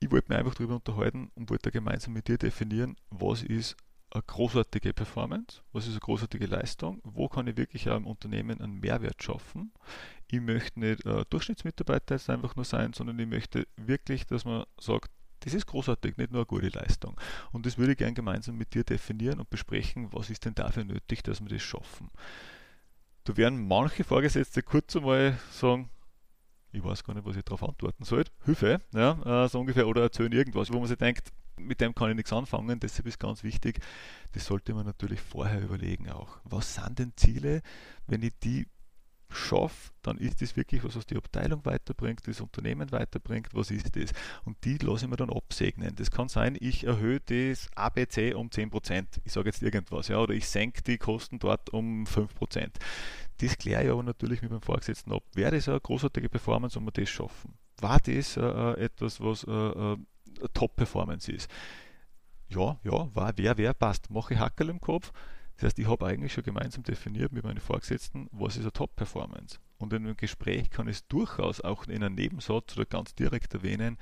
Ich 0.00 0.10
wollte 0.10 0.28
mich 0.28 0.38
einfach 0.38 0.56
darüber 0.56 0.74
unterhalten 0.74 1.30
und 1.36 1.48
wollte 1.48 1.70
gemeinsam 1.70 2.12
mit 2.12 2.28
dir 2.28 2.36
definieren, 2.36 2.96
was 3.08 3.44
ist 3.44 3.78
eine 4.10 4.22
großartige 4.22 4.92
Performance, 4.92 5.62
was 5.72 5.86
ist 5.86 5.92
eine 5.92 6.00
großartige 6.00 6.46
Leistung, 6.46 7.00
wo 7.02 7.28
kann 7.28 7.46
ich 7.46 7.56
wirklich 7.56 7.86
im 7.86 8.06
Unternehmen 8.06 8.60
einen 8.60 8.80
Mehrwert 8.80 9.22
schaffen. 9.22 9.72
Ich 10.28 10.40
möchte 10.40 10.80
nicht 10.80 11.04
äh, 11.06 11.24
Durchschnittsmitarbeiter 11.30 12.16
jetzt 12.16 12.30
einfach 12.30 12.56
nur 12.56 12.64
sein, 12.64 12.92
sondern 12.92 13.18
ich 13.18 13.26
möchte 13.26 13.66
wirklich, 13.76 14.26
dass 14.26 14.44
man 14.44 14.64
sagt, 14.80 15.10
das 15.40 15.54
ist 15.54 15.66
großartig, 15.66 16.16
nicht 16.16 16.32
nur 16.32 16.40
eine 16.40 16.46
gute 16.46 16.68
Leistung. 16.68 17.18
Und 17.52 17.66
das 17.66 17.78
würde 17.78 17.92
ich 17.92 17.98
gerne 17.98 18.14
gemeinsam 18.14 18.56
mit 18.56 18.74
dir 18.74 18.84
definieren 18.84 19.38
und 19.38 19.50
besprechen, 19.50 20.12
was 20.12 20.30
ist 20.30 20.44
denn 20.44 20.54
dafür 20.54 20.84
nötig, 20.84 21.22
dass 21.22 21.40
wir 21.40 21.48
das 21.48 21.62
schaffen. 21.62 22.10
Da 23.24 23.36
werden 23.36 23.68
manche 23.68 24.02
Vorgesetzte 24.04 24.62
kurz 24.62 24.96
einmal 24.96 25.38
sagen, 25.50 25.90
ich 26.72 26.82
weiß 26.82 27.04
gar 27.04 27.14
nicht, 27.14 27.26
was 27.26 27.36
ich 27.36 27.44
darauf 27.44 27.62
antworten 27.62 28.04
soll. 28.04 28.24
Hilfe, 28.44 28.80
ja, 28.92 29.44
äh, 29.44 29.48
so 29.48 29.60
ungefähr, 29.60 29.86
oder 29.86 30.02
erzählen 30.02 30.32
irgendwas, 30.32 30.72
wo 30.72 30.78
man 30.78 30.88
sich 30.88 30.98
denkt, 30.98 31.32
mit 31.58 31.80
dem 31.80 31.94
kann 31.94 32.10
ich 32.10 32.16
nichts 32.16 32.32
anfangen. 32.32 32.80
Deshalb 32.80 33.06
ist 33.06 33.18
ganz 33.18 33.42
wichtig, 33.42 33.80
das 34.32 34.46
sollte 34.46 34.74
man 34.74 34.84
natürlich 34.84 35.20
vorher 35.20 35.62
überlegen 35.62 36.10
auch. 36.10 36.38
Was 36.44 36.74
sind 36.74 36.98
denn 36.98 37.12
Ziele, 37.16 37.62
wenn 38.06 38.22
ich 38.22 38.32
die 38.42 38.66
schaffe, 39.28 39.92
dann 40.02 40.18
ist 40.18 40.40
das 40.40 40.56
wirklich 40.56 40.84
was, 40.84 40.96
was 40.96 41.06
die 41.06 41.16
Abteilung 41.16 41.64
weiterbringt, 41.64 42.26
das 42.26 42.40
Unternehmen 42.40 42.92
weiterbringt, 42.92 43.48
was 43.52 43.70
ist 43.70 43.96
das? 43.96 44.12
Und 44.44 44.64
die 44.64 44.78
lasse 44.78 45.04
ich 45.04 45.10
mir 45.10 45.16
dann 45.16 45.30
absegnen. 45.30 45.94
Das 45.96 46.10
kann 46.10 46.28
sein, 46.28 46.56
ich 46.58 46.84
erhöhe 46.84 47.20
das 47.20 47.68
ABC 47.74 48.34
um 48.34 48.48
10%, 48.48 49.06
ich 49.24 49.32
sage 49.32 49.48
jetzt 49.48 49.62
irgendwas, 49.62 50.08
ja, 50.08 50.18
oder 50.18 50.34
ich 50.34 50.48
senke 50.48 50.82
die 50.82 50.98
Kosten 50.98 51.38
dort 51.38 51.70
um 51.70 52.04
5%. 52.04 52.70
Das 53.38 53.58
kläre 53.58 53.84
ich 53.84 53.90
aber 53.90 54.02
natürlich 54.02 54.42
mit 54.42 54.50
meinem 54.50 54.62
Vorgesetzten 54.62 55.12
ab. 55.12 55.22
Wäre 55.34 55.52
das 55.52 55.68
eine 55.68 55.80
großartige 55.80 56.28
Performance, 56.28 56.76
wenn 56.76 56.86
wir 56.86 56.92
das 56.92 57.08
schaffen? 57.08 57.54
War 57.80 57.98
das 58.00 58.36
äh, 58.36 58.40
äh 58.40 58.84
etwas, 58.84 59.20
was 59.20 59.44
äh, 59.44 59.50
äh 59.50 59.96
Top-Performance 60.54 61.32
ist? 61.32 61.50
Ja, 62.48 62.78
ja, 62.84 63.14
war, 63.14 63.32
wer, 63.36 63.58
wer 63.58 63.74
passt. 63.74 64.10
Mache 64.10 64.34
ich 64.34 64.40
Hackel 64.40 64.68
im 64.68 64.80
Kopf, 64.80 65.12
das 65.56 65.64
heißt, 65.64 65.78
ich 65.78 65.88
habe 65.88 66.06
eigentlich 66.06 66.32
schon 66.32 66.44
gemeinsam 66.44 66.82
definiert 66.82 67.32
mit 67.32 67.44
meinen 67.44 67.60
Vorgesetzten, 67.60 68.28
was 68.30 68.56
ist 68.56 68.62
eine 68.62 68.72
Top-Performance. 68.72 69.58
Und 69.78 69.92
in 69.92 70.04
einem 70.04 70.16
Gespräch 70.16 70.70
kann 70.70 70.88
ich 70.88 70.96
es 70.96 71.08
durchaus 71.08 71.60
auch 71.60 71.86
in 71.86 72.02
einem 72.02 72.14
Nebensatz 72.14 72.76
oder 72.76 72.86
ganz 72.86 73.14
direkt 73.14 73.54
erwähnen, 73.54 73.98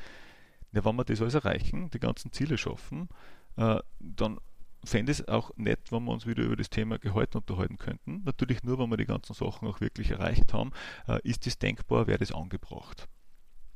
ja, 0.73 0.85
wenn 0.85 0.97
wir 0.97 1.05
das 1.05 1.21
alles 1.21 1.35
erreichen, 1.35 1.91
die 1.91 2.01
ganzen 2.01 2.33
Ziele 2.33 2.59
schaffen, 2.59 3.09
äh, 3.57 3.79
dann 4.01 4.41
fände 4.85 5.13
es 5.13 5.27
auch 5.29 5.53
nett, 5.57 5.93
wenn 5.93 6.05
wir 6.05 6.13
uns 6.13 6.27
wieder 6.27 6.43
über 6.43 6.57
das 6.57 6.71
Thema 6.71 6.99
Gehalt 6.99 7.37
unterhalten 7.37 7.79
könnten. 7.79 8.23
Natürlich 8.25 8.63
nur, 8.65 8.79
wenn 8.79 8.91
wir 8.91 8.97
die 8.97 9.07
ganzen 9.07 9.35
Sachen 9.35 9.69
auch 9.69 9.81
wirklich 9.81 10.11
erreicht 10.11 10.53
haben. 10.53 10.73
Äh, 11.07 11.21
ist 11.23 11.47
das 11.47 11.59
denkbar, 11.59 12.07
wäre 12.09 12.19
das 12.19 12.33
angebracht? 12.33 13.09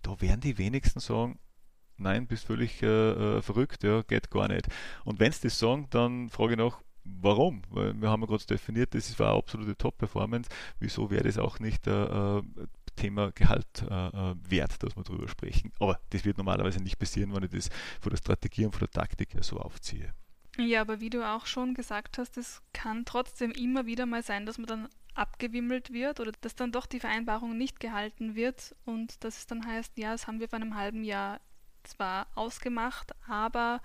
Da 0.03 0.21
werden 0.21 0.41
die 0.41 0.59
wenigsten 0.59 1.01
sagen, 1.01 1.39
nein, 1.97 2.27
bist 2.27 2.47
völlig 2.47 2.83
äh, 2.83 2.87
äh 3.37 3.43
verrückt, 3.43 3.85
ja, 3.85 4.03
geht 4.03 4.31
gar 4.31 4.49
nicht. 4.49 4.69
Und 5.05 5.21
wenn 5.21 5.33
sie 5.33 5.43
das 5.43 5.59
sagen, 5.59 5.87
dann 5.91 6.29
frage 6.29 6.53
ich 6.53 6.59
nach, 6.59 6.81
Warum? 7.05 7.63
Weil 7.71 8.01
wir 8.01 8.11
haben 8.11 8.23
ja 8.23 8.27
gerade 8.27 8.45
definiert, 8.47 8.95
das 8.95 9.19
war 9.19 9.31
eine 9.31 9.39
absolute 9.39 9.77
Top-Performance. 9.77 10.51
Wieso 10.79 11.11
wäre 11.11 11.25
das 11.25 11.39
auch 11.39 11.59
nicht 11.59 11.87
äh, 11.87 12.43
Thema 12.97 13.33
Gehalt 13.33 13.67
äh, 13.83 14.09
äh, 14.09 14.35
wert, 14.49 14.83
dass 14.83 14.97
wir 14.97 15.03
darüber 15.05 15.29
sprechen? 15.29 15.73
Aber 15.79 15.99
das 16.11 16.25
wird 16.25 16.37
normalerweise 16.37 16.83
nicht 16.83 16.99
passieren, 16.99 17.35
wenn 17.35 17.45
ich 17.45 17.51
das 17.51 17.71
von 18.01 18.11
der 18.11 18.19
Strategie 18.19 18.67
und 18.67 18.73
von 18.73 18.81
der 18.81 18.91
Taktik 18.91 19.35
her 19.35 19.43
so 19.43 19.59
aufziehe. 19.59 20.13
Ja, 20.59 20.81
aber 20.81 21.01
wie 21.01 21.11
du 21.11 21.27
auch 21.27 21.47
schon 21.47 21.75
gesagt 21.75 22.19
hast, 22.19 22.37
es 22.37 22.63
kann 22.73 23.05
trotzdem 23.05 23.53
immer 23.53 23.87
wieder 23.87 24.07
mal 24.07 24.23
sein, 24.23 24.45
dass 24.45 24.59
man 24.59 24.67
dann 24.67 24.89
abgewimmelt 25.15 25.93
wird 25.93 26.21
oder 26.21 26.33
dass 26.41 26.55
dann 26.55 26.73
doch 26.73 26.87
die 26.87 27.01
Vereinbarung 27.01 27.57
nicht 27.57 27.81
gehalten 27.81 28.35
wird 28.35 28.75
und 28.85 29.23
dass 29.25 29.39
es 29.39 29.47
dann 29.47 29.67
heißt, 29.67 29.99
ja, 29.99 30.13
das 30.13 30.27
haben 30.27 30.41
wir 30.41 30.49
vor 30.49 30.59
einem 30.59 30.77
halben 30.77 31.05
Jahr 31.05 31.41
zwar 31.85 32.27
ausgemacht, 32.35 33.13
aber 33.27 33.81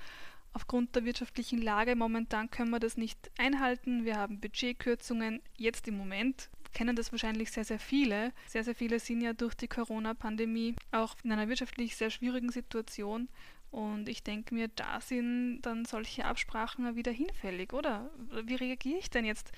Aufgrund 0.53 0.95
der 0.95 1.03
wirtschaftlichen 1.03 1.61
Lage 1.61 1.95
momentan 1.95 2.49
können 2.51 2.69
wir 2.69 2.79
das 2.79 2.95
nicht 2.95 3.31
einhalten. 3.37 4.05
Wir 4.05 4.17
haben 4.17 4.39
Budgetkürzungen. 4.39 5.41
Jetzt 5.57 5.87
im 5.87 5.97
Moment 5.97 6.49
kennen 6.73 6.95
das 6.95 7.11
wahrscheinlich 7.11 7.51
sehr, 7.51 7.65
sehr 7.65 7.79
viele. 7.79 8.31
Sehr, 8.47 8.63
sehr 8.63 8.75
viele 8.75 8.99
sind 8.99 9.21
ja 9.21 9.33
durch 9.33 9.55
die 9.55 9.67
Corona-Pandemie 9.67 10.75
auch 10.91 11.15
in 11.23 11.31
einer 11.31 11.49
wirtschaftlich 11.49 11.95
sehr 11.95 12.11
schwierigen 12.11 12.51
Situation. 12.51 13.29
Und 13.71 14.07
ich 14.07 14.21
denke 14.21 14.53
mir, 14.53 14.67
da 14.67 15.01
sind 15.01 15.61
dann 15.61 15.85
solche 15.85 16.25
Absprachen 16.25 16.95
wieder 16.95 17.11
hinfällig, 17.11 17.73
oder? 17.73 18.11
Wie 18.43 18.53
reagiere 18.53 18.99
ich 18.99 19.09
denn 19.09 19.25
jetzt, 19.25 19.51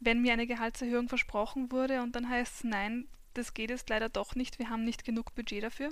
wenn 0.00 0.22
mir 0.22 0.32
eine 0.32 0.46
Gehaltserhöhung 0.46 1.10
versprochen 1.10 1.70
wurde 1.70 2.00
und 2.02 2.16
dann 2.16 2.30
heißt 2.30 2.54
es, 2.54 2.64
nein, 2.64 3.06
das 3.34 3.52
geht 3.52 3.68
jetzt 3.68 3.90
leider 3.90 4.08
doch 4.08 4.34
nicht, 4.34 4.58
wir 4.58 4.70
haben 4.70 4.84
nicht 4.84 5.04
genug 5.04 5.34
Budget 5.34 5.62
dafür? 5.62 5.90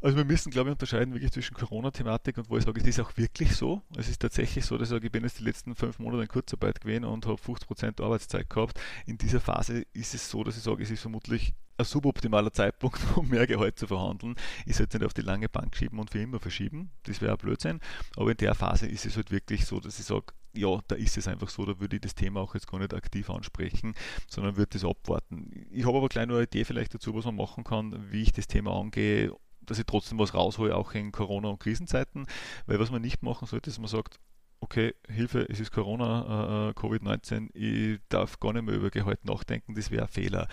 Also 0.00 0.16
wir 0.16 0.24
müssen, 0.24 0.50
glaube 0.50 0.70
ich, 0.70 0.72
unterscheiden 0.72 1.12
wirklich 1.12 1.32
zwischen 1.32 1.54
Corona-Thematik 1.54 2.38
und 2.38 2.48
wo 2.48 2.56
ich 2.56 2.64
sage, 2.64 2.80
es 2.80 2.86
ist 2.86 3.00
auch 3.00 3.16
wirklich 3.16 3.56
so. 3.56 3.82
Es 3.96 4.08
ist 4.08 4.20
tatsächlich 4.20 4.64
so, 4.64 4.78
dass 4.78 4.88
ich 4.88 4.90
sage, 4.90 5.06
ich 5.06 5.12
bin 5.12 5.24
jetzt 5.24 5.40
die 5.40 5.44
letzten 5.44 5.74
fünf 5.74 5.98
Monate 5.98 6.22
in 6.22 6.28
Kurzarbeit 6.28 6.80
gewesen 6.80 7.04
und 7.04 7.26
habe 7.26 7.40
50% 7.40 8.02
Arbeitszeit 8.02 8.48
gehabt. 8.48 8.80
In 9.06 9.18
dieser 9.18 9.40
Phase 9.40 9.84
ist 9.92 10.14
es 10.14 10.30
so, 10.30 10.44
dass 10.44 10.56
ich 10.56 10.62
sage, 10.62 10.82
es 10.82 10.90
ist 10.90 11.00
vermutlich 11.00 11.54
ein 11.78 11.84
suboptimaler 11.84 12.52
Zeitpunkt, 12.52 13.00
um 13.16 13.28
mehr 13.28 13.46
Gehalt 13.46 13.78
zu 13.78 13.88
verhandeln. 13.88 14.36
Ich 14.66 14.76
sollte 14.76 14.98
nicht 14.98 15.06
auf 15.06 15.14
die 15.14 15.22
lange 15.22 15.48
Bank 15.48 15.74
schieben 15.76 15.98
und 15.98 16.10
für 16.10 16.20
immer 16.20 16.38
verschieben. 16.38 16.90
Das 17.04 17.20
wäre 17.20 17.36
Blödsinn. 17.36 17.80
Aber 18.16 18.30
in 18.30 18.36
der 18.36 18.54
Phase 18.54 18.86
ist 18.86 19.04
es 19.04 19.16
halt 19.16 19.32
wirklich 19.32 19.66
so, 19.66 19.80
dass 19.80 19.98
ich 19.98 20.06
sage, 20.06 20.26
ja, 20.54 20.80
da 20.88 20.94
ist 20.94 21.16
es 21.16 21.28
einfach 21.28 21.48
so, 21.48 21.64
da 21.64 21.78
würde 21.78 21.96
ich 21.96 22.02
das 22.02 22.14
Thema 22.14 22.40
auch 22.40 22.54
jetzt 22.54 22.68
gar 22.68 22.78
nicht 22.78 22.94
aktiv 22.94 23.30
ansprechen, 23.30 23.94
sondern 24.28 24.56
würde 24.56 24.70
das 24.72 24.84
abwarten. 24.84 25.50
Ich 25.70 25.86
habe 25.86 25.98
aber 25.98 26.08
gleich 26.08 26.26
noch 26.26 26.36
eine 26.36 26.44
Idee 26.44 26.64
vielleicht 26.64 26.94
dazu, 26.94 27.14
was 27.14 27.24
man 27.24 27.36
machen 27.36 27.64
kann, 27.64 28.10
wie 28.10 28.22
ich 28.22 28.32
das 28.32 28.46
Thema 28.46 28.78
angehe, 28.78 29.32
dass 29.70 29.78
ich 29.78 29.86
trotzdem 29.86 30.18
was 30.18 30.34
raushole, 30.34 30.74
auch 30.74 30.92
in 30.92 31.12
Corona- 31.12 31.48
und 31.48 31.60
Krisenzeiten. 31.60 32.26
Weil 32.66 32.78
was 32.80 32.90
man 32.90 33.02
nicht 33.02 33.22
machen 33.22 33.46
sollte, 33.46 33.70
ist, 33.70 33.78
man 33.78 33.88
sagt, 33.88 34.18
okay, 34.60 34.94
Hilfe, 35.08 35.48
es 35.48 35.60
ist 35.60 35.70
Corona, 35.70 36.68
äh, 36.68 36.70
äh 36.70 36.72
Covid-19, 36.72 37.54
ich 37.54 38.00
darf 38.08 38.40
gar 38.40 38.52
nicht 38.52 38.64
mehr 38.64 38.74
über 38.74 38.90
Gehalt 38.90 39.24
nachdenken, 39.24 39.74
das 39.74 39.90
wäre 39.90 40.02
ein 40.02 40.08
Fehler. 40.08 40.48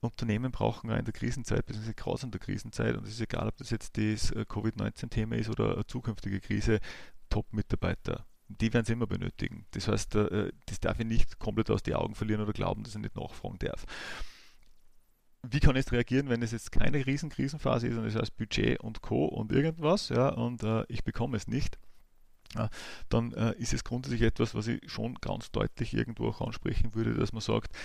Unternehmen 0.00 0.52
brauchen 0.52 0.90
auch 0.90 0.96
in 0.96 1.04
der 1.04 1.14
Krisenzeit, 1.14 1.66
beziehungsweise 1.66 1.94
gerade 1.94 2.22
in 2.22 2.30
der 2.30 2.40
Krisenzeit, 2.40 2.96
und 2.96 3.04
es 3.04 3.14
ist 3.14 3.20
egal, 3.20 3.48
ob 3.48 3.56
das 3.56 3.70
jetzt 3.70 3.96
das 3.96 4.30
äh, 4.30 4.44
Covid-19-Thema 4.44 5.36
ist 5.36 5.50
oder 5.50 5.74
eine 5.74 5.86
zukünftige 5.86 6.40
Krise, 6.40 6.80
Top-Mitarbeiter. 7.30 8.24
Die 8.48 8.72
werden 8.72 8.84
sie 8.84 8.92
immer 8.92 9.08
benötigen. 9.08 9.66
Das 9.72 9.88
heißt, 9.88 10.14
äh, 10.14 10.52
das 10.66 10.78
darf 10.78 11.00
ich 11.00 11.06
nicht 11.06 11.40
komplett 11.40 11.70
aus 11.70 11.82
den 11.82 11.94
Augen 11.94 12.14
verlieren 12.14 12.42
oder 12.42 12.52
glauben, 12.52 12.84
dass 12.84 12.94
ich 12.94 13.00
nicht 13.00 13.16
nachfragen 13.16 13.58
darf 13.58 13.84
wie 15.50 15.60
kann 15.60 15.76
ich 15.76 15.90
reagieren, 15.90 16.28
wenn 16.28 16.42
es 16.42 16.52
jetzt 16.52 16.72
keine 16.72 17.04
riesen 17.06 17.30
Krisenphase 17.30 17.88
ist 17.88 17.96
und 17.96 18.04
es 18.04 18.14
heißt 18.14 18.36
Budget 18.36 18.80
und 18.80 19.02
Co. 19.02 19.26
und 19.26 19.52
irgendwas, 19.52 20.08
ja, 20.08 20.28
und 20.28 20.62
äh, 20.62 20.84
ich 20.88 21.04
bekomme 21.04 21.36
es 21.36 21.46
nicht, 21.48 21.78
ja, 22.54 22.68
dann 23.08 23.32
äh, 23.32 23.52
ist 23.56 23.72
es 23.72 23.84
grundsätzlich 23.84 24.22
etwas, 24.22 24.54
was 24.54 24.66
ich 24.66 24.80
schon 24.90 25.14
ganz 25.16 25.50
deutlich 25.50 25.94
irgendwo 25.94 26.28
auch 26.28 26.40
ansprechen 26.40 26.94
würde, 26.94 27.14
dass 27.14 27.32
man 27.32 27.42
sagt, 27.42 27.76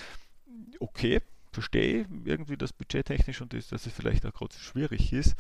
okay, 0.79 1.21
verstehe 1.51 2.07
irgendwie 2.23 2.57
das 2.57 2.73
budgettechnisch 2.73 3.41
und 3.41 3.53
das, 3.53 3.67
dass 3.67 3.85
es 3.85 3.93
vielleicht 3.93 4.25
auch 4.25 4.33
gerade 4.33 4.55
schwierig 4.57 5.11
ist, 5.11 5.35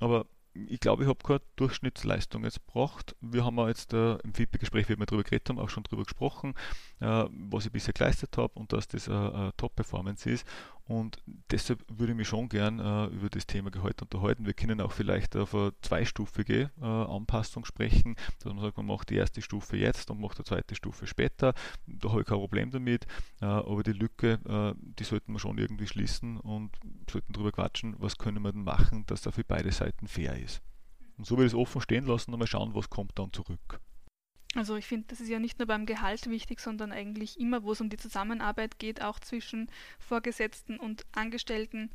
aber 0.00 0.26
ich 0.52 0.80
glaube, 0.80 1.04
ich 1.04 1.08
habe 1.08 1.18
keine 1.22 1.40
Durchschnittsleistung 1.56 2.44
jetzt 2.44 2.66
gebracht. 2.66 3.14
Wir 3.20 3.44
haben 3.44 3.58
jetzt 3.68 3.92
äh, 3.92 4.16
im 4.16 4.34
Feedback-Gespräch, 4.34 4.88
wie 4.88 4.98
wir 4.98 5.06
darüber 5.06 5.22
geredet 5.22 5.48
haben, 5.48 5.58
auch 5.58 5.68
schon 5.68 5.84
darüber 5.84 6.04
gesprochen, 6.04 6.54
äh, 7.00 7.24
was 7.30 7.66
ich 7.66 7.72
bisher 7.72 7.94
geleistet 7.94 8.36
habe 8.36 8.58
und 8.58 8.72
dass 8.72 8.88
das 8.88 9.06
äh, 9.08 9.52
Top-Performance 9.56 10.28
ist. 10.28 10.46
Und 10.90 11.22
deshalb 11.52 11.84
würde 11.88 12.12
ich 12.12 12.16
mich 12.16 12.26
schon 12.26 12.48
gern 12.48 12.80
äh, 12.80 13.06
über 13.14 13.30
das 13.30 13.46
Thema 13.46 13.70
Gehalt 13.70 14.02
unterhalten. 14.02 14.44
Wir 14.44 14.54
können 14.54 14.80
auch 14.80 14.90
vielleicht 14.90 15.36
auf 15.36 15.54
eine 15.54 15.72
zweistufige 15.82 16.72
äh, 16.80 16.84
Anpassung 16.84 17.64
sprechen, 17.64 18.16
dass 18.40 18.52
man 18.52 18.60
sagt, 18.60 18.76
man 18.76 18.86
macht 18.86 19.10
die 19.10 19.14
erste 19.14 19.40
Stufe 19.40 19.76
jetzt 19.76 20.10
und 20.10 20.20
macht 20.20 20.40
die 20.40 20.42
zweite 20.42 20.74
Stufe 20.74 21.06
später. 21.06 21.54
Da 21.86 22.10
habe 22.10 22.22
ich 22.22 22.26
kein 22.26 22.38
Problem 22.38 22.72
damit. 22.72 23.06
Äh, 23.40 23.44
aber 23.44 23.84
die 23.84 23.92
Lücke, 23.92 24.40
äh, 24.48 24.74
die 24.98 25.04
sollten 25.04 25.32
wir 25.32 25.38
schon 25.38 25.58
irgendwie 25.58 25.86
schließen 25.86 26.38
und 26.38 26.72
sollten 27.08 27.34
darüber 27.34 27.52
quatschen, 27.52 27.94
was 28.00 28.18
können 28.18 28.42
wir 28.42 28.50
denn 28.50 28.64
machen, 28.64 29.04
dass 29.06 29.22
da 29.22 29.30
für 29.30 29.44
beide 29.44 29.70
Seiten 29.70 30.08
fair 30.08 30.39
ist. 30.40 30.62
Und 31.16 31.26
so 31.26 31.38
ich 31.38 31.46
es 31.46 31.54
offen 31.54 31.80
stehen 31.80 32.06
lassen 32.06 32.32
und 32.32 32.38
mal 32.38 32.46
schauen, 32.46 32.74
was 32.74 32.90
kommt 32.90 33.18
dann 33.18 33.32
zurück. 33.32 33.80
Also 34.54 34.76
ich 34.76 34.86
finde, 34.86 35.06
das 35.08 35.20
ist 35.20 35.28
ja 35.28 35.38
nicht 35.38 35.58
nur 35.58 35.66
beim 35.68 35.86
Gehalt 35.86 36.28
wichtig, 36.28 36.60
sondern 36.60 36.90
eigentlich 36.90 37.38
immer, 37.38 37.62
wo 37.62 37.72
es 37.72 37.80
um 37.80 37.88
die 37.88 37.96
Zusammenarbeit 37.96 38.78
geht, 38.78 39.00
auch 39.00 39.20
zwischen 39.20 39.70
Vorgesetzten 39.98 40.78
und 40.78 41.04
Angestellten. 41.12 41.90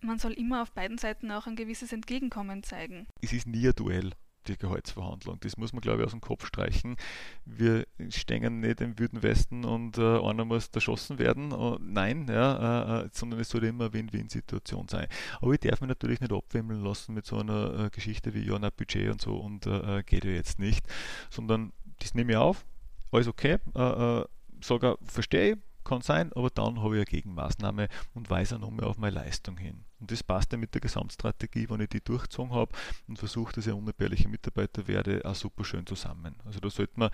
Man 0.00 0.18
soll 0.18 0.32
immer 0.32 0.62
auf 0.62 0.72
beiden 0.72 0.98
Seiten 0.98 1.30
auch 1.30 1.46
ein 1.46 1.54
gewisses 1.54 1.92
Entgegenkommen 1.92 2.62
zeigen. 2.62 3.06
Es 3.20 3.32
ist 3.32 3.46
nie 3.46 3.68
ein 3.68 3.74
Duell 3.74 4.12
die 4.48 4.56
Gehaltsverhandlung. 4.56 5.38
Das 5.40 5.56
muss 5.56 5.72
man, 5.72 5.80
glaube 5.80 6.00
ich, 6.00 6.06
aus 6.06 6.12
dem 6.12 6.20
Kopf 6.20 6.46
streichen. 6.46 6.96
Wir 7.44 7.86
stehen 8.08 8.60
nicht 8.60 8.80
im 8.80 8.98
Wüden 8.98 9.22
Westen 9.22 9.64
und 9.64 9.98
äh, 9.98 10.18
einer 10.18 10.44
muss 10.44 10.68
erschossen 10.68 11.18
werden. 11.18 11.52
Uh, 11.52 11.78
nein, 11.80 12.26
ja, 12.28 13.00
äh, 13.00 13.06
äh, 13.06 13.08
sondern 13.12 13.40
es 13.40 13.48
sollte 13.48 13.66
immer 13.66 13.84
eine 13.84 13.92
Win-Win-Situation 13.92 14.88
sein. 14.88 15.06
Aber 15.40 15.52
ich 15.52 15.60
darf 15.60 15.80
mich 15.80 15.88
natürlich 15.88 16.20
nicht 16.20 16.32
abwimmeln 16.32 16.82
lassen 16.82 17.14
mit 17.14 17.26
so 17.26 17.38
einer 17.38 17.86
äh, 17.86 17.90
Geschichte 17.90 18.34
wie, 18.34 18.46
ja, 18.46 18.58
na, 18.58 18.70
Budget 18.70 19.10
und 19.10 19.20
so 19.20 19.36
und 19.36 19.66
äh, 19.66 19.98
äh, 19.98 20.02
geht 20.02 20.24
ja 20.24 20.30
jetzt 20.30 20.58
nicht, 20.58 20.86
sondern 21.30 21.72
das 21.98 22.14
nehme 22.14 22.32
ich 22.32 22.38
auf, 22.38 22.64
alles 23.10 23.28
okay, 23.28 23.58
äh, 23.74 24.24
sage, 24.60 24.98
verstehe, 25.04 25.58
kann 25.86 26.02
sein, 26.02 26.32
aber 26.34 26.50
dann 26.50 26.82
habe 26.82 26.96
ich 26.96 26.98
eine 26.98 27.04
Gegenmaßnahme 27.06 27.88
und 28.14 28.30
weise 28.30 28.58
nochmal 28.58 28.86
auf 28.86 28.98
meine 28.98 29.16
Leistung 29.16 29.56
hin. 29.56 29.84
Und 30.00 30.10
das 30.10 30.22
passt 30.22 30.52
ja 30.52 30.58
mit 30.58 30.74
der 30.74 30.80
Gesamtstrategie, 30.80 31.70
wenn 31.70 31.80
ich 31.80 31.88
die 31.88 32.04
durchgezogen 32.04 32.52
habe 32.52 32.72
und 33.08 33.18
versuche, 33.18 33.54
dass 33.54 33.66
ich 33.66 33.72
ein 33.72 33.78
unentbehrlicher 33.78 34.28
Mitarbeiter 34.28 34.86
werde, 34.86 35.22
auch 35.24 35.34
super 35.34 35.64
schön 35.64 35.86
zusammen. 35.86 36.36
Also 36.44 36.60
da 36.60 36.68
sollte 36.68 36.98
man 36.98 37.10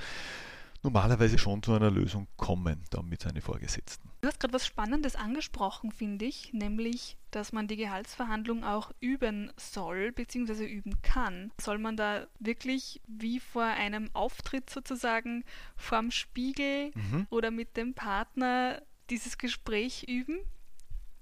normalerweise 0.82 1.38
schon 1.38 1.62
zu 1.62 1.72
einer 1.72 1.90
Lösung 1.90 2.26
kommen, 2.36 2.84
dann 2.90 3.08
mit 3.08 3.22
seinen 3.22 3.40
Vorgesetzten. 3.40 4.10
Du 4.20 4.28
hast 4.28 4.40
gerade 4.40 4.54
was 4.54 4.66
Spannendes 4.66 5.16
angesprochen, 5.16 5.92
finde 5.92 6.24
ich, 6.24 6.52
nämlich, 6.52 7.16
dass 7.30 7.52
man 7.52 7.68
die 7.68 7.76
Gehaltsverhandlung 7.76 8.64
auch 8.64 8.92
üben 9.00 9.52
soll 9.56 10.12
bzw. 10.12 10.64
üben 10.66 11.00
kann. 11.02 11.52
Soll 11.60 11.78
man 11.78 11.96
da 11.96 12.26
wirklich 12.38 13.00
wie 13.06 13.40
vor 13.40 13.64
einem 13.64 14.10
Auftritt 14.12 14.70
sozusagen 14.70 15.44
vorm 15.76 16.10
Spiegel 16.10 16.92
mhm. 16.94 17.26
oder 17.30 17.50
mit 17.50 17.76
dem 17.76 17.94
Partner 17.94 18.82
dieses 19.10 19.38
Gespräch 19.38 20.04
üben? 20.08 20.38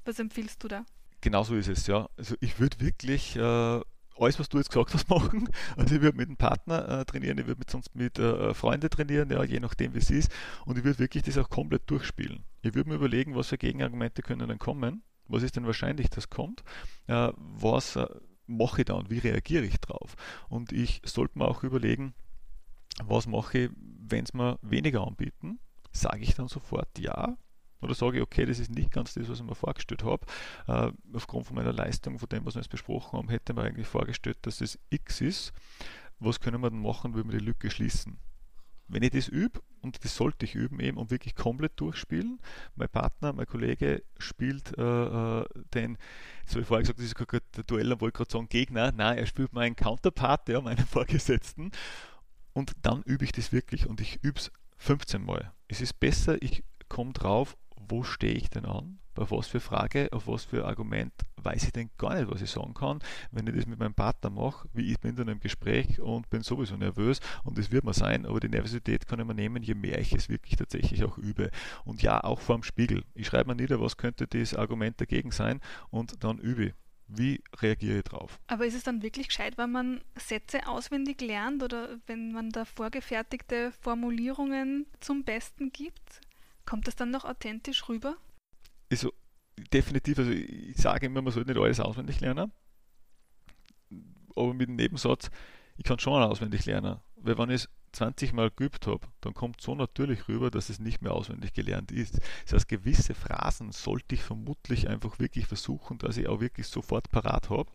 Was 0.04 0.18
empfiehlst 0.18 0.62
du 0.64 0.68
da? 0.68 0.84
Genau 1.20 1.42
so 1.44 1.54
ist 1.54 1.68
es, 1.68 1.86
ja. 1.86 2.08
Also 2.16 2.34
ich 2.40 2.58
würde 2.58 2.80
wirklich 2.80 3.36
äh, 3.36 3.80
alles, 4.20 4.38
was 4.38 4.48
du 4.48 4.58
jetzt 4.58 4.70
gesagt 4.70 4.94
hast, 4.94 5.08
machen. 5.10 5.48
Also 5.76 5.96
ich 5.96 6.02
würde 6.02 6.16
mit 6.16 6.28
einem 6.28 6.36
Partner 6.36 7.00
äh, 7.00 7.04
trainieren, 7.04 7.38
ich 7.38 7.46
würde 7.46 7.62
sonst 7.68 7.94
mit 7.94 8.18
äh, 8.18 8.54
Freunden 8.54 8.90
trainieren, 8.90 9.30
ja, 9.30 9.42
je 9.42 9.60
nachdem 9.60 9.94
wie 9.94 9.98
es 9.98 10.10
ist. 10.10 10.30
Und 10.64 10.78
ich 10.78 10.84
würde 10.84 10.98
wirklich 10.98 11.22
das 11.24 11.38
auch 11.38 11.48
komplett 11.48 11.88
durchspielen. 11.90 12.44
Ich 12.62 12.74
würde 12.74 12.90
mir 12.90 12.96
überlegen, 12.96 13.34
was 13.34 13.48
für 13.48 13.58
Gegenargumente 13.58 14.22
können 14.22 14.48
dann 14.48 14.58
kommen. 14.58 15.02
Was 15.26 15.42
ist 15.42 15.56
denn 15.56 15.66
wahrscheinlich, 15.66 16.10
dass 16.10 16.28
kommt? 16.28 16.62
Äh, 17.06 17.32
was 17.36 17.96
äh, 17.96 18.06
mache 18.46 18.82
ich 18.82 18.86
da 18.86 18.94
und 18.94 19.10
wie 19.10 19.18
reagiere 19.18 19.64
ich 19.64 19.78
drauf? 19.80 20.16
Und 20.48 20.72
ich 20.72 21.00
sollte 21.04 21.38
mir 21.38 21.46
auch 21.46 21.62
überlegen, 21.62 22.14
was 23.02 23.26
mache 23.26 23.58
ich, 23.58 23.70
wenn 23.76 24.24
es 24.24 24.34
mir 24.34 24.58
weniger 24.62 25.06
anbieten? 25.06 25.60
Sage 25.92 26.22
ich 26.22 26.34
dann 26.34 26.48
sofort 26.48 26.98
ja, 26.98 27.36
oder 27.80 27.94
sage 27.94 28.18
ich, 28.18 28.22
okay, 28.22 28.46
das 28.46 28.58
ist 28.58 28.70
nicht 28.70 28.90
ganz 28.90 29.14
das, 29.14 29.28
was 29.28 29.40
ich 29.40 29.44
mir 29.44 29.54
vorgestellt 29.54 30.04
habe. 30.04 30.26
Äh, 30.66 30.92
aufgrund 31.14 31.46
von 31.46 31.56
meiner 31.56 31.72
Leistung, 31.72 32.18
von 32.18 32.28
dem, 32.28 32.44
was 32.44 32.54
wir 32.54 32.62
jetzt 32.62 32.70
besprochen 32.70 33.18
haben, 33.18 33.28
hätte 33.28 33.54
man 33.54 33.66
eigentlich 33.66 33.86
vorgestellt, 33.86 34.38
dass 34.42 34.60
es 34.60 34.78
X 34.90 35.20
ist. 35.20 35.52
Was 36.18 36.40
können 36.40 36.60
wir 36.60 36.70
dann 36.70 36.82
machen, 36.82 37.14
wenn 37.14 37.30
wir 37.30 37.38
die 37.38 37.44
Lücke 37.44 37.70
schließen? 37.70 38.18
Wenn 38.88 39.02
ich 39.02 39.10
das 39.10 39.28
übe, 39.28 39.60
und 39.82 40.04
das 40.04 40.16
sollte 40.16 40.44
ich 40.44 40.54
üben 40.54 40.80
eben 40.80 40.98
und 40.98 41.10
wirklich 41.10 41.34
komplett 41.34 41.72
durchspielen, 41.76 42.40
mein 42.74 42.88
Partner, 42.88 43.32
mein 43.32 43.46
Kollege 43.46 44.02
spielt 44.18 44.76
äh, 44.76 44.82
äh 44.82 45.44
den, 45.72 45.96
so 46.46 46.58
wie 46.58 46.64
vorher 46.64 46.82
gesagt, 46.82 46.98
das 46.98 47.06
ist 47.06 47.14
gerade 47.14 47.44
der 47.56 47.64
Duell, 47.64 47.88
wollte 48.00 48.18
gerade 48.18 48.30
sagen 48.30 48.48
Gegner, 48.48 48.92
nein, 48.92 49.16
er 49.16 49.26
spielt 49.26 49.52
meinen 49.52 49.76
Counterpart, 49.76 50.48
ja, 50.48 50.60
meinen 50.60 50.84
Vorgesetzten 50.86 51.70
und 52.52 52.72
dann 52.82 53.02
übe 53.04 53.24
ich 53.24 53.32
das 53.32 53.52
wirklich 53.52 53.86
und 53.86 54.00
ich 54.00 54.22
übe 54.22 54.38
es 54.38 54.50
15 54.78 55.24
Mal. 55.24 55.52
Es 55.68 55.80
ist 55.80 56.00
besser, 56.00 56.42
ich 56.42 56.64
komme 56.88 57.12
drauf 57.12 57.56
wo 57.90 58.02
stehe 58.04 58.34
ich 58.34 58.48
denn 58.50 58.64
an? 58.64 58.98
Bei 59.14 59.28
was 59.30 59.48
für 59.48 59.60
Frage, 59.60 60.08
auf 60.12 60.28
was 60.28 60.44
für 60.44 60.64
Argument 60.64 61.12
weiß 61.42 61.64
ich 61.64 61.72
denn 61.72 61.90
gar 61.98 62.14
nicht, 62.14 62.30
was 62.30 62.40
ich 62.40 62.50
sagen 62.50 62.74
kann, 62.74 63.00
wenn 63.32 63.46
ich 63.46 63.54
das 63.54 63.66
mit 63.66 63.78
meinem 63.78 63.94
Partner 63.94 64.30
mache, 64.30 64.68
wie 64.72 64.92
ich 64.92 65.00
bin 65.00 65.16
dann 65.16 65.28
im 65.28 65.40
Gespräch 65.40 66.00
und 66.00 66.30
bin 66.30 66.42
sowieso 66.42 66.76
nervös 66.76 67.20
und 67.42 67.58
das 67.58 67.72
wird 67.72 67.84
man 67.84 67.94
sein, 67.94 68.24
aber 68.26 68.38
die 68.38 68.48
Nervosität 68.48 69.06
kann 69.06 69.18
ich 69.18 69.26
mir 69.26 69.34
nehmen, 69.34 69.62
je 69.62 69.74
mehr 69.74 69.98
ich 69.98 70.12
es 70.12 70.28
wirklich 70.28 70.56
tatsächlich 70.56 71.04
auch 71.04 71.18
übe. 71.18 71.50
Und 71.84 72.02
ja, 72.02 72.22
auch 72.22 72.40
vor 72.40 72.56
dem 72.56 72.62
Spiegel. 72.62 73.04
Ich 73.14 73.26
schreibe 73.26 73.48
mir 73.48 73.56
nieder, 73.56 73.80
was 73.80 73.96
könnte 73.96 74.26
das 74.26 74.54
Argument 74.54 75.00
dagegen 75.00 75.32
sein 75.32 75.60
und 75.90 76.22
dann 76.22 76.38
übe. 76.38 76.74
Wie 77.08 77.42
reagiere 77.58 77.98
ich 77.98 78.04
drauf? 78.04 78.38
Aber 78.46 78.64
ist 78.66 78.74
es 78.74 78.84
dann 78.84 79.02
wirklich 79.02 79.28
gescheit, 79.28 79.58
wenn 79.58 79.72
man 79.72 80.00
Sätze 80.14 80.68
auswendig 80.68 81.20
lernt 81.20 81.64
oder 81.64 81.98
wenn 82.06 82.30
man 82.30 82.50
da 82.50 82.64
vorgefertigte 82.64 83.72
Formulierungen 83.72 84.86
zum 85.00 85.24
Besten 85.24 85.72
gibt? 85.72 86.20
Kommt 86.66 86.86
das 86.86 86.96
dann 86.96 87.10
noch 87.10 87.24
authentisch 87.24 87.88
rüber? 87.88 88.16
Also, 88.90 89.12
definitiv, 89.72 90.18
also 90.18 90.30
ich 90.30 90.76
sage 90.76 91.06
immer, 91.06 91.22
man 91.22 91.32
sollte 91.32 91.50
nicht 91.50 91.60
alles 91.60 91.80
auswendig 91.80 92.20
lernen. 92.20 92.52
Aber 94.36 94.54
mit 94.54 94.68
dem 94.68 94.76
Nebensatz, 94.76 95.30
ich 95.76 95.84
kann 95.84 95.98
schon 95.98 96.22
auswendig 96.22 96.66
lernen. 96.66 97.00
Weil 97.16 97.38
wenn 97.38 97.50
ich 97.50 97.62
es 97.62 97.68
20 97.92 98.32
Mal 98.32 98.50
geübt 98.50 98.86
habe, 98.86 99.06
dann 99.20 99.34
kommt 99.34 99.60
so 99.60 99.74
natürlich 99.74 100.28
rüber, 100.28 100.50
dass 100.50 100.70
es 100.70 100.78
nicht 100.78 101.02
mehr 101.02 101.12
auswendig 101.12 101.52
gelernt 101.52 101.90
ist. 101.92 102.20
Das 102.44 102.54
heißt, 102.54 102.68
gewisse 102.68 103.14
Phrasen 103.14 103.72
sollte 103.72 104.14
ich 104.14 104.22
vermutlich 104.22 104.88
einfach 104.88 105.18
wirklich 105.18 105.46
versuchen, 105.46 105.98
dass 105.98 106.16
ich 106.16 106.28
auch 106.28 106.40
wirklich 106.40 106.66
sofort 106.68 107.10
parat 107.10 107.50
habe, 107.50 107.70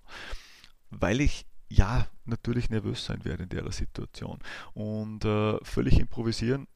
weil 0.89 1.21
ich 1.21 1.45
ja 1.67 2.07
natürlich 2.25 2.69
nervös 2.69 3.05
sein 3.05 3.25
werde 3.25 3.43
in 3.43 3.49
der 3.49 3.69
Situation. 3.71 4.39
Und 4.73 5.25
äh, 5.25 5.57
völlig 5.63 5.99
improvisieren 5.99 6.67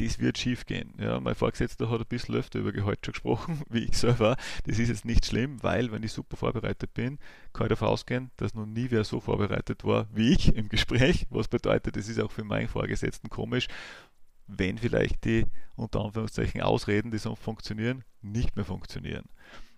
das 0.00 0.18
wird 0.18 0.38
schief 0.38 0.64
gehen. 0.66 0.94
Ja, 0.98 1.20
mein 1.20 1.34
Vorgesetzter 1.34 1.90
hat 1.90 2.00
ein 2.00 2.06
bisschen 2.06 2.34
öfter 2.34 2.58
über 2.58 2.72
Gehalt 2.72 3.04
schon 3.04 3.12
gesprochen, 3.12 3.62
wie 3.68 3.84
ich 3.84 3.96
selber. 3.96 4.36
Das 4.64 4.78
ist 4.78 4.88
jetzt 4.88 5.04
nicht 5.04 5.26
schlimm, 5.26 5.62
weil, 5.62 5.92
wenn 5.92 6.02
ich 6.02 6.12
super 6.12 6.36
vorbereitet 6.36 6.94
bin, 6.94 7.18
kann 7.52 7.66
ich 7.66 7.70
davon 7.70 7.88
ausgehen, 7.88 8.30
dass 8.36 8.54
noch 8.54 8.66
nie 8.66 8.90
wer 8.90 9.04
so 9.04 9.20
vorbereitet 9.20 9.84
war 9.84 10.06
wie 10.12 10.32
ich 10.32 10.54
im 10.54 10.68
Gespräch. 10.68 11.26
Was 11.30 11.48
bedeutet, 11.48 11.96
das 11.96 12.08
ist 12.08 12.20
auch 12.20 12.30
für 12.30 12.44
meinen 12.44 12.68
Vorgesetzten 12.68 13.28
komisch, 13.28 13.68
wenn 14.46 14.78
vielleicht 14.78 15.24
die 15.24 15.46
unter 15.76 16.00
Anführungszeichen 16.00 16.62
Ausreden, 16.62 17.10
die 17.10 17.18
sonst 17.18 17.42
funktionieren, 17.42 18.04
nicht 18.22 18.56
mehr 18.56 18.64
funktionieren. 18.64 19.24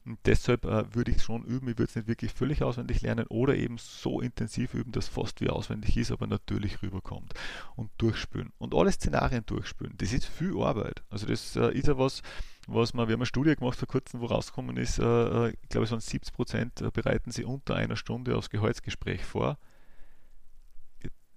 Und 0.05 0.18
deshalb 0.24 0.64
äh, 0.64 0.94
würde 0.94 1.12
ich 1.12 1.18
es 1.18 1.24
schon 1.24 1.44
üben. 1.44 1.68
Ich 1.68 1.78
würde 1.78 1.90
es 1.90 1.96
nicht 1.96 2.09
wirklich 2.09 2.32
völlig 2.32 2.62
auswendig 2.62 3.03
lernen 3.03 3.26
oder 3.28 3.55
eben 3.55 3.78
so 3.78 4.20
intensiv 4.20 4.74
üben, 4.74 4.90
dass 4.90 5.09
fast 5.09 5.40
wie 5.40 5.48
auswendig 5.48 5.96
ist, 5.96 6.11
aber 6.11 6.26
natürlich 6.26 6.82
rüberkommt. 6.82 7.34
Und 7.76 7.90
durchspülen. 7.98 8.53
Und 8.59 8.74
alle 8.74 8.90
Szenarien 8.90 9.46
durchspülen. 9.46 9.94
Das 9.98 10.12
ist 10.12 10.26
viel 10.26 10.61
Arbeit. 10.61 11.03
Also 11.09 11.26
das 11.26 11.55
äh, 11.57 11.72
ist 11.72 11.86
ja 11.86 11.98
was, 11.98 12.22
was 12.66 12.94
man, 12.94 13.07
wir 13.07 13.12
haben 13.12 13.20
eine 13.20 13.26
Studie 13.26 13.55
gemacht 13.55 13.78
vor 13.78 13.88
kurzem, 13.88 14.20
wo 14.20 14.26
rausgekommen 14.26 14.76
ist, 14.76 14.98
äh, 14.98 15.05
äh 15.05 15.55
ich 15.62 15.68
glaube 15.68 15.84
es 15.84 15.92
waren 15.92 16.00
70 16.00 16.34
Prozent 16.34 16.80
äh, 16.80 16.90
bereiten 16.90 17.30
sie 17.30 17.44
unter 17.44 17.76
einer 17.76 17.96
Stunde 17.96 18.36
aufs 18.36 18.50
Gehaltsgespräch 18.50 19.24
vor. 19.24 19.59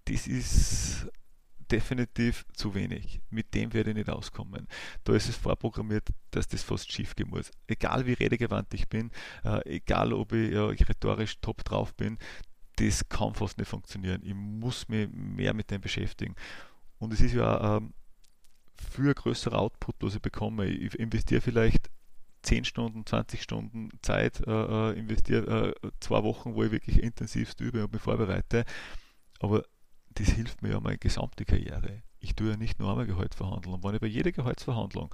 Das 0.06 0.28
ist 0.28 1.08
definitiv 1.72 2.46
zu 2.54 2.74
wenig. 2.76 3.22
Mit 3.30 3.54
dem 3.54 3.74
werde 3.74 3.92
ich 3.92 3.96
nicht 3.96 4.10
auskommen. 4.10 4.68
Da 5.04 5.14
ist 5.14 5.30
es 5.30 5.36
vorprogrammiert, 5.36 6.10
dass 6.32 6.48
das 6.48 6.64
fast 6.64 6.92
schief 6.92 7.16
gehen 7.16 7.30
muss. 7.30 7.52
Egal 7.68 8.06
wie 8.06 8.14
redegewandt 8.14 8.74
ich 8.74 8.88
bin, 8.88 9.12
äh, 9.44 9.76
egal 9.76 10.14
ob 10.14 10.34
ich 10.34 10.52
ja, 10.54 10.66
rhetorisch 10.68 11.40
top 11.42 11.64
drauf 11.64 11.94
bin, 11.96 12.18
das 12.78 13.08
kann 13.08 13.34
fast 13.34 13.58
nicht 13.58 13.70
funktionieren. 13.70 14.22
Ich 14.24 14.34
muss 14.34 14.88
mich 14.88 15.10
mehr 15.12 15.54
mit 15.54 15.72
dem 15.72 15.82
beschäftigen. 15.82 16.36
Und 16.98 17.14
es 17.14 17.22
ist 17.22 17.34
ja 17.34 17.78
ähm, 17.78 17.94
für 18.76 19.14
größerer 19.14 19.60
Output, 19.60 19.96
was 20.00 20.16
ich 20.16 20.22
bekomme. 20.22 20.66
Ich 20.66 20.98
investiere 21.00 21.42
vielleicht 21.42 21.90
10 22.44 22.66
Stunden, 22.66 23.06
20 23.06 23.42
Stunden 23.42 23.90
Zeit, 24.02 24.42
äh, 24.46 24.52
äh, 24.52 25.00
investiere 25.00 25.76
äh, 25.82 25.92
zwei 26.00 26.24
Wochen, 26.24 26.56
wo 26.56 26.64
ich 26.64 26.72
wirklich 26.72 27.02
intensivst 27.02 27.60
übe 27.60 27.84
und 27.84 27.94
mich 27.94 28.02
vorbereite. 28.02 28.66
Aber 29.40 29.64
das 30.16 30.30
hilft 30.30 30.62
mir 30.62 30.72
ja 30.72 30.80
meine 30.80 30.98
gesamte 30.98 31.46
Karriere. 31.46 32.02
Ich 32.20 32.36
tue 32.36 32.52
ja 32.52 32.58
nicht 32.58 32.80
nur 32.80 32.90
einmal 32.90 33.06
Gehalt 33.06 33.36
verhandeln. 33.36 33.76
Und 33.76 33.84
wenn 33.84 33.96
ich 33.96 34.02
bei 34.02 34.08
jeder 34.08 34.32
Gehaltsverhandlung 34.32 35.14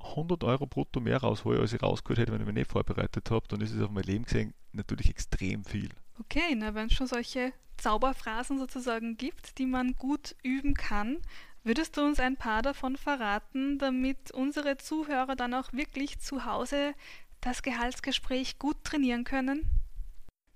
100 0.00 0.44
Euro 0.44 0.66
brutto 0.66 1.00
mehr 1.00 1.18
raushole, 1.18 1.60
als 1.60 1.72
ich 1.72 1.82
rausgeholt 1.82 2.18
hätte, 2.18 2.32
wenn 2.32 2.40
ich 2.40 2.46
mich 2.46 2.54
nicht 2.54 2.70
vorbereitet 2.70 3.30
habe, 3.30 3.46
dann 3.48 3.60
ist 3.60 3.72
es 3.72 3.82
auf 3.82 3.90
mein 3.90 4.04
Leben 4.04 4.24
gesehen 4.24 4.54
natürlich 4.72 5.10
extrem 5.10 5.64
viel. 5.64 5.90
Okay, 6.20 6.54
na, 6.56 6.74
wenn 6.74 6.86
es 6.86 6.94
schon 6.94 7.06
solche 7.06 7.52
Zauberphrasen 7.76 8.58
sozusagen 8.58 9.16
gibt, 9.16 9.58
die 9.58 9.66
man 9.66 9.94
gut 9.94 10.34
üben 10.42 10.74
kann, 10.74 11.18
würdest 11.62 11.96
du 11.96 12.02
uns 12.02 12.20
ein 12.20 12.36
paar 12.36 12.62
davon 12.62 12.96
verraten, 12.96 13.78
damit 13.78 14.30
unsere 14.30 14.76
Zuhörer 14.76 15.36
dann 15.36 15.54
auch 15.54 15.72
wirklich 15.72 16.20
zu 16.20 16.44
Hause 16.44 16.94
das 17.40 17.62
Gehaltsgespräch 17.62 18.58
gut 18.58 18.82
trainieren 18.84 19.24
können? 19.24 19.68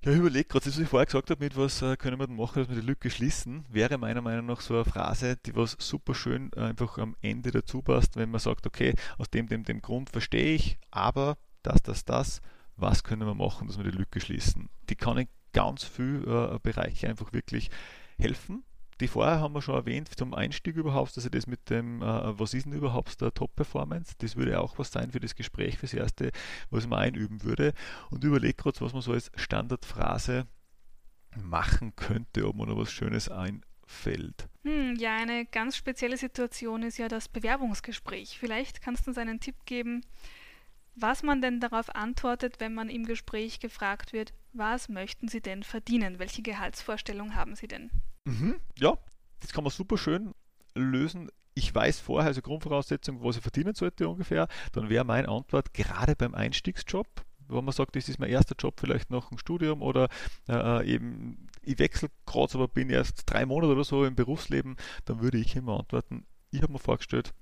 Ja, 0.02 0.12
ich 0.12 0.18
überlege 0.18 0.46
gerade, 0.46 0.64
das, 0.64 0.76
was 0.76 0.82
ich 0.82 0.88
vorher 0.88 1.04
gesagt 1.04 1.28
habe, 1.28 1.44
mit 1.44 1.58
was 1.58 1.82
äh, 1.82 1.94
können 1.94 2.18
wir 2.18 2.26
denn 2.26 2.36
machen, 2.36 2.60
dass 2.60 2.70
wir 2.70 2.80
die 2.80 2.86
Lücke 2.86 3.10
schließen, 3.10 3.66
wäre 3.68 3.98
meiner 3.98 4.22
Meinung 4.22 4.46
nach 4.46 4.62
so 4.62 4.72
eine 4.74 4.86
Phrase, 4.86 5.36
die 5.44 5.54
was 5.54 5.76
super 5.78 6.14
schön 6.14 6.50
äh, 6.56 6.60
einfach 6.60 6.96
am 6.96 7.16
Ende 7.20 7.50
dazu 7.50 7.82
passt, 7.82 8.16
wenn 8.16 8.30
man 8.30 8.40
sagt, 8.40 8.66
okay, 8.66 8.94
aus 9.18 9.28
dem, 9.28 9.46
dem, 9.46 9.62
dem 9.64 9.82
Grund 9.82 10.08
verstehe 10.08 10.54
ich, 10.54 10.78
aber 10.90 11.36
das, 11.62 11.82
das, 11.82 12.06
das, 12.06 12.40
was 12.76 13.04
können 13.04 13.26
wir 13.26 13.34
machen, 13.34 13.66
dass 13.66 13.76
wir 13.76 13.84
die 13.84 13.96
Lücke 13.96 14.22
schließen? 14.22 14.70
Die 14.88 14.96
kann 14.96 15.18
in 15.18 15.28
ganz 15.52 15.84
viele 15.84 16.54
äh, 16.54 16.58
Bereiche 16.62 17.06
einfach 17.06 17.34
wirklich 17.34 17.68
helfen 18.18 18.64
die 19.00 19.08
vorher 19.08 19.40
haben 19.40 19.54
wir 19.54 19.62
schon 19.62 19.74
erwähnt, 19.74 20.08
zum 20.16 20.34
Einstieg 20.34 20.76
überhaupt, 20.76 21.16
also 21.16 21.28
das 21.28 21.46
mit 21.46 21.70
dem, 21.70 22.02
äh, 22.02 22.38
was 22.38 22.54
ist 22.54 22.66
denn 22.66 22.72
überhaupt 22.72 23.20
der 23.20 23.32
Top-Performance, 23.32 24.14
das 24.18 24.36
würde 24.36 24.60
auch 24.60 24.78
was 24.78 24.92
sein 24.92 25.10
für 25.10 25.20
das 25.20 25.34
Gespräch, 25.34 25.78
fürs 25.78 25.94
Erste, 25.94 26.30
was 26.70 26.86
man 26.86 27.00
einüben 27.00 27.42
würde. 27.42 27.72
Und 28.10 28.24
überlegt 28.24 28.58
gerade, 28.58 28.80
was 28.80 28.92
man 28.92 29.02
so 29.02 29.12
als 29.12 29.30
Standardphrase 29.34 30.46
machen 31.36 31.94
könnte, 31.96 32.46
ob 32.46 32.56
man 32.56 32.68
noch 32.68 32.76
was 32.76 32.92
Schönes 32.92 33.28
einfällt. 33.28 34.48
Hm, 34.64 34.96
ja, 34.96 35.16
eine 35.16 35.46
ganz 35.46 35.76
spezielle 35.76 36.16
Situation 36.16 36.82
ist 36.82 36.98
ja 36.98 37.08
das 37.08 37.28
Bewerbungsgespräch. 37.28 38.38
Vielleicht 38.38 38.82
kannst 38.82 39.06
du 39.06 39.10
uns 39.10 39.18
einen 39.18 39.40
Tipp 39.40 39.56
geben, 39.64 40.02
was 40.94 41.22
man 41.22 41.40
denn 41.40 41.60
darauf 41.60 41.94
antwortet, 41.94 42.56
wenn 42.58 42.74
man 42.74 42.90
im 42.90 43.06
Gespräch 43.06 43.60
gefragt 43.60 44.12
wird, 44.12 44.34
was 44.52 44.88
möchten 44.88 45.28
Sie 45.28 45.40
denn 45.40 45.62
verdienen? 45.62 46.18
Welche 46.18 46.42
Gehaltsvorstellung 46.42 47.36
haben 47.36 47.54
Sie 47.54 47.68
denn? 47.68 47.90
Mhm, 48.24 48.60
ja, 48.78 48.96
das 49.40 49.52
kann 49.52 49.64
man 49.64 49.70
super 49.70 49.98
schön 49.98 50.34
lösen. 50.74 51.30
Ich 51.54 51.74
weiß 51.74 52.00
vorher, 52.00 52.28
also 52.28 52.42
Grundvoraussetzung, 52.42 53.22
was 53.22 53.36
ich 53.36 53.42
verdienen 53.42 53.74
sollte 53.74 54.08
ungefähr, 54.08 54.48
dann 54.72 54.88
wäre 54.88 55.04
meine 55.04 55.28
Antwort 55.28 55.74
gerade 55.74 56.14
beim 56.14 56.34
Einstiegsjob, 56.34 57.06
wenn 57.48 57.64
man 57.64 57.72
sagt, 57.72 57.96
das 57.96 58.08
ist 58.08 58.18
mein 58.18 58.30
erster 58.30 58.54
Job 58.56 58.78
vielleicht 58.78 59.10
nach 59.10 59.28
dem 59.28 59.38
Studium 59.38 59.82
oder 59.82 60.08
äh, 60.48 60.86
eben 60.86 61.48
ich 61.62 61.78
wechsle 61.78 62.08
gerade, 62.24 62.54
aber 62.54 62.68
bin 62.68 62.88
erst 62.88 63.24
drei 63.26 63.44
Monate 63.44 63.72
oder 63.72 63.84
so 63.84 64.04
im 64.04 64.14
Berufsleben, 64.14 64.76
dann 65.04 65.20
würde 65.20 65.38
ich 65.38 65.56
immer 65.56 65.80
antworten, 65.80 66.24
ich 66.50 66.62
habe 66.62 66.72
mir 66.72 66.78
vorgestellt, 66.78 67.34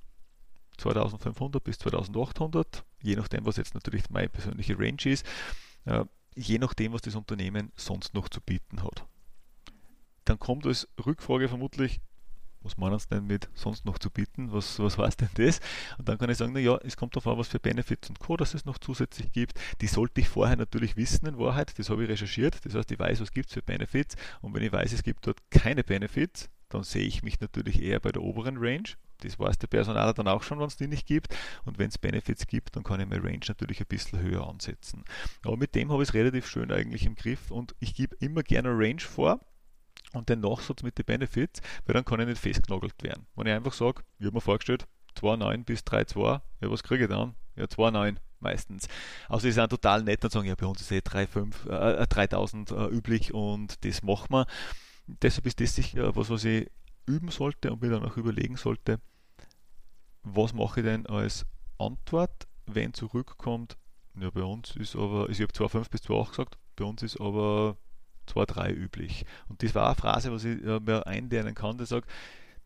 2500 0.79 1.63
bis 1.63 1.79
2800, 1.79 2.85
je 3.03 3.17
nachdem, 3.17 3.45
was 3.45 3.57
jetzt 3.57 3.75
natürlich 3.75 4.09
meine 4.11 4.29
persönliche 4.29 4.79
Range 4.79 5.05
ist, 5.05 5.27
äh, 5.85 6.05
je 6.35 6.59
nachdem, 6.59 6.93
was 6.93 7.03
das 7.03 7.15
Unternehmen 7.15 7.73
sonst 7.77 8.15
noch 8.15 8.29
zu 8.29 8.41
bieten 8.41 8.83
hat 8.83 9.05
dann 10.29 10.39
kommt 10.39 10.67
als 10.67 10.89
Rückfrage 11.05 11.49
vermutlich, 11.49 12.01
was 12.61 12.77
meinen 12.77 12.99
Sie 12.99 13.09
denn 13.09 13.27
mit 13.27 13.49
sonst 13.55 13.85
noch 13.85 13.99
zu 13.99 14.11
bieten? 14.11 14.53
Was, 14.53 14.79
was 14.79 14.99
heißt 14.99 15.21
denn 15.21 15.31
das? 15.35 15.61
Und 15.97 16.09
dann 16.09 16.19
kann 16.19 16.29
ich 16.29 16.39
sagen, 16.39 16.53
naja, 16.53 16.79
es 16.83 16.97
kommt 16.97 17.15
darauf 17.15 17.33
an, 17.33 17.39
was 17.39 17.49
für 17.49 17.61
Benefits 17.61 18.09
und 18.09 18.19
Co. 18.19 18.37
dass 18.37 18.55
es 18.55 18.65
noch 18.65 18.79
zusätzlich 18.79 19.33
gibt. 19.33 19.59
Die 19.81 19.87
sollte 19.87 20.21
ich 20.21 20.29
vorher 20.29 20.57
natürlich 20.57 20.97
wissen 20.97 21.27
in 21.27 21.39
Wahrheit. 21.39 21.79
Das 21.79 21.89
habe 21.89 22.05
ich 22.05 22.11
recherchiert. 22.11 22.65
Das 22.65 22.75
heißt, 22.75 22.91
ich 22.91 22.99
weiß, 22.99 23.21
was 23.21 23.31
gibt 23.31 23.49
es 23.49 23.55
für 23.55 23.63
Benefits. 23.63 24.17
Und 24.41 24.55
wenn 24.55 24.63
ich 24.63 24.73
weiß, 24.73 24.93
es 24.93 25.03
gibt 25.03 25.27
dort 25.27 25.39
keine 25.51 25.85
Benefits, 25.85 26.51
dann 26.69 26.83
sehe 26.83 27.07
ich 27.07 27.23
mich 27.23 27.41
natürlich 27.41 27.81
eher 27.81 28.01
bei 28.01 28.11
der 28.11 28.23
oberen 28.23 28.57
Range. 28.59 28.89
Das 29.21 29.39
weiß 29.39 29.59
der 29.59 29.69
Personaler 29.69 30.15
dann 30.15 30.29
auch 30.29 30.43
schon, 30.43 30.59
wenn 30.59 30.67
es 30.67 30.77
die 30.77 30.89
nicht 30.89 31.07
gibt. 31.07 31.35
Und 31.65 31.79
wenn 31.79 31.89
es 31.89 31.99
Benefits 31.99 32.47
gibt, 32.47 32.77
dann 32.77 32.83
kann 32.83 33.01
ich 33.01 33.07
meine 33.07 33.23
Range 33.23 33.41
natürlich 33.47 33.81
ein 33.81 33.87
bisschen 33.87 34.21
höher 34.21 34.47
ansetzen. 34.47 35.05
Aber 35.45 35.57
mit 35.57 35.75
dem 35.75 35.91
habe 35.91 36.03
ich 36.03 36.11
es 36.11 36.15
relativ 36.15 36.47
schön 36.47 36.71
eigentlich 36.71 37.07
im 37.07 37.15
Griff 37.15 37.51
und 37.51 37.75
ich 37.81 37.95
gebe 37.95 38.17
immer 38.21 38.43
gerne 38.43 38.71
Range 38.71 39.01
vor 39.01 39.41
und 40.13 40.29
den 40.29 40.41
Nachsatz 40.41 40.83
mit 40.83 40.99
den 40.99 41.05
Benefits, 41.05 41.61
weil 41.87 41.95
dann 41.95 42.05
kann 42.05 42.21
ich 42.21 42.27
nicht 42.27 42.41
festgenagelt 42.41 43.03
werden. 43.03 43.27
Wenn 43.35 43.47
ich 43.47 43.53
einfach 43.53 43.73
sage, 43.73 44.03
ich 44.19 44.27
habe 44.27 44.35
mir 44.35 44.41
vorgestellt, 44.41 44.87
2,9 45.17 45.65
bis 45.65 45.81
3,2, 45.81 46.41
ja, 46.61 46.71
was 46.71 46.83
kriege 46.83 47.05
ich 47.05 47.11
dann? 47.11 47.35
Ja, 47.57 47.65
2,9 47.65 48.17
meistens. 48.41 48.89
Also 49.29 49.47
die 49.47 49.53
sind 49.53 49.69
total 49.71 50.03
nett 50.03 50.25
und 50.25 50.31
sagen, 50.31 50.47
ja, 50.47 50.55
bei 50.55 50.67
uns 50.67 50.81
ist 50.81 50.93
eh 50.93 50.99
3,5, 50.99 51.69
äh, 51.69 52.07
3000 52.07 52.71
äh, 52.71 52.87
üblich 52.87 53.35
und 53.35 53.85
das 53.85 54.03
machen 54.03 54.31
wir. 54.31 54.47
Deshalb 55.07 55.47
ist 55.47 55.61
das 55.61 55.75
sicher 55.75 56.15
was, 56.15 56.31
was 56.31 56.45
ich 56.45 56.71
üben 57.07 57.31
sollte 57.31 57.73
und 57.73 57.83
mir 57.83 57.91
dann 57.91 58.05
auch 58.05 58.17
überlegen 58.17 58.57
sollte, 58.57 59.01
was 60.23 60.53
mache 60.53 60.81
ich 60.81 60.87
denn 60.87 61.07
als 61.07 61.47
Antwort, 61.79 62.47
wenn 62.67 62.93
zurückkommt, 62.93 63.77
ja, 64.21 64.31
bei 64.31 64.43
uns 64.43 64.77
ist 64.77 64.97
aber, 64.97 65.29
ich 65.31 65.41
habe 65.41 65.53
2,5 65.53 65.91
bis 65.91 66.03
2,8 66.03 66.29
gesagt, 66.31 66.59
bei 66.77 66.85
uns 66.85 67.03
ist 67.03 67.21
aber 67.21 67.77
2,3 68.29 68.71
üblich. 68.73 69.25
Und 69.49 69.63
das 69.63 69.75
war 69.75 69.87
eine 69.87 69.95
Phrase, 69.95 70.33
was 70.33 70.45
ich 70.45 70.63
äh, 70.63 70.81
mir 70.81 71.07
einlernen 71.07 71.55
kann, 71.55 71.79
der 71.79 71.87
sagt, 71.87 72.11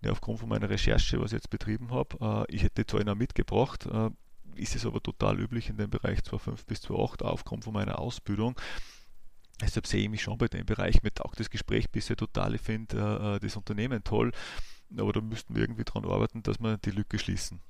ja, 0.03 0.11
aufgrund 0.11 0.41
von 0.41 0.49
meiner 0.49 0.69
Recherche, 0.69 1.21
was 1.21 1.33
ich 1.33 1.37
jetzt 1.37 1.51
betrieben 1.51 1.93
habe, 1.93 2.47
äh, 2.49 2.55
ich 2.55 2.63
hätte 2.63 2.83
die 2.83 2.87
Zahlen 2.87 3.09
auch 3.09 3.15
mitgebracht, 3.15 3.87
äh, 3.87 4.11
ist 4.55 4.75
es 4.75 4.85
aber 4.85 5.03
total 5.03 5.41
üblich 5.41 5.71
in 5.71 5.77
dem 5.77 5.91
Bereich 5.91 6.21
2,5 6.21 6.67
bis 6.67 6.81
2,8 6.83 7.23
aufgrund 7.23 7.65
von 7.65 7.73
meiner 7.73 7.99
Ausbildung. 7.99 8.55
Deshalb 9.61 9.87
sehe 9.87 10.03
ich 10.03 10.09
mich 10.09 10.23
schon 10.23 10.39
bei 10.39 10.49
dem 10.49 10.67
Bereich. 10.67 11.03
Mir 11.03 11.15
taugt 11.15 11.39
das 11.39 11.49
Gespräch 11.49 11.91
bisher 11.91 12.17
total. 12.17 12.55
Ich 12.55 12.61
finde 12.61 13.39
das 13.41 13.57
Unternehmen 13.57 14.03
toll. 14.03 14.33
Aber 14.99 15.13
da 15.13 15.21
müssten 15.21 15.55
wir 15.55 15.63
irgendwie 15.63 15.85
dran 15.85 16.05
arbeiten, 16.05 16.43
dass 16.43 16.59
wir 16.59 16.79
die 16.79 16.91
Lücke 16.91 17.19
schließen. 17.19 17.61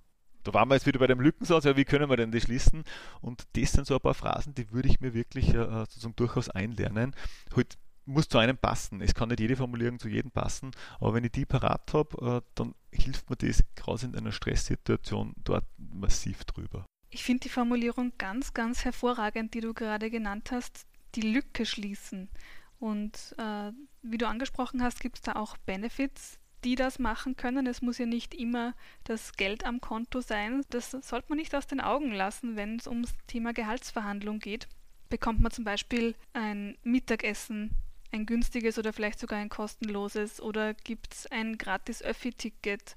Da 0.45 0.55
waren 0.55 0.69
wir 0.69 0.75
jetzt 0.75 0.87
wieder 0.87 0.99
bei 0.99 1.07
dem 1.07 1.21
Lückensatz, 1.21 1.65
ja, 1.65 1.77
wie 1.77 1.85
können 1.85 2.11
wir 2.11 2.17
denn 2.17 2.33
das 2.33 2.45
schließen? 2.45 2.85
Und 3.21 3.45
das 3.55 3.73
sind 3.73 3.87
so 3.87 3.95
ein 3.95 4.01
paar 4.01 4.15
Phrasen, 4.15 4.55
die 4.55 4.71
würde 4.73 4.89
ich 4.89 5.01
mir 5.01 5.15
wirklich 5.15 5.49
äh, 5.51 5.67
sozusagen 5.67 6.17
durchaus 6.17 6.49
einlernen. 6.49 7.15
Halt 7.55 7.79
muss 8.05 8.29
zu 8.29 8.39
einem 8.39 8.57
passen. 8.57 9.01
Es 9.01 9.15
kann 9.15 9.29
nicht 9.29 9.41
jede 9.41 9.57
Formulierung 9.57 9.99
zu 9.99 10.09
jedem 10.09 10.31
passen, 10.31 10.73
aber 10.99 11.15
wenn 11.15 11.25
ich 11.25 11.33
die 11.33 11.47
parat 11.47 11.93
habe, 11.95 12.43
äh, 12.43 12.51
dann 12.55 12.75
hilft 12.91 13.31
mir 13.31 13.37
das 13.37 13.63
gerade 13.75 14.07
in 14.07 14.17
einer 14.17 14.33
Stresssituation 14.33 15.35
dort 15.45 15.65
massiv 15.77 16.45
drüber. 16.45 16.85
Ich 17.11 17.23
finde 17.23 17.41
die 17.41 17.49
Formulierung 17.49 18.13
ganz, 18.19 18.55
ganz 18.55 18.85
hervorragend, 18.85 19.55
die 19.55 19.61
du 19.61 19.75
gerade 19.75 20.11
genannt 20.11 20.51
hast, 20.51 20.87
die 21.15 21.21
Lücke 21.21 21.67
schließen. 21.67 22.31
Und 22.79 23.35
äh, 23.39 23.71
wie 24.03 24.19
du 24.19 24.27
angesprochen 24.27 24.83
hast, 24.83 25.01
gibt 25.01 25.17
es 25.17 25.23
da 25.23 25.35
auch 25.35 25.57
Benefits, 25.59 26.39
die 26.65 26.75
das 26.75 26.99
machen 26.99 27.37
können. 27.37 27.67
Es 27.67 27.83
muss 27.83 27.99
ja 27.99 28.07
nicht 28.07 28.35
immer 28.35 28.75
das 29.05 29.33
Geld 29.35 29.65
am 29.65 29.81
Konto 29.81 30.21
sein. 30.21 30.63
Das 30.71 30.91
sollte 30.91 31.27
man 31.29 31.39
nicht 31.39 31.55
aus 31.55 31.67
den 31.67 31.81
Augen 31.81 32.13
lassen, 32.13 32.57
wenn 32.57 32.77
es 32.77 32.87
ums 32.87 33.15
Thema 33.27 33.53
Gehaltsverhandlung 33.53 34.39
geht. 34.39 34.69
Bekommt 35.09 35.41
man 35.41 35.53
zum 35.53 35.65
Beispiel 35.65 36.15
ein 36.33 36.77
Mittagessen, 36.83 37.71
ein 38.13 38.27
günstiges 38.27 38.79
oder 38.79 38.93
vielleicht 38.93 39.19
sogar 39.19 39.39
ein 39.39 39.49
kostenloses 39.49 40.41
oder 40.41 40.75
gibt 40.75 41.15
es 41.15 41.27
ein 41.27 41.59
gratis 41.59 42.03
Öffi-Ticket 42.03 42.97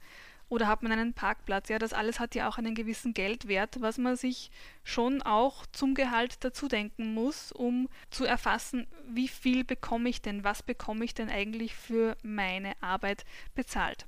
oder 0.50 0.68
hat 0.68 0.84
man 0.84 0.92
einen 0.92 1.14
Parkplatz? 1.14 1.70
Ja, 1.70 1.80
das 1.80 1.94
alles 1.94 2.20
hat 2.20 2.36
ja 2.36 2.48
auch 2.48 2.58
einen 2.58 2.76
gewissen 2.76 3.14
Geldwert, 3.14 3.82
was 3.82 3.98
man 3.98 4.16
sich 4.16 4.52
schon 4.84 5.22
auch 5.22 5.66
zum 5.68 5.96
Gehalt 5.96 6.44
dazu 6.44 6.68
denken 6.68 7.14
muss, 7.14 7.52
um 7.52 7.90
zu 8.10 8.26
erfassen, 8.26 8.88
wie 9.08 9.28
viel 9.28 9.64
bekomme 9.64 10.10
ich 10.10 10.22
denn, 10.22 10.44
was 10.44 10.64
bekomme 10.64 11.06
ich 11.06 11.14
denn 11.14 11.30
eigentlich 11.30 11.76
für 11.76 12.16
meine 12.24 12.74
Arbeit 12.82 13.26
bezahlt. 13.56 14.06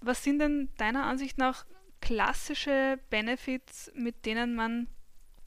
Was 0.00 0.24
sind 0.24 0.38
denn 0.38 0.68
deiner 0.76 1.04
Ansicht 1.04 1.38
nach 1.38 1.66
klassische 2.00 2.98
Benefits, 3.10 3.90
mit 3.94 4.26
denen 4.26 4.54
man 4.54 4.88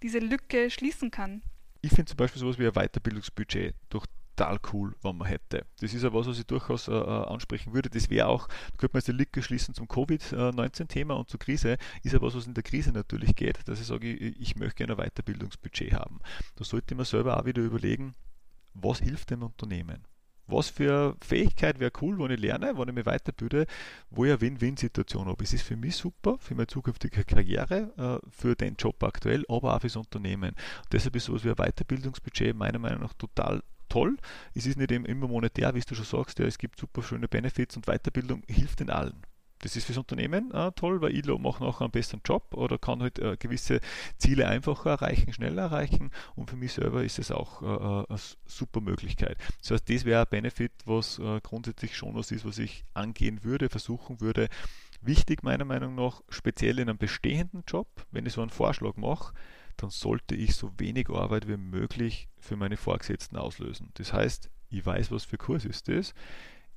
diese 0.01 0.19
Lücke 0.19 0.69
schließen 0.69 1.11
kann? 1.11 1.41
Ich 1.81 1.91
finde 1.91 2.05
zum 2.05 2.17
Beispiel 2.17 2.39
sowas 2.39 2.59
wie 2.59 2.67
ein 2.67 2.73
Weiterbildungsbudget 2.73 3.75
durch 3.89 4.05
total 4.35 4.59
cool, 4.73 4.95
wenn 5.01 5.17
man 5.17 5.27
hätte. 5.27 5.65
Das 5.79 5.93
ist 5.93 6.03
ja 6.03 6.13
was, 6.13 6.27
was 6.27 6.39
ich 6.39 6.45
durchaus 6.45 6.87
äh, 6.87 6.93
äh 6.93 7.25
ansprechen 7.25 7.73
würde. 7.73 7.89
Das 7.89 8.09
wäre 8.09 8.27
auch, 8.27 8.47
da 8.47 8.77
könnte 8.77 8.93
man 8.93 8.99
jetzt 8.99 9.07
die 9.07 9.11
Lücke 9.13 9.41
schließen 9.41 9.73
zum 9.73 9.87
Covid-19-Thema 9.87 11.15
und 11.15 11.29
zur 11.29 11.39
Krise, 11.39 11.77
ist 12.03 12.13
ja 12.13 12.21
was, 12.21 12.35
was 12.35 12.47
in 12.47 12.53
der 12.53 12.63
Krise 12.63 12.91
natürlich 12.91 13.35
geht, 13.35 13.59
dass 13.67 13.79
ich 13.79 13.87
sage, 13.87 14.11
ich, 14.11 14.39
ich 14.39 14.55
möchte 14.55 14.75
gerne 14.75 14.93
ein 14.93 15.09
Weiterbildungsbudget 15.09 15.93
haben. 15.93 16.19
Da 16.55 16.63
sollte 16.63 16.95
man 16.95 17.05
selber 17.05 17.39
auch 17.39 17.45
wieder 17.45 17.61
überlegen, 17.61 18.13
was 18.73 18.99
hilft 18.99 19.31
dem 19.31 19.43
Unternehmen? 19.43 20.05
was 20.51 20.69
für 20.69 21.15
Fähigkeit 21.21 21.79
wäre 21.79 21.91
cool, 22.01 22.19
wenn 22.19 22.31
ich 22.31 22.39
lerne, 22.39 22.77
wenn 22.77 22.89
ich 22.89 22.95
mich 22.95 23.05
weiterbilde, 23.05 23.65
wo 24.09 24.25
ich 24.25 24.31
eine 24.31 24.41
Win-Win-Situation 24.41 25.27
habe. 25.27 25.43
Es 25.43 25.53
ist 25.53 25.63
für 25.63 25.77
mich 25.77 25.95
super, 25.95 26.37
für 26.39 26.55
meine 26.55 26.67
zukünftige 26.67 27.23
Karriere, 27.23 28.21
äh, 28.23 28.29
für 28.29 28.55
den 28.55 28.75
Job 28.75 29.01
aktuell, 29.03 29.45
aber 29.47 29.75
auch 29.75 29.81
fürs 29.81 29.95
Unternehmen. 29.95 30.49
Und 30.49 30.93
deshalb 30.93 31.15
ist 31.15 31.25
sowas 31.25 31.43
wie 31.43 31.49
ein 31.49 31.55
Weiterbildungsbudget 31.55 32.55
meiner 32.55 32.79
Meinung 32.79 33.01
nach 33.01 33.13
total 33.13 33.61
toll. 33.91 34.17
Es 34.55 34.65
ist 34.65 34.77
nicht 34.77 34.91
immer 34.91 35.27
monetär, 35.27 35.75
wie 35.75 35.81
du 35.81 35.95
schon 35.95 36.05
sagst, 36.05 36.39
ja, 36.39 36.45
es 36.45 36.57
gibt 36.57 36.79
super 36.79 37.03
schöne 37.03 37.27
Benefits 37.27 37.75
und 37.75 37.85
Weiterbildung 37.87 38.43
hilft 38.47 38.79
den 38.79 38.89
allen. 38.89 39.21
Das 39.59 39.75
ist 39.75 39.85
fürs 39.85 39.97
Unternehmen 39.97 40.51
äh, 40.51 40.71
toll, 40.71 41.01
weil 41.01 41.15
ILO 41.15 41.37
macht 41.37 41.61
nachher 41.61 41.81
einen 41.81 41.91
besseren 41.91 42.21
Job 42.25 42.55
oder 42.55 42.79
kann 42.79 43.01
halt 43.01 43.19
äh, 43.19 43.37
gewisse 43.37 43.79
Ziele 44.17 44.47
einfacher 44.47 44.91
erreichen, 44.91 45.33
schneller 45.33 45.63
erreichen 45.63 46.09
und 46.35 46.49
für 46.49 46.55
mich 46.55 46.73
selber 46.73 47.03
ist 47.03 47.19
es 47.19 47.31
auch 47.31 47.61
äh, 47.61 47.65
äh 47.65 48.05
eine 48.09 48.19
super 48.45 48.81
Möglichkeit. 48.81 49.37
Das 49.61 49.71
heißt, 49.71 49.89
das 49.89 50.05
wäre 50.05 50.21
ein 50.21 50.29
Benefit, 50.29 50.71
was 50.85 51.19
äh, 51.19 51.39
grundsätzlich 51.43 51.95
schon 51.95 52.15
was 52.15 52.31
ist, 52.31 52.45
was 52.45 52.57
ich 52.57 52.85
angehen 52.95 53.43
würde, 53.43 53.69
versuchen 53.69 54.19
würde. 54.19 54.47
Wichtig 55.01 55.43
meiner 55.43 55.65
Meinung 55.65 55.95
nach, 55.95 56.21
speziell 56.29 56.79
in 56.79 56.89
einem 56.89 56.97
bestehenden 56.97 57.63
Job, 57.67 57.87
wenn 58.11 58.25
ich 58.25 58.33
so 58.33 58.41
einen 58.41 58.51
Vorschlag 58.51 58.95
mache, 58.95 59.33
dann 59.77 59.89
sollte 59.89 60.35
ich 60.35 60.55
so 60.55 60.71
wenig 60.77 61.09
Arbeit 61.09 61.47
wie 61.47 61.57
möglich 61.57 62.29
für 62.39 62.55
meine 62.55 62.77
Vorgesetzten 62.77 63.37
auslösen. 63.37 63.91
Das 63.95 64.13
heißt, 64.13 64.49
ich 64.69 64.85
weiß, 64.85 65.11
was 65.11 65.25
für 65.25 65.37
Kurs 65.37 65.65
ist 65.65 65.87
das, 65.87 66.13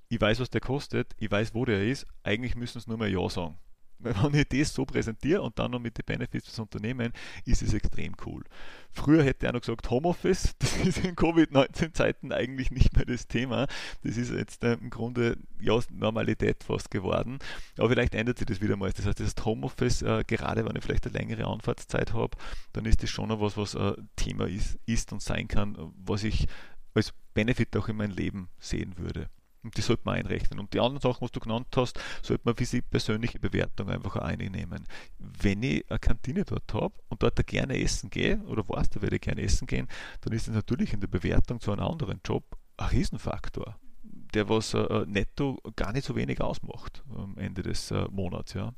ich 0.08 0.20
weiß, 0.20 0.40
was 0.40 0.50
der 0.50 0.60
kostet, 0.60 1.14
ich 1.18 1.30
weiß, 1.30 1.54
wo 1.54 1.64
der 1.64 1.86
ist, 1.86 2.06
eigentlich 2.22 2.56
müssen 2.56 2.78
es 2.78 2.86
nur 2.86 2.98
mal 2.98 3.10
Ja 3.10 3.28
sagen. 3.28 3.58
Wenn 4.04 4.34
ich 4.34 4.48
das 4.48 4.74
so 4.74 4.84
präsentiere 4.84 5.42
und 5.42 5.58
dann 5.58 5.70
noch 5.70 5.78
mit 5.78 5.96
den 5.96 6.04
Benefits 6.04 6.46
des 6.46 6.58
Unternehmens, 6.58 7.14
ist 7.44 7.62
es 7.62 7.72
extrem 7.74 8.14
cool. 8.26 8.44
Früher 8.92 9.24
hätte 9.24 9.46
er 9.46 9.52
noch 9.52 9.60
gesagt 9.60 9.90
Homeoffice, 9.90 10.54
das 10.58 10.76
ist 10.78 11.04
in 11.04 11.16
Covid-19-Zeiten 11.16 12.32
eigentlich 12.32 12.70
nicht 12.70 12.94
mehr 12.96 13.04
das 13.04 13.26
Thema. 13.26 13.66
Das 14.02 14.16
ist 14.16 14.30
jetzt 14.30 14.62
äh, 14.64 14.74
im 14.74 14.90
Grunde 14.90 15.38
ja 15.60 15.78
Normalität 15.90 16.62
fast 16.64 16.90
geworden. 16.90 17.38
Aber 17.78 17.88
vielleicht 17.88 18.14
ändert 18.14 18.38
sich 18.38 18.46
das 18.46 18.60
wieder 18.60 18.76
mal. 18.76 18.92
Das 18.92 19.06
heißt, 19.06 19.20
das 19.20 19.34
Homeoffice, 19.44 20.02
äh, 20.02 20.24
gerade 20.26 20.64
wenn 20.64 20.76
ich 20.76 20.84
vielleicht 20.84 21.06
eine 21.06 21.16
längere 21.18 21.46
Anfahrtszeit 21.46 22.12
habe, 22.12 22.36
dann 22.72 22.84
ist 22.84 23.02
das 23.02 23.10
schon 23.10 23.28
noch 23.28 23.40
was, 23.40 23.56
was 23.56 23.74
äh, 23.74 23.94
Thema 24.16 24.46
ist, 24.46 24.78
ist 24.86 25.12
und 25.12 25.22
sein 25.22 25.48
kann, 25.48 25.76
was 25.96 26.24
ich 26.24 26.46
als 26.94 27.12
Benefit 27.34 27.76
auch 27.76 27.88
in 27.88 27.96
meinem 27.96 28.12
Leben 28.12 28.48
sehen 28.58 28.96
würde. 28.96 29.28
Und 29.64 29.76
die 29.76 29.80
sollte 29.80 30.02
man 30.04 30.16
einrechnen. 30.16 30.60
Und 30.60 30.72
die 30.74 30.80
anderen 30.80 31.00
Sachen, 31.00 31.22
was 31.22 31.32
du 31.32 31.40
genannt 31.40 31.68
hast, 31.76 31.98
sollte 32.22 32.42
man 32.44 32.54
für 32.54 32.64
sich 32.64 32.82
persönliche 32.88 33.38
Bewertung 33.38 33.88
einfach 33.88 34.16
einnehmen. 34.16 34.86
Wenn 35.18 35.62
ich 35.62 35.90
eine 35.90 35.98
Kantine 35.98 36.44
dort 36.44 36.72
habe 36.74 36.94
und 37.08 37.22
dort 37.22 37.44
gerne 37.46 37.80
essen 37.80 38.10
gehe, 38.10 38.38
oder 38.44 38.68
weiß, 38.68 38.90
da 38.90 39.02
werde 39.02 39.16
ich 39.16 39.22
gerne 39.22 39.42
essen 39.42 39.66
gehen, 39.66 39.88
dann 40.20 40.32
ist 40.32 40.48
das 40.48 40.54
natürlich 40.54 40.92
in 40.92 41.00
der 41.00 41.08
Bewertung 41.08 41.60
zu 41.60 41.72
einem 41.72 41.84
anderen 41.84 42.20
Job 42.24 42.44
ein 42.76 42.88
Riesenfaktor, 42.88 43.78
der 44.02 44.48
was 44.48 44.74
äh, 44.74 45.04
netto 45.06 45.60
gar 45.76 45.92
nicht 45.92 46.04
so 46.04 46.16
wenig 46.16 46.40
ausmacht 46.40 47.02
am 47.14 47.36
Ende 47.38 47.62
des 47.62 47.90
äh, 47.90 48.06
Monats. 48.10 48.54
Ja. 48.54 48.74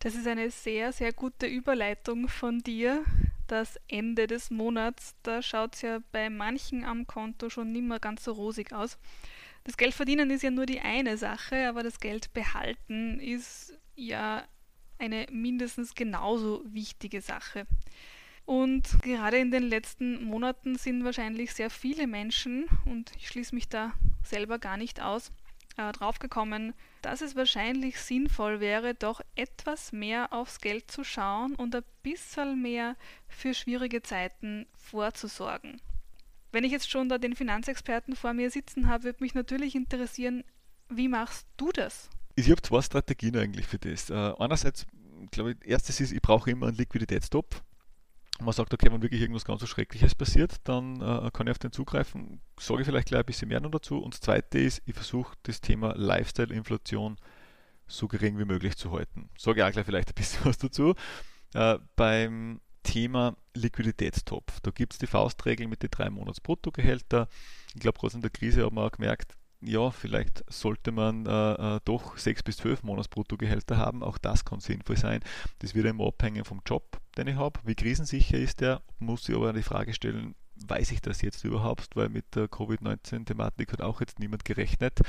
Das 0.00 0.14
ist 0.14 0.26
eine 0.26 0.50
sehr, 0.50 0.92
sehr 0.92 1.12
gute 1.12 1.46
Überleitung 1.46 2.28
von 2.28 2.60
dir. 2.60 3.04
Das 3.48 3.78
Ende 3.88 4.26
des 4.26 4.50
Monats, 4.50 5.16
da 5.22 5.42
schaut 5.42 5.74
es 5.74 5.82
ja 5.82 6.00
bei 6.12 6.30
manchen 6.30 6.84
am 6.84 7.06
Konto 7.06 7.50
schon 7.50 7.72
nicht 7.72 7.84
mehr 7.84 7.98
ganz 7.98 8.24
so 8.24 8.32
rosig 8.32 8.72
aus. 8.72 8.98
Das 9.64 9.76
Geld 9.76 9.94
verdienen 9.94 10.30
ist 10.30 10.42
ja 10.42 10.50
nur 10.50 10.66
die 10.66 10.80
eine 10.80 11.16
Sache, 11.16 11.68
aber 11.68 11.82
das 11.82 12.00
Geld 12.00 12.32
behalten 12.32 13.20
ist 13.20 13.74
ja 13.96 14.44
eine 14.98 15.26
mindestens 15.30 15.94
genauso 15.94 16.62
wichtige 16.66 17.20
Sache. 17.20 17.66
Und 18.44 19.02
gerade 19.02 19.36
in 19.38 19.50
den 19.50 19.64
letzten 19.64 20.24
Monaten 20.24 20.76
sind 20.76 21.04
wahrscheinlich 21.04 21.52
sehr 21.52 21.68
viele 21.68 22.06
Menschen, 22.06 22.64
und 22.86 23.12
ich 23.16 23.28
schließe 23.28 23.54
mich 23.54 23.68
da 23.68 23.92
selber 24.24 24.58
gar 24.58 24.78
nicht 24.78 25.02
aus, 25.02 25.30
äh, 25.76 25.92
draufgekommen, 25.92 26.74
dass 27.02 27.20
es 27.20 27.36
wahrscheinlich 27.36 28.00
sinnvoll 28.00 28.58
wäre, 28.58 28.94
doch 28.94 29.20
etwas 29.36 29.92
mehr 29.92 30.32
aufs 30.32 30.60
Geld 30.60 30.90
zu 30.90 31.04
schauen 31.04 31.54
und 31.54 31.74
ein 31.74 31.84
bisschen 32.02 32.60
mehr 32.60 32.96
für 33.28 33.54
schwierige 33.54 34.02
Zeiten 34.02 34.66
vorzusorgen. 34.76 35.80
Wenn 36.52 36.64
ich 36.64 36.72
jetzt 36.72 36.90
schon 36.90 37.08
da 37.08 37.18
den 37.18 37.36
Finanzexperten 37.36 38.16
vor 38.16 38.32
mir 38.32 38.50
sitzen 38.50 38.88
habe, 38.88 39.04
würde 39.04 39.22
mich 39.22 39.34
natürlich 39.34 39.74
interessieren, 39.74 40.44
wie 40.88 41.08
machst 41.08 41.46
du 41.56 41.70
das? 41.72 42.08
Ich 42.34 42.50
habe 42.50 42.62
zwei 42.62 42.80
Strategien 42.80 43.36
eigentlich 43.36 43.66
für 43.66 43.78
das. 43.78 44.10
Äh, 44.10 44.32
einerseits, 44.38 44.86
glaube 45.30 45.52
ich, 45.52 45.68
erstes 45.68 46.00
ist, 46.00 46.12
ich 46.12 46.22
brauche 46.22 46.50
immer 46.50 46.68
einen 46.68 46.76
Liquiditätstopf. 46.76 47.62
Man 48.40 48.52
sagt, 48.52 48.72
okay, 48.72 48.90
wenn 48.90 49.02
wirklich 49.02 49.20
irgendwas 49.20 49.44
ganz 49.44 49.60
so 49.60 49.66
Schreckliches 49.66 50.14
passiert, 50.14 50.56
dann 50.64 51.00
äh, 51.00 51.30
kann 51.32 51.48
ich 51.48 51.50
auf 51.50 51.58
den 51.58 51.72
zugreifen. 51.72 52.40
Sage 52.58 52.82
ich 52.82 52.86
vielleicht 52.86 53.08
gleich 53.08 53.20
ein 53.20 53.26
bisschen 53.26 53.48
mehr 53.48 53.60
noch 53.60 53.72
dazu. 53.72 53.98
Und 53.98 54.14
das 54.14 54.20
zweite 54.20 54.58
ist, 54.58 54.80
ich 54.86 54.94
versuche 54.94 55.36
das 55.42 55.60
Thema 55.60 55.94
Lifestyle-Inflation 55.96 57.16
so 57.88 58.06
gering 58.06 58.38
wie 58.38 58.44
möglich 58.44 58.76
zu 58.76 58.92
halten. 58.92 59.28
Sage 59.36 59.66
auch 59.66 59.72
gleich 59.72 59.86
vielleicht 59.86 60.10
ein 60.10 60.14
bisschen 60.14 60.44
was 60.44 60.58
dazu. 60.58 60.94
Äh, 61.54 61.78
beim 61.96 62.60
Thema 62.88 63.36
Liquiditätstopf. 63.54 64.60
Da 64.60 64.70
gibt 64.70 64.94
es 64.94 64.98
die 64.98 65.06
Faustregel 65.06 65.68
mit 65.68 65.82
den 65.82 65.90
drei 65.90 66.08
Monats 66.08 66.40
Bruttogehälter. 66.40 67.28
Ich 67.74 67.80
glaube, 67.80 67.98
gerade 67.98 68.14
in 68.14 68.22
der 68.22 68.30
Krise 68.30 68.64
haben 68.64 68.76
wir 68.76 68.84
auch 68.84 68.92
gemerkt, 68.92 69.36
ja, 69.60 69.90
vielleicht 69.90 70.42
sollte 70.50 70.90
man 70.90 71.26
äh, 71.26 71.76
äh, 71.76 71.80
doch 71.84 72.16
sechs 72.16 72.42
bis 72.42 72.56
zwölf 72.56 72.82
Monats 72.82 73.08
Bruttogehälter 73.08 73.76
haben. 73.76 74.02
Auch 74.02 74.16
das 74.16 74.46
kann 74.46 74.60
sinnvoll 74.60 74.96
sein. 74.96 75.20
Das 75.58 75.74
wird 75.74 75.84
immer 75.84 76.06
abhängen 76.06 76.44
vom 76.46 76.62
Job, 76.64 76.98
den 77.18 77.26
ich 77.26 77.36
habe. 77.36 77.60
Wie 77.64 77.74
krisensicher 77.74 78.38
ist 78.38 78.62
der? 78.62 78.80
Muss 78.98 79.28
ich 79.28 79.34
aber 79.34 79.52
die 79.52 79.62
Frage 79.62 79.92
stellen, 79.92 80.34
weiß 80.54 80.92
ich 80.92 81.02
das 81.02 81.20
jetzt 81.20 81.44
überhaupt? 81.44 81.94
Weil 81.94 82.08
mit 82.08 82.36
der 82.36 82.48
Covid-19-Thematik 82.48 83.72
hat 83.72 83.82
auch 83.82 84.00
jetzt 84.00 84.18
niemand 84.18 84.46
gerechnet. 84.46 85.00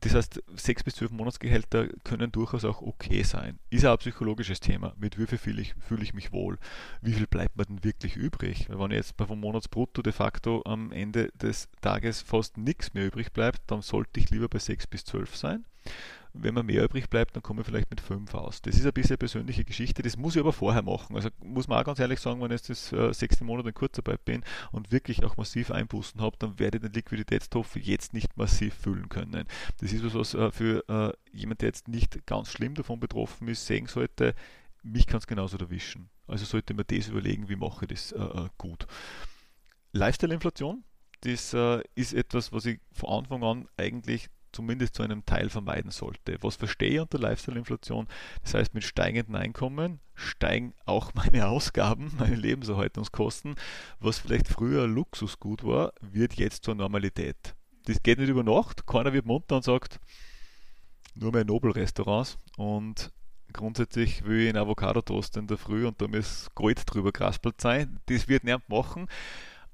Das 0.00 0.14
heißt, 0.14 0.42
sechs 0.56 0.84
bis 0.84 0.96
zwölf 0.96 1.10
Monatsgehälter 1.10 1.88
können 2.04 2.30
durchaus 2.30 2.64
auch 2.64 2.82
okay 2.82 3.22
sein. 3.22 3.58
Ist 3.70 3.84
auch 3.84 3.92
ein 3.92 3.98
psychologisches 3.98 4.60
Thema. 4.60 4.94
Mit 4.98 5.18
wie 5.18 5.26
viel 5.26 5.38
fühle 5.38 5.62
ich, 5.62 5.74
fühle 5.78 6.02
ich 6.02 6.14
mich 6.14 6.32
wohl? 6.32 6.58
Wie 7.02 7.12
viel 7.12 7.26
bleibt 7.26 7.56
mir 7.56 7.64
denn 7.64 7.84
wirklich 7.84 8.16
übrig? 8.16 8.68
Wenn 8.68 8.90
jetzt 8.90 9.14
vom 9.16 9.40
Monatsbrutto 9.40 10.02
de 10.02 10.12
facto 10.12 10.62
am 10.64 10.92
Ende 10.92 11.30
des 11.34 11.68
Tages 11.80 12.22
fast 12.22 12.58
nichts 12.58 12.94
mehr 12.94 13.06
übrig 13.06 13.32
bleibt, 13.32 13.62
dann 13.66 13.82
sollte 13.82 14.20
ich 14.20 14.30
lieber 14.30 14.48
bei 14.48 14.58
sechs 14.58 14.86
bis 14.86 15.04
zwölf 15.04 15.36
sein 15.36 15.64
wenn 16.42 16.54
mir 16.54 16.62
mehr 16.62 16.84
übrig 16.84 17.10
bleibt, 17.10 17.34
dann 17.36 17.42
komme 17.42 17.60
ich 17.60 17.66
vielleicht 17.66 17.90
mit 17.90 18.00
5 18.00 18.32
aus. 18.34 18.62
Das 18.62 18.76
ist 18.76 18.86
ein 18.86 18.92
bisschen 18.92 19.12
eine 19.12 19.18
persönliche 19.18 19.64
Geschichte, 19.64 20.02
das 20.02 20.16
muss 20.16 20.36
ich 20.36 20.40
aber 20.40 20.52
vorher 20.52 20.82
machen. 20.82 21.16
Also 21.16 21.30
muss 21.42 21.68
man 21.68 21.78
auch 21.78 21.84
ganz 21.84 21.98
ehrlich 21.98 22.20
sagen, 22.20 22.40
wenn 22.40 22.50
ich 22.50 22.66
jetzt 22.66 22.70
das 22.70 22.92
äh, 22.92 23.12
sechste 23.12 23.44
Monat 23.44 23.66
in 23.66 23.74
Kurzarbeit 23.74 24.24
bin 24.24 24.44
und 24.72 24.92
wirklich 24.92 25.24
auch 25.24 25.36
massiv 25.36 25.70
Einbußen 25.70 26.20
habe, 26.20 26.36
dann 26.38 26.58
werde 26.58 26.78
ich 26.78 26.82
den 26.82 26.92
Liquiditätstopf 26.92 27.76
jetzt 27.76 28.14
nicht 28.14 28.36
massiv 28.36 28.74
füllen 28.74 29.08
können. 29.08 29.46
Das 29.80 29.92
ist 29.92 30.04
was, 30.04 30.14
was 30.14 30.34
äh, 30.34 30.50
für 30.50 30.88
äh, 30.88 31.36
jemand, 31.36 31.60
der 31.62 31.68
jetzt 31.68 31.88
nicht 31.88 32.26
ganz 32.26 32.50
schlimm 32.50 32.74
davon 32.74 33.00
betroffen 33.00 33.48
ist, 33.48 33.66
sehen 33.66 33.86
sollte, 33.86 34.34
mich 34.82 35.06
kann 35.06 35.18
es 35.18 35.26
genauso 35.26 35.58
erwischen. 35.58 36.08
Also 36.26 36.44
sollte 36.44 36.74
man 36.74 36.84
das 36.86 37.08
überlegen, 37.08 37.48
wie 37.48 37.56
mache 37.56 37.84
ich 37.84 37.88
das 37.88 38.12
äh, 38.12 38.22
äh, 38.22 38.48
gut. 38.58 38.86
Lifestyle-Inflation, 39.92 40.84
das 41.22 41.52
äh, 41.54 41.82
ist 41.94 42.12
etwas, 42.14 42.52
was 42.52 42.66
ich 42.66 42.80
von 42.92 43.10
Anfang 43.10 43.42
an 43.42 43.68
eigentlich 43.76 44.28
zumindest 44.58 44.96
zu 44.96 45.04
einem 45.04 45.24
Teil 45.24 45.50
vermeiden 45.50 45.92
sollte. 45.92 46.36
Was 46.40 46.56
verstehe 46.56 46.90
ich 46.90 47.00
unter 47.00 47.20
Lifestyle-Inflation? 47.20 48.08
Das 48.42 48.54
heißt, 48.54 48.74
mit 48.74 48.82
steigenden 48.82 49.36
Einkommen 49.36 50.00
steigen 50.14 50.74
auch 50.84 51.14
meine 51.14 51.46
Ausgaben, 51.48 52.10
meine 52.18 52.34
Lebenserhaltungskosten. 52.34 53.54
Was 54.00 54.18
vielleicht 54.18 54.48
früher 54.48 54.88
Luxusgut 54.88 55.62
war, 55.62 55.92
wird 56.00 56.34
jetzt 56.34 56.64
zur 56.64 56.74
Normalität. 56.74 57.54
Das 57.84 58.02
geht 58.02 58.18
nicht 58.18 58.30
über 58.30 58.42
Nacht. 58.42 58.84
Keiner 58.84 59.12
wird 59.12 59.26
munter 59.26 59.54
und 59.54 59.62
sagt, 59.62 60.00
nur 61.14 61.30
mehr 61.30 61.44
Nobel-Restaurants 61.44 62.36
und 62.56 63.12
grundsätzlich 63.52 64.24
will 64.24 64.40
ich 64.40 64.48
einen 64.48 64.58
Avocado-Toast 64.58 65.36
in 65.36 65.46
der 65.46 65.56
Früh 65.56 65.86
und 65.86 66.02
da 66.02 66.08
muss 66.08 66.48
Gold 66.56 66.82
drüber 66.84 67.12
geraspelt 67.12 67.60
sein. 67.60 68.00
Das 68.06 68.26
wird 68.26 68.42
niemand 68.42 68.68
machen. 68.68 69.06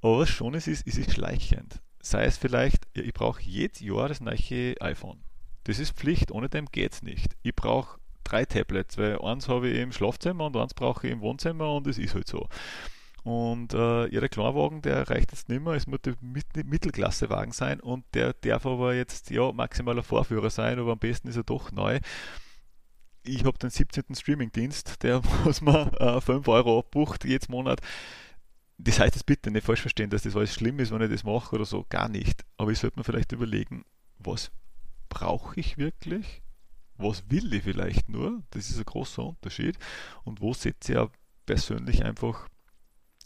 Aber 0.03 0.18
was 0.18 0.28
schon 0.28 0.53
ist, 0.53 0.68
ist, 0.68 0.87
ist 0.87 0.99
es 0.99 1.14
schleichend 1.14 1.80
sei 2.05 2.24
es 2.24 2.36
vielleicht, 2.36 2.86
ich 2.92 3.14
brauche 3.14 3.42
jedes 3.42 3.80
Jahr 3.80 4.09
das 4.09 4.20
neue 4.20 4.74
iPhone. 4.80 5.22
Das 5.64 5.78
ist 5.78 5.96
Pflicht, 5.96 6.30
ohne 6.30 6.48
dem 6.48 6.66
geht 6.66 6.92
es 6.92 7.02
nicht. 7.02 7.36
Ich 7.42 7.55
brauche 7.55 7.98
drei 8.24 8.44
Tablets, 8.44 8.98
weil 8.98 9.18
eins 9.20 9.48
habe 9.48 9.68
ich 9.68 9.78
im 9.78 9.92
Schlafzimmer 9.92 10.46
und 10.46 10.57
eins 10.57 10.74
brauche 10.74 11.07
ich 11.07 11.12
im 11.12 11.20
Wohnzimmer 11.20 11.72
und 11.72 11.86
es 11.86 11.98
ist 11.98 12.14
halt 12.14 12.28
so. 12.28 12.48
Und 13.22 13.72
äh, 13.72 14.07
ja, 14.09 14.20
der 14.20 14.28
Kleinwagen, 14.28 14.82
der 14.82 15.09
reicht 15.09 15.32
jetzt 15.32 15.48
nicht 15.48 15.62
mehr, 15.62 15.72
es 15.72 15.86
muss 15.86 16.00
der 16.02 16.14
Mittelklassewagen 16.64 17.52
sein 17.52 17.80
und 17.80 18.05
der 18.12 18.34
darf 18.34 18.66
aber 18.66 18.94
jetzt 18.94 19.30
ja 19.30 19.50
maximaler 19.50 20.02
Vorführer 20.02 20.50
sein, 20.50 20.78
aber 20.78 20.92
am 20.92 20.98
besten 20.98 21.28
ist 21.28 21.36
er 21.36 21.44
doch 21.44 21.72
neu. 21.72 22.00
Ich 23.22 23.46
habe 23.46 23.57
den 23.57 23.70
17. 23.70 24.14
Streamingdienst, 24.14 25.02
der 25.02 25.22
muss 25.44 25.62
mir 25.62 25.90
äh, 25.98 26.20
5 26.20 26.46
Euro 26.48 26.80
abbucht 26.80 27.24
jedes 27.24 27.48
Monat 27.48 27.80
das 28.79 28.99
heißt 28.99 29.14
jetzt 29.14 29.27
bitte 29.27 29.51
nicht 29.51 29.66
falsch 29.66 29.81
verstehen, 29.81 30.11
dass 30.11 30.22
das 30.22 30.37
alles 30.37 30.55
schlimm 30.55 30.79
ist, 30.81 30.91
wenn 30.91 31.03
ich 31.03 31.11
das 31.11 31.25
mache 31.25 31.55
oder 31.55 31.64
so, 31.64 31.87
gar 31.89 32.09
nicht. 32.09 32.45
Aber 32.57 32.70
ich 32.70 32.79
sollte 32.79 32.99
mir 32.99 33.05
vielleicht 33.05 33.33
überlegen, 33.33 33.85
was 34.18 34.51
brauche 35.09 35.59
ich 35.59 35.79
wirklich? 35.79 36.43
Was 36.97 37.29
will 37.31 37.53
ich 37.53 37.64
vielleicht 37.64 38.09
nur? 38.09 38.43
Das 38.51 38.70
ist 38.70 38.79
ein 38.79 38.85
großer 38.85 39.25
Unterschied. 39.25 39.79
Und 40.25 40.41
wo 40.41 40.55
setze 40.55 40.93
ich 40.93 40.99
auch 40.99 41.11
persönlich 41.47 42.05
einfach 42.05 42.49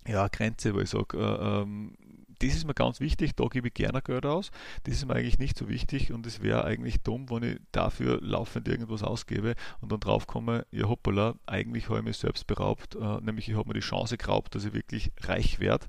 ja, 0.06 0.28
Grenze, 0.28 0.74
weil 0.74 0.84
ich 0.84 0.90
sage, 0.90 1.18
äh, 1.18 1.60
ähm, 1.62 1.94
das 2.40 2.54
ist 2.54 2.66
mir 2.66 2.74
ganz 2.74 3.00
wichtig, 3.00 3.34
da 3.34 3.46
gebe 3.46 3.68
ich 3.68 3.74
gerne 3.74 4.00
Geld 4.02 4.24
aus. 4.24 4.50
Das 4.84 4.94
ist 4.94 5.06
mir 5.06 5.14
eigentlich 5.14 5.38
nicht 5.38 5.58
so 5.58 5.68
wichtig 5.68 6.12
und 6.12 6.26
es 6.26 6.42
wäre 6.42 6.64
eigentlich 6.64 7.00
dumm, 7.02 7.28
wenn 7.30 7.42
ich 7.42 7.60
dafür 7.72 8.20
laufend 8.20 8.68
irgendwas 8.68 9.02
ausgebe 9.02 9.54
und 9.80 9.90
dann 9.90 10.00
draufkomme, 10.00 10.66
ja 10.70 10.88
hoppala, 10.88 11.34
eigentlich 11.46 11.88
habe 11.88 11.98
ich 11.98 12.04
mich 12.04 12.16
selbst 12.16 12.46
beraubt, 12.46 12.94
äh, 12.94 13.20
nämlich 13.20 13.48
ich 13.48 13.56
habe 13.56 13.68
mir 13.68 13.74
die 13.74 13.80
Chance 13.80 14.16
geraubt, 14.16 14.54
dass 14.54 14.64
ich 14.64 14.72
wirklich 14.72 15.12
reich 15.22 15.58
werde. 15.60 15.86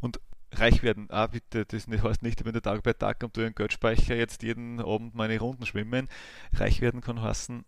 Und 0.00 0.20
reich 0.52 0.82
werden, 0.82 1.08
ah 1.10 1.26
bitte, 1.26 1.66
das 1.66 1.86
heißt 1.86 2.22
nicht, 2.22 2.40
ich 2.40 2.44
bin 2.44 2.52
der 2.52 2.62
Tag 2.62 2.82
bei 2.82 2.92
Tag 2.92 3.22
und 3.22 3.34
tue 3.34 3.44
einen 3.44 3.54
Geldspeicher 3.54 4.16
jetzt 4.16 4.42
jeden 4.42 4.80
Abend 4.80 5.14
meine 5.14 5.38
Runden 5.38 5.66
schwimmen. 5.66 6.08
Reich 6.52 6.80
werden 6.80 7.00
kann 7.00 7.20
heißen, 7.20 7.64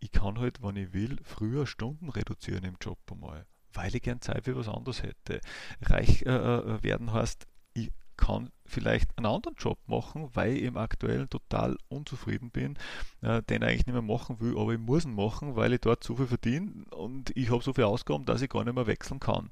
ich 0.00 0.12
kann 0.12 0.38
halt, 0.38 0.62
wenn 0.62 0.76
ich 0.76 0.92
will, 0.92 1.18
früher 1.22 1.66
Stunden 1.66 2.08
reduzieren 2.08 2.64
im 2.64 2.76
Job 2.80 2.98
einmal 3.10 3.46
weil 3.74 3.94
ich 3.94 4.02
gern 4.02 4.20
Zeit 4.20 4.44
für 4.44 4.56
was 4.56 4.68
anderes 4.68 5.02
hätte. 5.02 5.40
Reich 5.82 6.22
äh, 6.22 6.30
äh 6.30 6.82
werden 6.82 7.12
heißt, 7.12 7.46
ich 7.74 7.90
kann 8.18 8.50
vielleicht 8.66 9.16
einen 9.16 9.26
anderen 9.26 9.56
Job 9.56 9.78
machen, 9.86 10.28
weil 10.34 10.56
ich 10.56 10.64
im 10.64 10.76
aktuellen 10.76 11.30
total 11.30 11.78
unzufrieden 11.88 12.50
bin, 12.50 12.76
äh, 13.22 13.42
den 13.42 13.62
ich 13.62 13.68
eigentlich 13.68 13.86
nicht 13.86 13.94
mehr 13.94 14.02
machen 14.02 14.40
will, 14.40 14.58
aber 14.58 14.72
ich 14.72 14.78
muss 14.78 15.04
ihn 15.06 15.14
machen, 15.14 15.56
weil 15.56 15.72
ich 15.72 15.80
dort 15.80 16.04
zu 16.04 16.16
viel 16.16 16.26
verdiene 16.26 16.84
und 16.90 17.34
ich 17.36 17.50
habe 17.50 17.62
so 17.62 17.72
viel 17.72 17.84
Ausgaben, 17.84 18.26
dass 18.26 18.42
ich 18.42 18.50
gar 18.50 18.64
nicht 18.64 18.74
mehr 18.74 18.86
wechseln 18.86 19.20
kann. 19.20 19.48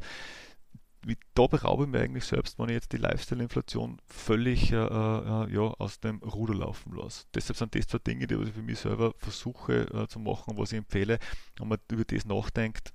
Da 1.34 1.46
beraube 1.46 1.84
ich 1.84 1.88
mir 1.88 2.00
eigentlich 2.00 2.24
selbst, 2.24 2.58
wenn 2.58 2.68
ich 2.68 2.74
jetzt 2.74 2.92
die 2.92 2.96
Lifestyle-Inflation 2.96 4.02
völlig 4.08 4.72
äh, 4.72 4.76
äh, 4.76 5.52
ja, 5.52 5.60
aus 5.78 6.00
dem 6.00 6.18
Ruder 6.18 6.54
laufen 6.54 6.96
lasse. 6.96 7.26
Deshalb 7.32 7.56
sind 7.56 7.76
das 7.76 7.86
zwei 7.86 7.98
Dinge, 7.98 8.26
die 8.26 8.34
ich 8.34 8.52
für 8.52 8.62
mich 8.62 8.80
selber 8.80 9.14
versuche 9.18 9.82
äh, 9.94 10.08
zu 10.08 10.18
machen, 10.18 10.58
was 10.58 10.72
ich 10.72 10.78
empfehle. 10.78 11.20
Wenn 11.58 11.68
man 11.68 11.78
über 11.92 12.04
das 12.04 12.24
nachdenkt, 12.24 12.92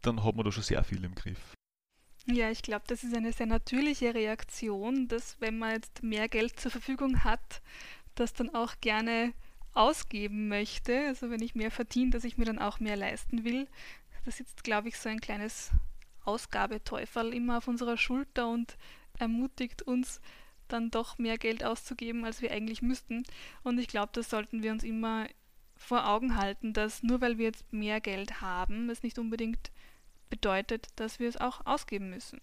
dann 0.00 0.24
hat 0.24 0.34
man 0.34 0.46
da 0.46 0.52
schon 0.52 0.62
sehr 0.62 0.82
viel 0.84 1.04
im 1.04 1.14
Griff. 1.14 1.54
Ja, 2.26 2.50
ich 2.50 2.62
glaube, 2.62 2.84
das 2.86 3.04
ist 3.04 3.14
eine 3.14 3.32
sehr 3.32 3.46
natürliche 3.46 4.14
Reaktion, 4.14 5.08
dass 5.08 5.40
wenn 5.40 5.58
man 5.58 5.72
jetzt 5.72 6.02
mehr 6.02 6.28
Geld 6.28 6.58
zur 6.58 6.70
Verfügung 6.70 7.22
hat, 7.22 7.60
das 8.14 8.32
dann 8.32 8.54
auch 8.54 8.74
gerne 8.80 9.34
ausgeben 9.74 10.48
möchte. 10.48 11.06
Also 11.06 11.28
wenn 11.30 11.42
ich 11.42 11.54
mehr 11.54 11.70
verdiene, 11.70 12.10
dass 12.10 12.24
ich 12.24 12.38
mir 12.38 12.46
dann 12.46 12.58
auch 12.58 12.80
mehr 12.80 12.96
leisten 12.96 13.44
will. 13.44 13.68
Da 14.24 14.30
sitzt, 14.30 14.64
glaube 14.64 14.88
ich, 14.88 14.96
so 14.96 15.10
ein 15.10 15.20
kleines 15.20 15.70
Ausgabeteufel 16.24 17.34
immer 17.34 17.58
auf 17.58 17.68
unserer 17.68 17.98
Schulter 17.98 18.48
und 18.48 18.78
ermutigt 19.18 19.82
uns 19.82 20.22
dann 20.68 20.90
doch 20.90 21.18
mehr 21.18 21.36
Geld 21.36 21.62
auszugeben, 21.62 22.24
als 22.24 22.40
wir 22.40 22.52
eigentlich 22.52 22.80
müssten. 22.80 23.24
Und 23.62 23.78
ich 23.78 23.88
glaube, 23.88 24.12
das 24.14 24.30
sollten 24.30 24.62
wir 24.62 24.72
uns 24.72 24.82
immer 24.82 25.26
vor 25.76 26.08
Augen 26.08 26.36
halten, 26.36 26.72
dass 26.72 27.02
nur 27.02 27.20
weil 27.20 27.36
wir 27.36 27.46
jetzt 27.46 27.70
mehr 27.70 28.00
Geld 28.00 28.40
haben, 28.40 28.88
es 28.88 29.02
nicht 29.02 29.18
unbedingt 29.18 29.70
bedeutet, 30.34 30.88
dass 30.96 31.18
wir 31.18 31.28
es 31.28 31.36
auch 31.36 31.64
ausgeben 31.64 32.10
müssen. 32.10 32.40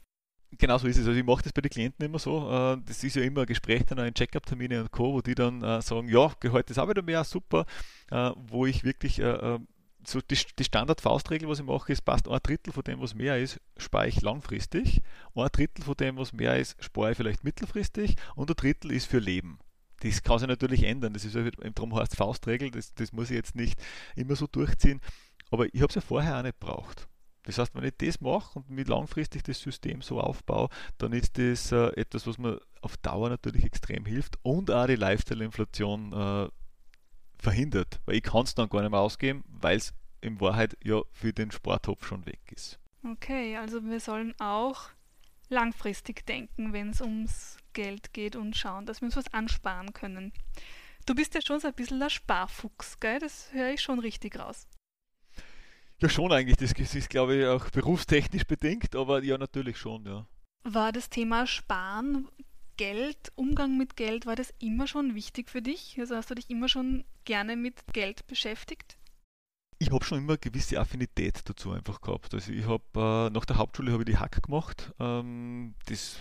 Genau 0.58 0.78
so 0.78 0.88
ist 0.88 0.98
es. 0.98 1.08
Also 1.08 1.18
ich 1.18 1.26
mache 1.26 1.44
das 1.44 1.54
bei 1.54 1.62
den 1.62 1.70
Klienten 1.70 2.06
immer 2.06 2.20
so. 2.20 2.50
Äh, 2.50 2.78
das 2.86 3.04
ist 3.04 3.16
ja 3.16 3.22
immer 3.22 3.42
ein 3.42 3.48
Gespräch 3.48 3.84
dann 3.86 4.00
in 4.00 4.14
Check-up-Termine 4.14 4.82
und 4.82 4.92
Co., 4.92 5.14
wo 5.14 5.22
die 5.22 5.36
dann 5.36 5.64
äh, 5.64 5.82
sagen, 5.82 6.10
ja, 6.10 6.34
heute 6.52 6.72
ist 6.72 6.78
auch 6.78 6.90
wieder 6.90 7.02
mehr, 7.02 7.24
super. 7.24 7.66
Äh, 8.10 8.32
wo 8.36 8.66
ich 8.66 8.84
wirklich 8.84 9.22
so 10.04 10.20
die, 10.20 10.64
Standard-Faustregel, 10.64 11.48
was 11.48 11.60
ich 11.60 11.66
mache, 11.66 11.94
ist, 11.94 12.02
passt 12.04 12.28
ein 12.28 12.40
Drittel 12.42 12.74
von 12.74 12.84
dem, 12.84 13.00
was 13.02 13.14
mehr 13.14 13.38
ist, 13.38 13.62
spare 13.78 14.08
ich 14.08 14.22
langfristig. 14.22 15.02
Ein 15.36 15.48
Drittel 15.52 15.86
von 15.86 15.96
dem, 15.96 16.18
was 16.18 16.34
mehr 16.34 16.58
ist, 16.58 16.84
spare 16.84 17.12
ich 17.12 17.18
vielleicht 17.18 17.44
mittelfristig 17.44 18.16
und 18.36 18.50
ein 18.50 18.56
Drittel 18.56 18.92
ist 18.92 19.06
für 19.06 19.20
Leben. 19.20 19.60
Das 20.00 20.24
kann 20.24 20.40
sich 20.40 20.48
natürlich 20.48 20.84
ändern. 20.84 21.14
Das 21.14 21.24
ist 21.24 21.36
ja, 21.36 21.44
darum 21.76 21.96
heißt 21.96 22.16
Faustregel, 22.16 22.72
das, 22.72 22.96
das 22.96 23.14
muss 23.14 23.30
ich 23.30 23.36
jetzt 23.36 23.56
nicht 23.56 23.80
immer 24.16 24.36
so 24.36 24.48
durchziehen. 24.48 25.00
Aber 25.52 25.68
ich 25.68 25.82
habe 25.82 25.90
es 25.90 25.96
ja 25.96 26.02
vorher 26.02 26.40
auch 26.40 26.44
nicht 26.44 26.60
braucht. 26.60 27.08
Das 27.44 27.58
heißt, 27.58 27.74
wenn 27.74 27.84
ich 27.84 27.98
das 27.98 28.22
mache 28.22 28.60
und 28.60 28.70
mir 28.70 28.86
langfristig 28.86 29.44
das 29.44 29.60
System 29.60 30.02
so 30.02 30.20
aufbaue, 30.20 30.70
dann 30.98 31.14
ist 31.14 31.38
das 31.38 31.72
äh, 31.72 31.88
etwas, 32.00 32.28
was 32.28 32.38
mir 32.38 32.62
auf 32.82 32.98
Dauer 32.98 33.30
natürlich 33.30 33.64
extrem 33.64 34.06
hilft 34.06 34.38
und 34.44 34.70
auch 34.70 34.86
die 34.86 34.96
Lifestyle-Inflation 34.96 36.14
äh, 36.14 36.50
verhindert. 37.38 38.00
Weil 38.06 38.16
ich 38.16 38.24
kann 38.24 38.44
es 38.44 38.56
dann 38.56 38.70
gar 38.70 38.82
nicht 38.82 38.92
mehr 38.92 39.00
ausgeben, 39.00 39.44
weil 39.48 39.78
es 39.78 39.94
in 40.22 40.40
Wahrheit 40.40 40.78
ja 40.84 41.02
für 41.12 41.34
den 41.34 41.52
Sporttopf 41.52 42.06
schon 42.06 42.26
weg 42.26 42.40
ist. 42.52 42.80
Okay, 43.04 43.58
also 43.58 43.84
wir 43.84 44.00
sollen 44.00 44.36
auch 44.40 44.90
langfristig 45.50 46.26
denken, 46.26 46.74
wenn 46.74 46.92
es 46.92 47.02
ums 47.02 47.58
Geld 47.74 48.14
geht 48.14 48.36
und 48.36 48.56
schauen, 48.56 48.86
dass 48.86 49.02
wir 49.02 49.08
uns 49.08 49.16
was 49.16 49.34
ansparen 49.34 49.94
können. 49.94 50.32
Du 51.06 51.16
bist 51.16 51.34
ja 51.34 51.42
schon 51.42 51.60
so 51.60 51.68
ein 51.68 51.74
bisschen 51.74 52.02
ein 52.02 52.10
Sparfuchs, 52.10 53.00
gell? 53.00 53.20
Das 53.20 53.52
höre 53.52 53.72
ich 53.72 53.82
schon 53.82 54.00
richtig 54.00 54.38
raus. 54.38 54.68
Ja, 56.02 56.10
schon 56.10 56.32
eigentlich. 56.32 56.58
Das 56.58 56.96
ist, 56.96 57.10
glaube 57.10 57.36
ich, 57.36 57.46
auch 57.46 57.70
berufstechnisch 57.70 58.46
bedingt, 58.46 58.96
aber 58.96 59.24
ja, 59.24 59.38
natürlich 59.38 59.78
schon, 59.78 60.06
ja. 60.06 60.26
War 60.64 60.92
das 60.92 61.10
Thema 61.10 61.48
Sparen, 61.48 62.28
Geld, 62.78 63.32
Umgang 63.36 63.78
mit 63.78 63.96
Geld, 63.96 64.26
war 64.26 64.36
das 64.36 64.54
immer 64.60 64.88
schon 64.88 65.16
wichtig 65.16 65.50
für 65.50 65.62
dich? 65.62 65.98
Also 66.00 66.16
hast 66.16 66.30
du 66.30 66.36
dich 66.36 66.50
immer 66.50 66.70
schon 66.70 67.04
gerne 67.26 67.56
mit 67.56 67.76
Geld 67.94 68.26
beschäftigt? 68.28 68.98
ich 69.82 69.90
habe 69.92 70.06
schon 70.06 70.20
immer 70.20 70.34
eine 70.34 70.38
gewisse 70.38 70.80
Affinität 70.80 71.42
dazu 71.46 71.72
einfach 71.72 72.02
gehabt. 72.02 72.36
Also 72.36 72.52
ich 72.52 72.68
habe 72.68 72.84
äh, 72.96 73.34
nach 73.34 73.46
der 73.46 73.58
Hauptschule 73.58 73.92
habe 73.92 74.04
ich 74.04 74.10
die 74.10 74.18
Hack 74.18 74.44
gemacht. 74.44 74.94
Ähm, 75.00 75.74
das 75.88 76.18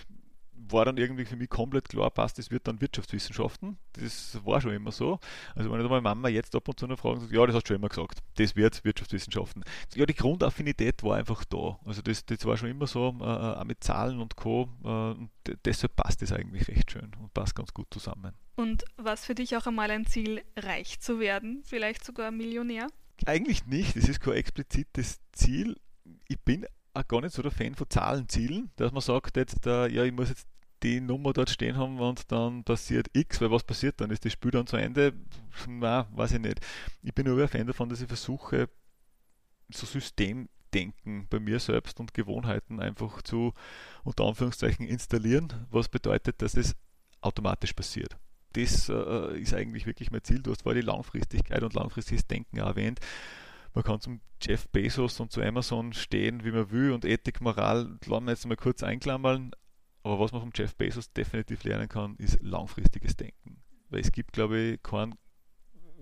war 0.69 0.85
dann 0.85 0.97
irgendwie 0.97 1.25
für 1.25 1.35
mich 1.35 1.49
komplett 1.49 1.89
klar, 1.89 2.11
passt, 2.11 2.37
das 2.37 2.51
wird 2.51 2.67
dann 2.67 2.81
Wirtschaftswissenschaften. 2.81 3.77
Das 3.93 4.39
war 4.45 4.61
schon 4.61 4.73
immer 4.73 4.91
so. 4.91 5.19
Also 5.55 5.71
wenn 5.71 5.81
ich 5.81 5.89
meine 5.89 6.01
Mama 6.01 6.29
jetzt 6.29 6.55
ab 6.55 6.67
und 6.67 6.79
zu 6.79 6.87
noch 6.87 6.99
fragen, 6.99 7.19
sagt, 7.19 7.31
ja, 7.31 7.45
das 7.45 7.55
hast 7.55 7.63
du 7.63 7.67
schon 7.69 7.77
immer 7.77 7.89
gesagt, 7.89 8.19
das 8.35 8.55
wird 8.55 8.83
Wirtschaftswissenschaften. 8.83 9.63
Ja, 9.95 10.05
die 10.05 10.13
Grundaffinität 10.13 11.03
war 11.03 11.17
einfach 11.17 11.43
da. 11.45 11.79
Also 11.85 12.01
das, 12.01 12.25
das 12.25 12.45
war 12.45 12.57
schon 12.57 12.69
immer 12.69 12.87
so, 12.87 13.15
äh, 13.19 13.23
auch 13.23 13.63
mit 13.63 13.83
Zahlen 13.83 14.19
und 14.19 14.35
Co. 14.35 14.69
Äh, 14.83 14.87
und 14.87 15.29
deshalb 15.65 15.95
passt 15.95 16.21
das 16.21 16.31
eigentlich 16.31 16.67
recht 16.67 16.91
schön 16.91 17.11
und 17.19 17.33
passt 17.33 17.55
ganz 17.55 17.73
gut 17.73 17.87
zusammen. 17.91 18.33
Und 18.55 18.83
was 18.97 19.25
für 19.25 19.35
dich 19.35 19.55
auch 19.57 19.65
einmal 19.65 19.89
ein 19.91 20.05
Ziel, 20.05 20.43
reich 20.55 20.99
zu 20.99 21.19
werden, 21.19 21.63
vielleicht 21.65 22.05
sogar 22.05 22.31
Millionär? 22.31 22.87
Eigentlich 23.25 23.65
nicht, 23.65 23.95
das 23.95 24.07
ist 24.09 24.19
kein 24.19 24.33
explizites 24.33 25.19
Ziel. 25.31 25.79
Ich 26.27 26.39
bin 26.39 26.65
auch 26.93 27.07
gar 27.07 27.21
nicht 27.21 27.33
so 27.33 27.41
der 27.41 27.51
Fan 27.51 27.75
von 27.75 27.89
Zahlenzielen, 27.89 28.71
dass 28.75 28.91
man 28.91 29.01
sagt, 29.01 29.37
jetzt, 29.37 29.65
äh, 29.65 29.87
ja, 29.87 30.03
ich 30.03 30.11
muss 30.11 30.29
jetzt 30.29 30.47
die 30.83 30.99
Nummer 30.99 31.31
dort 31.33 31.49
stehen 31.49 31.77
haben 31.77 31.99
und 31.99 32.31
dann 32.31 32.63
passiert 32.63 33.07
X, 33.13 33.39
weil 33.39 33.51
was 33.51 33.63
passiert 33.63 34.01
dann? 34.01 34.09
Ist 34.09 34.25
das 34.25 34.33
Spiel 34.33 34.51
dann 34.51 34.67
zu 34.67 34.77
Ende? 34.77 35.13
Na, 35.67 36.07
weiß 36.11 36.33
ich 36.33 36.39
nicht. 36.39 36.59
Ich 37.03 37.13
bin 37.13 37.27
nur 37.27 37.39
ein 37.39 37.47
Fan 37.47 37.67
davon, 37.67 37.89
dass 37.89 38.01
ich 38.01 38.07
versuche, 38.07 38.67
so 39.69 39.85
Systemdenken 39.85 41.27
bei 41.29 41.39
mir 41.39 41.59
selbst 41.59 41.99
und 41.99 42.13
Gewohnheiten 42.13 42.79
einfach 42.79 43.21
zu, 43.21 43.53
unter 44.03 44.25
Anführungszeichen, 44.25 44.87
installieren, 44.87 45.53
was 45.69 45.87
bedeutet, 45.87 46.41
dass 46.41 46.55
es 46.55 46.75
automatisch 47.21 47.73
passiert. 47.73 48.17
Das 48.53 48.89
äh, 48.89 49.39
ist 49.39 49.53
eigentlich 49.53 49.85
wirklich 49.85 50.11
mein 50.11 50.23
Ziel. 50.23 50.41
Du 50.41 50.51
hast 50.51 50.63
vorher 50.63 50.81
die 50.81 50.87
Langfristigkeit 50.87 51.63
und 51.63 51.73
langfristiges 51.73 52.27
Denken 52.27 52.57
erwähnt 52.57 52.99
man 53.73 53.83
kann 53.83 54.01
zum 54.01 54.21
Jeff 54.41 54.67
Bezos 54.69 55.19
und 55.19 55.31
zu 55.31 55.41
Amazon 55.41 55.93
stehen, 55.93 56.43
wie 56.43 56.51
man 56.51 56.71
will 56.71 56.91
und 56.91 57.05
Ethik, 57.05 57.41
Moral, 57.41 57.97
lassen 58.05 58.25
wir 58.25 58.31
jetzt 58.31 58.45
mal 58.45 58.57
kurz 58.57 58.83
einklammern, 58.83 59.51
aber 60.03 60.19
was 60.19 60.31
man 60.31 60.41
vom 60.41 60.51
Jeff 60.53 60.75
Bezos 60.75 61.13
definitiv 61.13 61.63
lernen 61.63 61.87
kann, 61.87 62.15
ist 62.17 62.41
langfristiges 62.41 63.15
Denken. 63.15 63.61
Weil 63.89 64.01
es 64.01 64.11
gibt, 64.11 64.33
glaube 64.33 64.59
ich, 64.59 64.83
keinen 64.83 65.15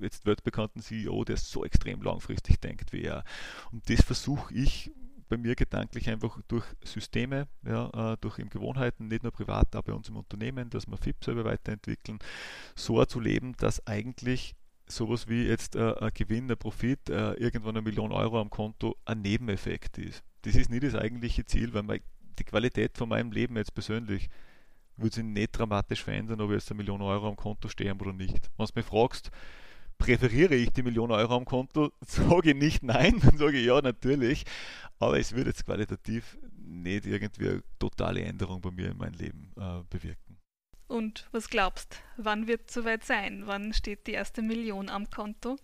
jetzt 0.01 0.25
weltbekannten 0.25 0.81
CEO, 0.81 1.23
der 1.25 1.37
so 1.37 1.65
extrem 1.65 2.01
langfristig 2.01 2.59
denkt 2.59 2.93
wie 2.93 3.03
er. 3.03 3.23
Und 3.71 3.89
das 3.89 4.01
versuche 4.01 4.53
ich 4.53 4.91
bei 5.27 5.37
mir 5.37 5.55
gedanklich 5.55 6.09
einfach 6.09 6.39
durch 6.47 6.65
Systeme, 6.83 7.47
ja, 7.63 8.13
äh, 8.13 8.17
durch 8.19 8.39
eben 8.39 8.49
Gewohnheiten, 8.49 9.07
nicht 9.07 9.23
nur 9.23 9.31
privat, 9.31 9.75
aber 9.75 9.91
bei 9.91 9.93
uns 9.93 10.09
im 10.09 10.17
Unternehmen, 10.17 10.69
dass 10.69 10.87
wir 10.87 10.97
FIP 10.97 11.23
selber 11.23 11.45
weiterentwickeln, 11.45 12.19
so 12.75 13.03
zu 13.05 13.19
leben, 13.19 13.55
dass 13.57 13.85
eigentlich 13.85 14.55
sowas 14.89 15.27
wie 15.27 15.43
jetzt 15.43 15.75
äh, 15.75 15.93
ein 15.99 16.11
Gewinn, 16.13 16.49
ein 16.49 16.57
Profit, 16.57 17.09
äh, 17.09 17.33
irgendwann 17.33 17.77
eine 17.77 17.81
Million 17.81 18.11
Euro 18.11 18.39
am 18.41 18.49
Konto 18.49 18.95
ein 19.05 19.21
Nebeneffekt 19.21 19.97
ist. 19.97 20.23
Das 20.41 20.55
ist 20.55 20.69
nicht 20.69 20.83
das 20.83 20.95
eigentliche 20.95 21.45
Ziel, 21.45 21.73
weil 21.73 21.83
mein 21.83 22.01
die 22.39 22.43
Qualität 22.45 22.97
von 22.97 23.09
meinem 23.09 23.31
Leben 23.31 23.57
jetzt 23.57 23.73
persönlich 23.73 24.29
würde 24.97 25.15
sich 25.15 25.23
nicht 25.23 25.51
dramatisch 25.51 26.03
verändern, 26.03 26.41
ob 26.41 26.49
ich 26.49 26.55
jetzt 26.55 26.71
eine 26.71 26.77
Million 26.77 27.01
Euro 27.01 27.27
am 27.27 27.35
Konto 27.35 27.67
stehe 27.69 27.93
oder 27.93 28.13
nicht. 28.13 28.49
Wenn 28.57 28.65
du 28.65 28.71
mich 28.75 28.85
fragst, 28.85 29.31
präferiere 29.97 30.55
ich 30.55 30.71
die 30.71 30.83
Million 30.83 31.11
Euro 31.11 31.35
am 31.35 31.45
Konto, 31.45 31.91
sage 32.05 32.51
ich 32.51 32.55
nicht 32.55 32.83
nein, 32.83 33.19
dann 33.21 33.37
sage 33.37 33.57
ich 33.57 33.65
ja, 33.65 33.81
natürlich. 33.81 34.43
Aber 34.99 35.19
es 35.19 35.33
würde 35.33 35.51
jetzt 35.51 35.65
qualitativ 35.65 36.37
nicht 36.57 37.05
irgendwie 37.05 37.49
eine 37.49 37.63
totale 37.77 38.21
Änderung 38.21 38.61
bei 38.61 38.71
mir 38.71 38.91
in 38.91 38.97
meinem 38.97 39.13
Leben 39.13 39.51
äh, 39.57 39.81
bewirken. 39.89 40.28
Und 40.89 41.27
was 41.31 41.49
glaubst, 41.49 42.01
wann 42.17 42.47
wird 42.47 42.67
es 42.67 42.73
soweit 42.73 43.05
sein? 43.05 43.43
Wann 43.45 43.73
steht 43.73 44.07
die 44.07 44.13
erste 44.13 44.41
Million 44.41 44.89
am 44.89 45.07
Konto? 45.11 45.57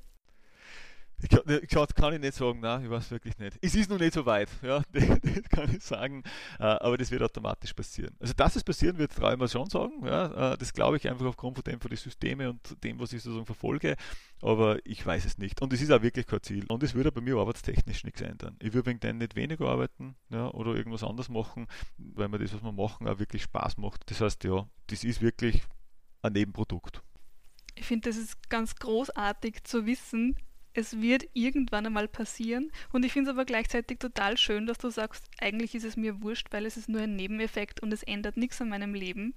Ich 1.22 1.30
kann, 1.30 2.14
ich 2.14 2.20
nicht 2.20 2.34
sagen, 2.34 2.60
nein, 2.60 2.84
ich 2.84 2.90
weiß 2.90 3.10
wirklich 3.12 3.38
nicht. 3.38 3.58
Es 3.62 3.74
ist 3.74 3.90
noch 3.90 4.00
nicht 4.00 4.14
so 4.14 4.26
weit, 4.26 4.50
ja, 4.62 4.82
das, 4.92 5.50
kann 5.50 5.74
ich 5.74 5.82
sagen, 5.84 6.24
äh, 6.60 6.64
aber 6.64 6.98
das 6.98 7.10
wird 7.10 7.24
automatisch 7.24 7.74
passieren. 7.74 8.16
Also, 8.20 8.34
dass 8.34 8.56
es 8.56 8.64
passieren 8.64 8.98
wird, 8.98 9.16
traue 9.16 9.34
ich 9.34 9.40
mir 9.40 9.48
schon 9.48 9.70
sagen, 9.70 10.06
ja, 10.06 10.54
äh, 10.54 10.58
das 10.58 10.74
glaube 10.74 10.98
ich 10.98 11.10
einfach 11.10 11.26
aufgrund 11.26 11.56
von 11.56 11.64
dem, 11.64 11.80
von 11.80 11.90
den 11.90 11.98
Systemen 11.98 12.50
und 12.50 12.84
dem, 12.84 13.00
was 13.00 13.14
ich 13.14 13.24
sozusagen 13.24 13.46
verfolge, 13.46 13.96
aber 14.42 14.78
ich 14.86 15.06
weiß 15.06 15.26
es 15.26 15.38
nicht. 15.38 15.62
Und 15.62 15.72
es 15.74 15.82
ist 15.82 15.92
auch 15.92 16.02
wirklich 16.02 16.28
kein 16.28 16.44
Ziel. 16.44 16.66
Und 16.68 16.84
es 16.84 16.94
würde 16.94 17.12
bei 17.12 17.22
mir 17.22 17.38
arbeitstechnisch 17.38 18.04
nichts 18.04 18.22
ändern. 18.22 18.58
Ich 18.60 18.74
würde 18.74 18.88
wegen 18.88 19.00
denen 19.00 19.20
nicht 19.20 19.36
weniger 19.36 19.68
arbeiten 19.70 20.16
ja, 20.30 20.50
oder 20.52 20.76
irgendwas 20.76 21.04
anderes 21.04 21.30
machen, 21.30 21.68
weil 21.98 22.28
mir 22.28 22.40
das, 22.40 22.54
was 22.54 22.62
wir 22.62 22.72
machen, 22.74 23.08
auch 23.08 23.20
wirklich 23.20 23.44
Spaß 23.44 23.78
macht. 23.78 24.10
Das 24.12 24.22
heißt, 24.22 24.44
ja, 24.44 24.68
das 24.88 25.04
ist 25.04 25.22
wirklich 25.22 25.64
ein 26.22 26.34
Nebenprodukt. 26.34 27.02
Ich 27.76 27.86
finde, 27.86 28.10
das 28.10 28.18
ist 28.18 28.50
ganz 28.50 28.76
großartig 28.76 29.64
zu 29.64 29.86
wissen, 29.86 30.38
es 30.76 31.02
wird 31.02 31.28
irgendwann 31.34 31.86
einmal 31.86 32.08
passieren. 32.08 32.72
Und 32.92 33.06
ich 33.06 33.14
finde 33.14 33.32
es 33.32 33.36
aber 33.36 33.46
gleichzeitig 33.46 34.00
total 34.00 34.38
schön, 34.38 34.66
dass 34.66 34.78
du 34.78 34.90
sagst, 34.90 35.26
eigentlich 35.40 35.74
ist 35.76 35.86
es 35.86 35.98
mir 35.98 36.22
wurscht, 36.22 36.48
weil 36.52 36.66
es 36.66 36.78
ist 36.78 36.90
nur 36.90 37.02
ein 37.02 37.16
Nebeneffekt 37.16 37.82
und 37.82 37.94
es 37.94 38.04
ändert 38.04 38.38
nichts 38.38 38.62
an 38.62 38.70
meinem 38.70 38.94
Leben. 38.94 39.34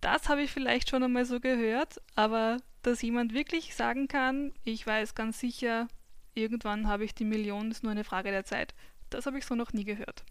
Das 0.00 0.28
habe 0.28 0.42
ich 0.42 0.50
vielleicht 0.50 0.90
schon 0.90 1.04
einmal 1.04 1.24
so 1.24 1.38
gehört, 1.38 2.00
aber 2.16 2.58
dass 2.82 3.02
jemand 3.02 3.34
wirklich 3.34 3.74
sagen 3.76 4.08
kann, 4.08 4.52
ich 4.64 4.84
weiß 4.84 5.14
ganz 5.14 5.38
sicher, 5.38 5.86
irgendwann 6.34 6.88
habe 6.88 7.04
ich 7.04 7.14
die 7.14 7.24
Million, 7.24 7.70
ist 7.70 7.84
nur 7.84 7.92
eine 7.92 8.02
Frage 8.02 8.32
der 8.32 8.44
Zeit, 8.44 8.74
das 9.10 9.26
habe 9.26 9.38
ich 9.38 9.46
so 9.46 9.54
noch 9.54 9.72
nie 9.72 9.84
gehört. 9.84 10.24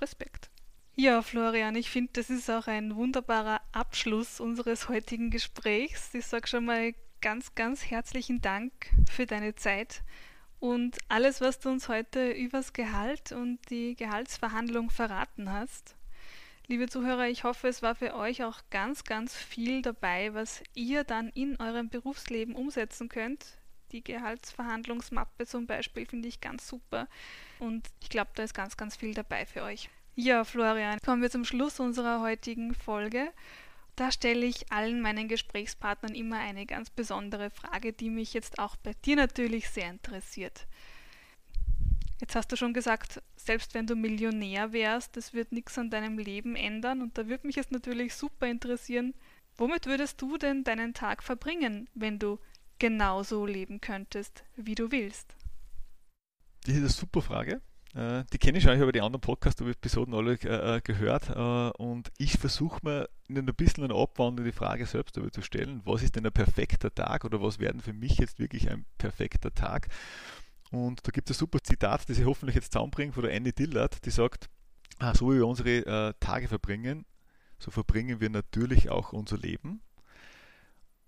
Respekt. 0.00 0.50
Ja, 0.94 1.22
Florian, 1.22 1.76
ich 1.76 1.88
finde, 1.88 2.10
das 2.14 2.28
ist 2.28 2.50
auch 2.50 2.66
ein 2.66 2.96
wunderbarer 2.96 3.60
Abschluss 3.72 4.40
unseres 4.40 4.88
heutigen 4.88 5.30
Gesprächs. 5.30 6.12
Ich 6.12 6.26
sage 6.26 6.48
schon 6.48 6.66
mal 6.66 6.92
ganz, 7.22 7.54
ganz 7.54 7.88
herzlichen 7.88 8.42
Dank 8.42 8.72
für 9.08 9.26
deine 9.26 9.54
Zeit 9.54 10.02
und 10.58 10.98
alles, 11.08 11.40
was 11.40 11.60
du 11.60 11.70
uns 11.70 11.88
heute 11.88 12.32
übers 12.32 12.72
Gehalt 12.72 13.30
und 13.30 13.58
die 13.70 13.94
Gehaltsverhandlung 13.94 14.90
verraten 14.90 15.50
hast. 15.50 15.94
Liebe 16.66 16.88
Zuhörer, 16.88 17.28
ich 17.28 17.44
hoffe, 17.44 17.68
es 17.68 17.80
war 17.80 17.94
für 17.94 18.14
euch 18.14 18.42
auch 18.42 18.60
ganz, 18.70 19.04
ganz 19.04 19.36
viel 19.36 19.82
dabei, 19.82 20.34
was 20.34 20.62
ihr 20.74 21.04
dann 21.04 21.28
in 21.30 21.60
eurem 21.60 21.88
Berufsleben 21.88 22.56
umsetzen 22.56 23.08
könnt. 23.08 23.56
Die 23.92 24.02
Gehaltsverhandlungsmappe 24.02 25.46
zum 25.46 25.66
Beispiel 25.66 26.06
finde 26.06 26.28
ich 26.28 26.40
ganz 26.40 26.66
super 26.66 27.06
und 27.60 27.88
ich 28.00 28.08
glaube, 28.08 28.30
da 28.34 28.42
ist 28.42 28.54
ganz, 28.54 28.76
ganz 28.76 28.96
viel 28.96 29.14
dabei 29.14 29.46
für 29.46 29.62
euch. 29.62 29.90
Ja, 30.16 30.44
Florian, 30.44 30.98
kommen 31.04 31.22
wir 31.22 31.30
zum 31.30 31.44
Schluss 31.44 31.78
unserer 31.78 32.20
heutigen 32.20 32.74
Folge. 32.74 33.32
Da 33.96 34.10
stelle 34.10 34.46
ich 34.46 34.72
allen 34.72 35.02
meinen 35.02 35.28
Gesprächspartnern 35.28 36.14
immer 36.14 36.38
eine 36.38 36.64
ganz 36.64 36.88
besondere 36.88 37.50
Frage, 37.50 37.92
die 37.92 38.08
mich 38.08 38.32
jetzt 38.32 38.58
auch 38.58 38.76
bei 38.76 38.92
dir 39.04 39.16
natürlich 39.16 39.68
sehr 39.68 39.90
interessiert. 39.90 40.66
Jetzt 42.20 42.36
hast 42.36 42.52
du 42.52 42.56
schon 42.56 42.72
gesagt, 42.72 43.20
selbst 43.36 43.74
wenn 43.74 43.86
du 43.86 43.96
Millionär 43.96 44.72
wärst, 44.72 45.16
das 45.16 45.34
wird 45.34 45.52
nichts 45.52 45.76
an 45.76 45.90
deinem 45.90 46.18
Leben 46.18 46.54
ändern 46.54 47.02
und 47.02 47.18
da 47.18 47.26
würde 47.26 47.46
mich 47.46 47.56
jetzt 47.56 47.72
natürlich 47.72 48.14
super 48.14 48.46
interessieren, 48.46 49.12
womit 49.56 49.86
würdest 49.86 50.22
du 50.22 50.38
denn 50.38 50.64
deinen 50.64 50.94
Tag 50.94 51.22
verbringen, 51.22 51.90
wenn 51.94 52.18
du 52.18 52.38
genauso 52.78 53.44
leben 53.44 53.80
könntest, 53.80 54.44
wie 54.56 54.74
du 54.74 54.90
willst? 54.90 55.34
Das 56.64 56.74
ist 56.74 56.80
eine 56.80 56.88
super 56.88 57.22
Frage. 57.22 57.60
Äh, 57.94 58.24
die 58.32 58.38
kenne 58.38 58.58
ich 58.58 58.64
schon, 58.64 58.74
ich 58.74 58.80
habe 58.80 58.92
die 58.92 59.02
anderen 59.02 59.20
Podcast-Episoden 59.20 60.14
alle 60.14 60.34
äh, 60.34 60.80
gehört 60.80 61.28
äh, 61.28 61.82
und 61.82 62.10
ich 62.16 62.38
versuche 62.38 62.80
mir 62.82 63.08
in 63.28 63.38
ein 63.38 63.54
bisschen 63.54 63.84
eine 63.84 63.94
Abwandlung 63.94 64.46
die 64.46 64.52
Frage 64.52 64.86
selbst 64.86 65.14
zu 65.14 65.42
stellen, 65.42 65.82
was 65.84 66.02
ist 66.02 66.16
denn 66.16 66.24
ein 66.24 66.32
perfekter 66.32 66.94
Tag 66.94 67.24
oder 67.24 67.42
was 67.42 67.58
werden 67.58 67.82
für 67.82 67.92
mich 67.92 68.16
jetzt 68.16 68.38
wirklich 68.38 68.70
ein 68.70 68.86
perfekter 68.96 69.52
Tag? 69.52 69.88
Und 70.70 71.06
da 71.06 71.10
gibt 71.10 71.28
es 71.28 71.36
ein 71.36 71.40
super 71.40 71.62
Zitat, 71.62 72.08
das 72.08 72.18
ich 72.18 72.24
hoffentlich 72.24 72.56
jetzt 72.56 72.72
zusammenbringe 72.72 73.12
von 73.12 73.24
der 73.24 73.36
Annie 73.36 73.52
Dillard, 73.52 74.04
die 74.06 74.10
sagt, 74.10 74.48
ah, 74.98 75.14
so 75.14 75.30
wie 75.30 75.36
wir 75.36 75.46
unsere 75.46 76.14
Tage 76.18 76.48
verbringen, 76.48 77.04
so 77.58 77.70
verbringen 77.70 78.20
wir 78.20 78.30
natürlich 78.30 78.88
auch 78.88 79.12
unser 79.12 79.36
Leben. 79.36 79.82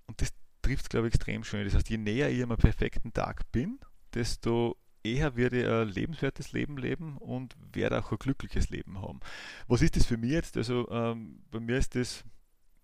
Und 0.07 0.21
das 0.21 0.35
trifft 0.61 0.85
es, 0.85 0.89
glaube 0.91 1.09
ich, 1.09 1.15
extrem 1.15 1.45
schön. 1.45 1.65
Das 1.65 1.75
heißt, 1.75 1.89
je 1.89 1.97
näher 1.97 2.31
ich 2.31 2.43
am 2.43 2.55
perfekten 2.57 3.15
Tag 3.15 3.51
bin, 3.53 3.81
desto 4.13 4.77
eher 5.05 5.37
werde 5.37 5.61
ich 5.61 5.69
ein 5.69 5.89
lebenswertes 5.89 6.53
Leben 6.53 6.77
leben 6.77 7.19
und 7.19 7.55
werde 7.73 7.99
auch 7.99 8.11
ein 8.11 8.19
glückliches 8.19 8.71
Leben 8.71 9.01
haben. 9.01 9.21
Was 9.69 9.83
ist 9.83 9.97
das 9.97 10.07
für 10.07 10.17
mich 10.17 10.31
jetzt? 10.31 10.57
Also 10.57 10.89
ähm, 10.91 11.43
bei 11.51 11.61
mir 11.61 11.77
ist 11.79 11.95
das 11.95 12.25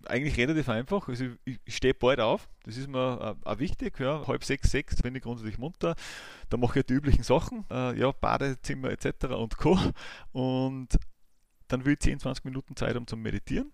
eigentlich 0.06 0.36
relativ 0.36 0.68
einfach. 0.68 1.08
Also 1.08 1.24
ich, 1.44 1.58
ich 1.64 1.76
stehe 1.76 1.94
bald 1.94 2.20
auf, 2.20 2.48
das 2.64 2.76
ist 2.76 2.88
mir 2.88 3.36
äh, 3.44 3.48
auch 3.48 3.58
wichtig. 3.58 3.98
Ja. 3.98 4.26
Halb 4.26 4.44
sechs, 4.44 4.70
sechs 4.70 5.02
bin 5.02 5.14
ich 5.14 5.22
grundsätzlich 5.22 5.58
munter. 5.58 5.94
Da 6.48 6.56
mache 6.56 6.80
ich 6.80 6.86
die 6.86 6.94
üblichen 6.94 7.24
Sachen, 7.24 7.64
äh, 7.70 7.98
ja, 7.98 8.12
Badezimmer 8.12 8.90
etc. 8.90 9.26
und 9.36 9.56
Co. 9.56 9.78
Und 10.32 10.98
dann 11.68 11.84
will 11.84 11.94
ich 11.94 12.00
10, 12.00 12.20
20 12.20 12.44
Minuten 12.44 12.76
Zeit 12.76 12.94
haben 12.94 13.06
zum 13.06 13.22
Meditieren. 13.22 13.70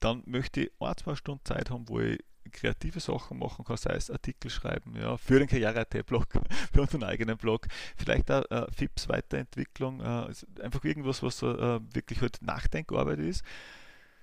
Dann 0.00 0.22
möchte 0.26 0.62
ich 0.62 0.70
ein, 0.80 0.96
zwei 0.96 1.14
Stunden 1.14 1.44
Zeit 1.44 1.70
haben, 1.70 1.88
wo 1.88 2.00
ich 2.00 2.18
kreative 2.52 3.00
Sachen 3.00 3.38
machen 3.38 3.64
kann, 3.64 3.76
sei 3.76 3.94
es 3.94 4.10
Artikel 4.10 4.50
schreiben, 4.50 4.94
ja, 4.96 5.16
für 5.16 5.38
den 5.38 5.48
Karriere.at-Blog, 5.48 6.26
für 6.72 6.80
unseren 6.80 7.04
eigenen 7.04 7.36
Blog, 7.36 7.66
vielleicht 7.96 8.30
auch 8.30 8.44
äh, 8.50 8.66
FIPS 8.72 9.08
Weiterentwicklung, 9.08 10.00
äh, 10.00 10.32
einfach 10.62 10.84
irgendwas, 10.84 11.22
was 11.22 11.38
so, 11.38 11.50
äh, 11.50 11.80
wirklich 11.94 12.20
halt 12.20 12.40
Nachdenkarbeit 12.42 13.18
ist. 13.18 13.44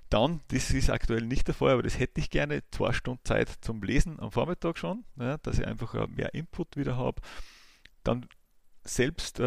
Dann, 0.10 0.42
das 0.50 0.72
ist 0.72 0.90
aktuell 0.90 1.22
nicht 1.22 1.48
der 1.48 1.56
Fall, 1.56 1.72
aber 1.72 1.84
das 1.84 1.98
hätte 1.98 2.20
ich 2.20 2.30
gerne, 2.30 2.64
zwei 2.72 2.92
Stunden 2.92 3.24
Zeit 3.24 3.50
zum 3.62 3.82
Lesen 3.82 4.20
am 4.20 4.32
Vormittag 4.32 4.78
schon, 4.78 5.06
ja, 5.18 5.38
dass 5.38 5.58
ich 5.58 5.66
einfach 5.66 5.94
äh, 5.96 6.08
mehr 6.08 6.34
Input 6.34 6.76
wieder 6.76 6.98
habe. 6.98 7.22
Dann 8.04 8.28
selbst 8.84 9.40
äh, 9.40 9.46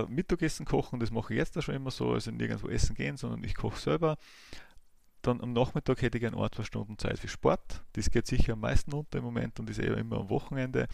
äh, 0.00 0.06
Mittagessen 0.08 0.64
kochen, 0.64 1.00
das 1.00 1.10
mache 1.10 1.34
ich 1.34 1.38
jetzt 1.38 1.58
auch 1.58 1.62
schon 1.62 1.74
immer 1.74 1.90
so, 1.90 2.12
also 2.12 2.30
nirgendwo 2.30 2.68
essen 2.68 2.94
gehen, 2.94 3.16
sondern 3.16 3.42
ich 3.44 3.54
koche 3.54 3.78
selber. 3.78 4.16
Dann 5.26 5.40
am 5.40 5.52
Nachmittag 5.52 6.02
hätte 6.02 6.18
ich 6.18 6.22
gerne 6.22 6.36
ein, 6.36 6.52
zwei 6.52 6.62
Stunden 6.62 6.98
Zeit 6.98 7.18
für 7.18 7.26
Sport. 7.26 7.82
Das 7.94 8.10
geht 8.10 8.28
sicher 8.28 8.52
am 8.52 8.60
meisten 8.60 8.92
unter 8.92 9.18
im 9.18 9.24
Moment 9.24 9.58
und 9.58 9.68
ist 9.68 9.78
eher 9.78 9.96
immer 9.96 10.18
am 10.18 10.30
Wochenende. 10.30 10.86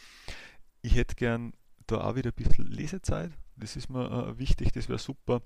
Ich 0.81 0.95
hätte 0.95 1.15
gern 1.17 1.53
da 1.87 2.01
auch 2.01 2.15
wieder 2.15 2.31
ein 2.31 2.43
bisschen 2.43 2.67
Lesezeit. 2.67 3.31
Das 3.57 3.77
ist 3.77 3.91
mir 3.91 4.11
äh, 4.11 4.39
wichtig, 4.39 4.73
das 4.73 4.89
wäre 4.89 4.99
super. 4.99 5.43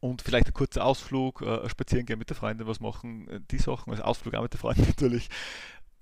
Und 0.00 0.22
vielleicht 0.22 0.46
ein 0.46 0.54
kurzer 0.54 0.84
Ausflug, 0.84 1.42
äh, 1.42 1.68
spazieren 1.68 2.06
gehen 2.06 2.18
mit 2.18 2.30
der 2.30 2.36
Freundin, 2.36 2.66
was 2.66 2.80
machen, 2.80 3.28
äh, 3.28 3.40
die 3.50 3.58
Sachen, 3.58 3.90
also 3.90 4.02
Ausflug 4.04 4.34
auch 4.34 4.42
mit 4.42 4.54
der 4.54 4.60
Freundin 4.60 4.86
natürlich. 4.88 5.28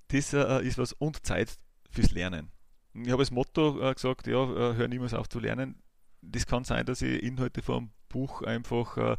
Das 0.07 0.33
äh, 0.33 0.65
ist 0.65 0.77
was 0.77 0.93
und 0.93 1.25
Zeit 1.25 1.57
fürs 1.89 2.11
Lernen. 2.11 2.51
Ich 2.93 3.11
habe 3.11 3.21
als 3.21 3.31
Motto 3.31 3.81
äh, 3.81 3.93
gesagt, 3.93 4.27
ja, 4.27 4.43
äh, 4.43 4.75
hör 4.75 4.87
niemals 4.87 5.13
auf 5.13 5.27
zu 5.27 5.39
lernen. 5.39 5.81
Das 6.21 6.45
kann 6.45 6.63
sein, 6.63 6.85
dass 6.85 7.01
ich 7.01 7.21
Inhalte 7.21 7.61
vom 7.61 7.91
Buch 8.17 8.41
einfach 8.41 8.97
äh, 8.97 9.17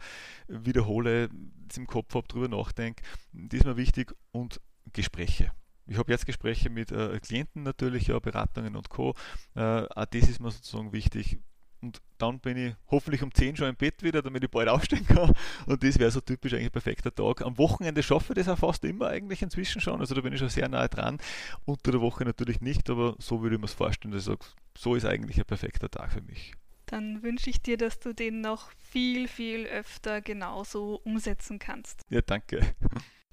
wiederhole, 0.48 1.28
im 1.76 1.86
Kopf 1.86 2.14
habe, 2.14 2.26
darüber 2.28 2.48
nachdenke. 2.48 3.02
Das 3.32 3.60
ist 3.60 3.66
mir 3.66 3.76
wichtig 3.76 4.12
und 4.32 4.60
Gespräche. 4.92 5.52
Ich 5.86 5.96
habe 5.98 6.10
jetzt 6.10 6.26
Gespräche 6.26 6.68
mit 6.68 6.90
äh, 6.90 7.18
Klienten 7.20 7.62
natürlich, 7.62 8.08
ja, 8.08 8.18
Beratungen 8.18 8.74
und 8.74 8.88
Co. 8.90 9.14
Äh, 9.54 9.60
auch 9.60 10.04
das 10.06 10.28
ist 10.28 10.40
mir 10.40 10.50
sozusagen 10.50 10.92
wichtig. 10.92 11.38
Und 11.80 12.02
dann 12.18 12.40
bin 12.40 12.56
ich 12.56 12.74
hoffentlich 12.90 13.22
um 13.22 13.32
10 13.32 13.56
schon 13.56 13.68
im 13.68 13.76
Bett 13.76 14.02
wieder, 14.02 14.20
damit 14.20 14.42
ich 14.42 14.50
bald 14.50 14.68
aufstehen 14.68 15.06
kann. 15.06 15.32
Und 15.66 15.82
das 15.84 15.98
wäre 15.98 16.10
so 16.10 16.20
typisch 16.20 16.52
eigentlich 16.52 16.66
ein 16.66 16.72
perfekter 16.72 17.14
Tag. 17.14 17.42
Am 17.42 17.56
Wochenende 17.56 18.02
schaffe 18.02 18.32
ich 18.32 18.38
das 18.38 18.48
auch 18.48 18.58
fast 18.58 18.84
immer 18.84 19.06
eigentlich 19.06 19.42
inzwischen 19.42 19.80
schon. 19.80 20.00
Also 20.00 20.16
da 20.16 20.20
bin 20.20 20.32
ich 20.32 20.40
schon 20.40 20.48
sehr 20.48 20.68
nahe 20.68 20.88
dran. 20.88 21.18
Unter 21.64 21.92
der 21.92 22.00
Woche 22.00 22.24
natürlich 22.24 22.60
nicht, 22.60 22.90
aber 22.90 23.14
so 23.18 23.42
würde 23.42 23.54
ich 23.54 23.60
mir 23.60 23.66
es 23.66 23.74
vorstellen, 23.74 24.12
dass 24.12 24.22
ich 24.22 24.26
sage, 24.26 24.44
so 24.76 24.96
ist 24.96 25.04
eigentlich 25.04 25.38
ein 25.38 25.44
perfekter 25.44 25.88
Tag 25.88 26.12
für 26.12 26.22
mich. 26.22 26.54
Dann 26.88 27.22
wünsche 27.22 27.50
ich 27.50 27.62
dir, 27.62 27.76
dass 27.76 28.00
du 28.00 28.12
den 28.12 28.40
noch 28.40 28.70
viel, 28.90 29.28
viel 29.28 29.66
öfter 29.66 30.20
genauso 30.20 31.00
umsetzen 31.04 31.58
kannst. 31.58 32.02
Ja, 32.10 32.20
danke. 32.20 32.60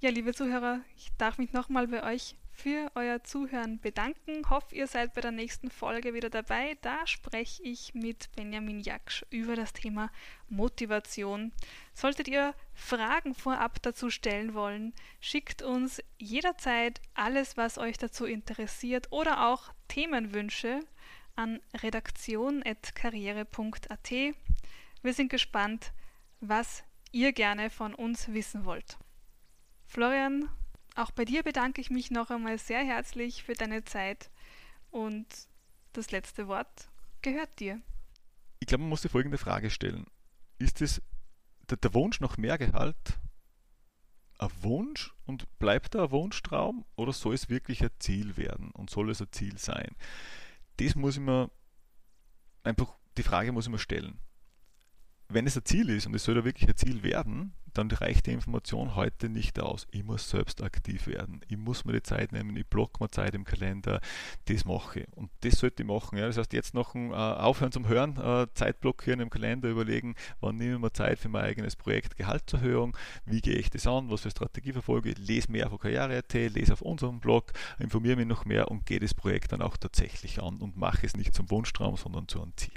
Ja, 0.01 0.11
liebe 0.11 0.33
Zuhörer, 0.33 0.81
ich 0.97 1.07
darf 1.17 1.37
mich 1.37 1.53
nochmal 1.53 1.87
bei 1.87 2.03
euch 2.03 2.35
für 2.51 2.91
euer 2.95 3.23
Zuhören 3.23 3.79
bedanken. 3.79 4.49
Hoffe, 4.49 4.75
ihr 4.75 4.87
seid 4.87 5.13
bei 5.13 5.21
der 5.21 5.31
nächsten 5.31 5.69
Folge 5.69 6.13
wieder 6.13 6.29
dabei. 6.29 6.77
Da 6.81 7.05
spreche 7.05 7.63
ich 7.63 7.93
mit 7.93 8.29
Benjamin 8.35 8.79
Jaksch 8.79 9.23
über 9.29 9.55
das 9.55 9.73
Thema 9.73 10.11
Motivation. 10.47 11.51
Solltet 11.93 12.27
ihr 12.27 12.53
Fragen 12.73 13.35
vorab 13.35 13.81
dazu 13.81 14.09
stellen 14.09 14.53
wollen, 14.53 14.93
schickt 15.19 15.61
uns 15.61 16.01
jederzeit 16.17 17.01
alles, 17.13 17.57
was 17.57 17.77
euch 17.77 17.97
dazu 17.97 18.25
interessiert 18.25 19.11
oder 19.11 19.49
auch 19.49 19.73
Themenwünsche 19.87 20.81
an 21.36 21.59
redaktion.karriere.at. 21.81 24.11
Wir 24.11 25.13
sind 25.13 25.29
gespannt, 25.29 25.93
was 26.39 26.83
ihr 27.11 27.33
gerne 27.33 27.69
von 27.69 27.93
uns 27.93 28.29
wissen 28.29 28.65
wollt. 28.65 28.97
Florian, 29.86 30.49
auch 30.95 31.11
bei 31.11 31.25
dir 31.25 31.43
bedanke 31.43 31.81
ich 31.81 31.89
mich 31.89 32.11
noch 32.11 32.29
einmal 32.29 32.57
sehr 32.57 32.83
herzlich 32.83 33.43
für 33.43 33.53
deine 33.53 33.83
Zeit 33.83 34.29
und 34.91 35.25
das 35.93 36.11
letzte 36.11 36.47
Wort 36.47 36.89
gehört 37.21 37.59
dir. 37.59 37.81
Ich 38.59 38.67
glaube, 38.67 38.83
man 38.83 38.89
muss 38.89 39.01
die 39.01 39.09
folgende 39.09 39.38
Frage 39.38 39.69
stellen. 39.69 40.07
Ist 40.57 40.81
es 40.81 41.01
der, 41.69 41.77
der 41.77 41.93
Wunsch 41.93 42.19
nach 42.19 42.38
mehr 42.38 42.57
Gehalt 42.57 43.19
ein 44.38 44.49
Wunsch 44.61 45.13
und 45.25 45.47
bleibt 45.59 45.95
er 45.95 46.03
ein 46.03 46.11
Wunschtraum 46.11 46.86
oder 46.95 47.13
soll 47.13 47.33
es 47.33 47.49
wirklich 47.49 47.83
ein 47.83 47.91
Ziel 47.99 48.38
werden 48.38 48.71
und 48.71 48.89
soll 48.89 49.09
es 49.09 49.21
ein 49.21 49.31
Ziel 49.31 49.57
sein? 49.57 49.95
Das 50.78 50.95
muss 50.95 51.15
ich 51.15 51.21
mir 51.21 51.49
einfach, 52.63 52.95
die 53.17 53.23
Frage 53.23 53.51
muss 53.51 53.65
ich 53.65 53.71
mir 53.71 53.80
stellen. 53.80 54.19
Wenn 55.28 55.47
es 55.47 55.57
ein 55.57 55.65
Ziel 55.65 55.89
ist 55.89 56.05
und 56.05 56.13
es 56.13 56.23
soll 56.23 56.36
ja 56.36 56.45
wirklich 56.45 56.69
ein 56.69 56.78
Ziel 56.78 57.01
werden, 57.03 57.53
dann 57.78 57.91
reicht 57.91 58.28
die 58.28 58.32
Information 58.32 58.95
heute 58.95 59.28
nicht 59.28 59.59
aus. 59.59 59.88
Ich 59.91 60.03
muss 60.03 60.30
selbst 60.30 60.63
aktiv 60.63 61.07
werden. 61.07 61.41
Ich 61.47 61.57
muss 61.57 61.84
mir 61.84 61.93
die 61.93 62.03
Zeit 62.03 62.32
nehmen, 62.32 62.55
ich 62.55 62.65
block 62.65 63.01
mir 63.01 63.09
Zeit 63.09 63.36
im 63.36 63.43
Kalender, 63.43 63.99
das 64.45 64.65
mache 64.65 65.01
ich. 65.01 65.07
Und 65.15 65.30
das 65.41 65.59
sollte 65.59 65.84
ich 65.84 65.88
machen. 65.88 66.17
Ja. 66.17 66.28
Das 66.28 66.38
heißt, 66.38 66.53
jetzt 66.53 66.73
noch 66.73 66.95
ein, 66.95 67.11
äh, 67.11 67.15
aufhören 67.15 67.71
zum 67.71 67.88
Hören, 67.88 68.17
äh, 68.17 68.47
Zeit 68.53 68.80
blockieren 68.80 69.19
im 69.19 69.30
Kalender, 69.30 69.69
überlegen, 69.69 70.15
wann 70.39 70.55
nehme 70.55 70.76
ich 70.76 70.80
mir 70.80 70.93
Zeit 70.93 71.19
für 71.19 71.28
mein 71.28 71.43
eigenes 71.43 71.76
Projekt 71.76 72.15
Gehaltserhöhung, 72.15 72.95
wie 73.26 73.41
gehe 73.41 73.55
ich 73.55 73.69
das 73.69 73.88
an, 73.88 74.09
was 74.09 74.21
für 74.21 74.32
Strategie 74.32 74.71
verfolge, 74.71 75.09
ich 75.09 75.17
lese 75.17 75.51
mehr 75.51 75.71
auf 75.71 75.80
Karriere.at, 75.80 76.34
lese 76.34 76.71
auf 76.71 76.82
unserem 76.82 77.19
Blog, 77.19 77.51
informiere 77.80 78.15
mich 78.15 78.28
noch 78.28 78.45
mehr 78.45 78.71
und 78.71 78.86
gehe 78.86 78.99
das 78.99 79.13
Projekt 79.13 79.51
dann 79.51 79.61
auch 79.61 79.76
tatsächlich 79.76 80.41
an 80.41 80.57
und 80.57 80.78
mache 80.78 81.05
es 81.05 81.17
nicht 81.17 81.34
zum 81.34 81.49
Wunschtraum, 81.49 81.97
sondern 81.97 82.28
zu 82.28 82.41
einem 82.41 82.53
Ziel. 82.55 82.71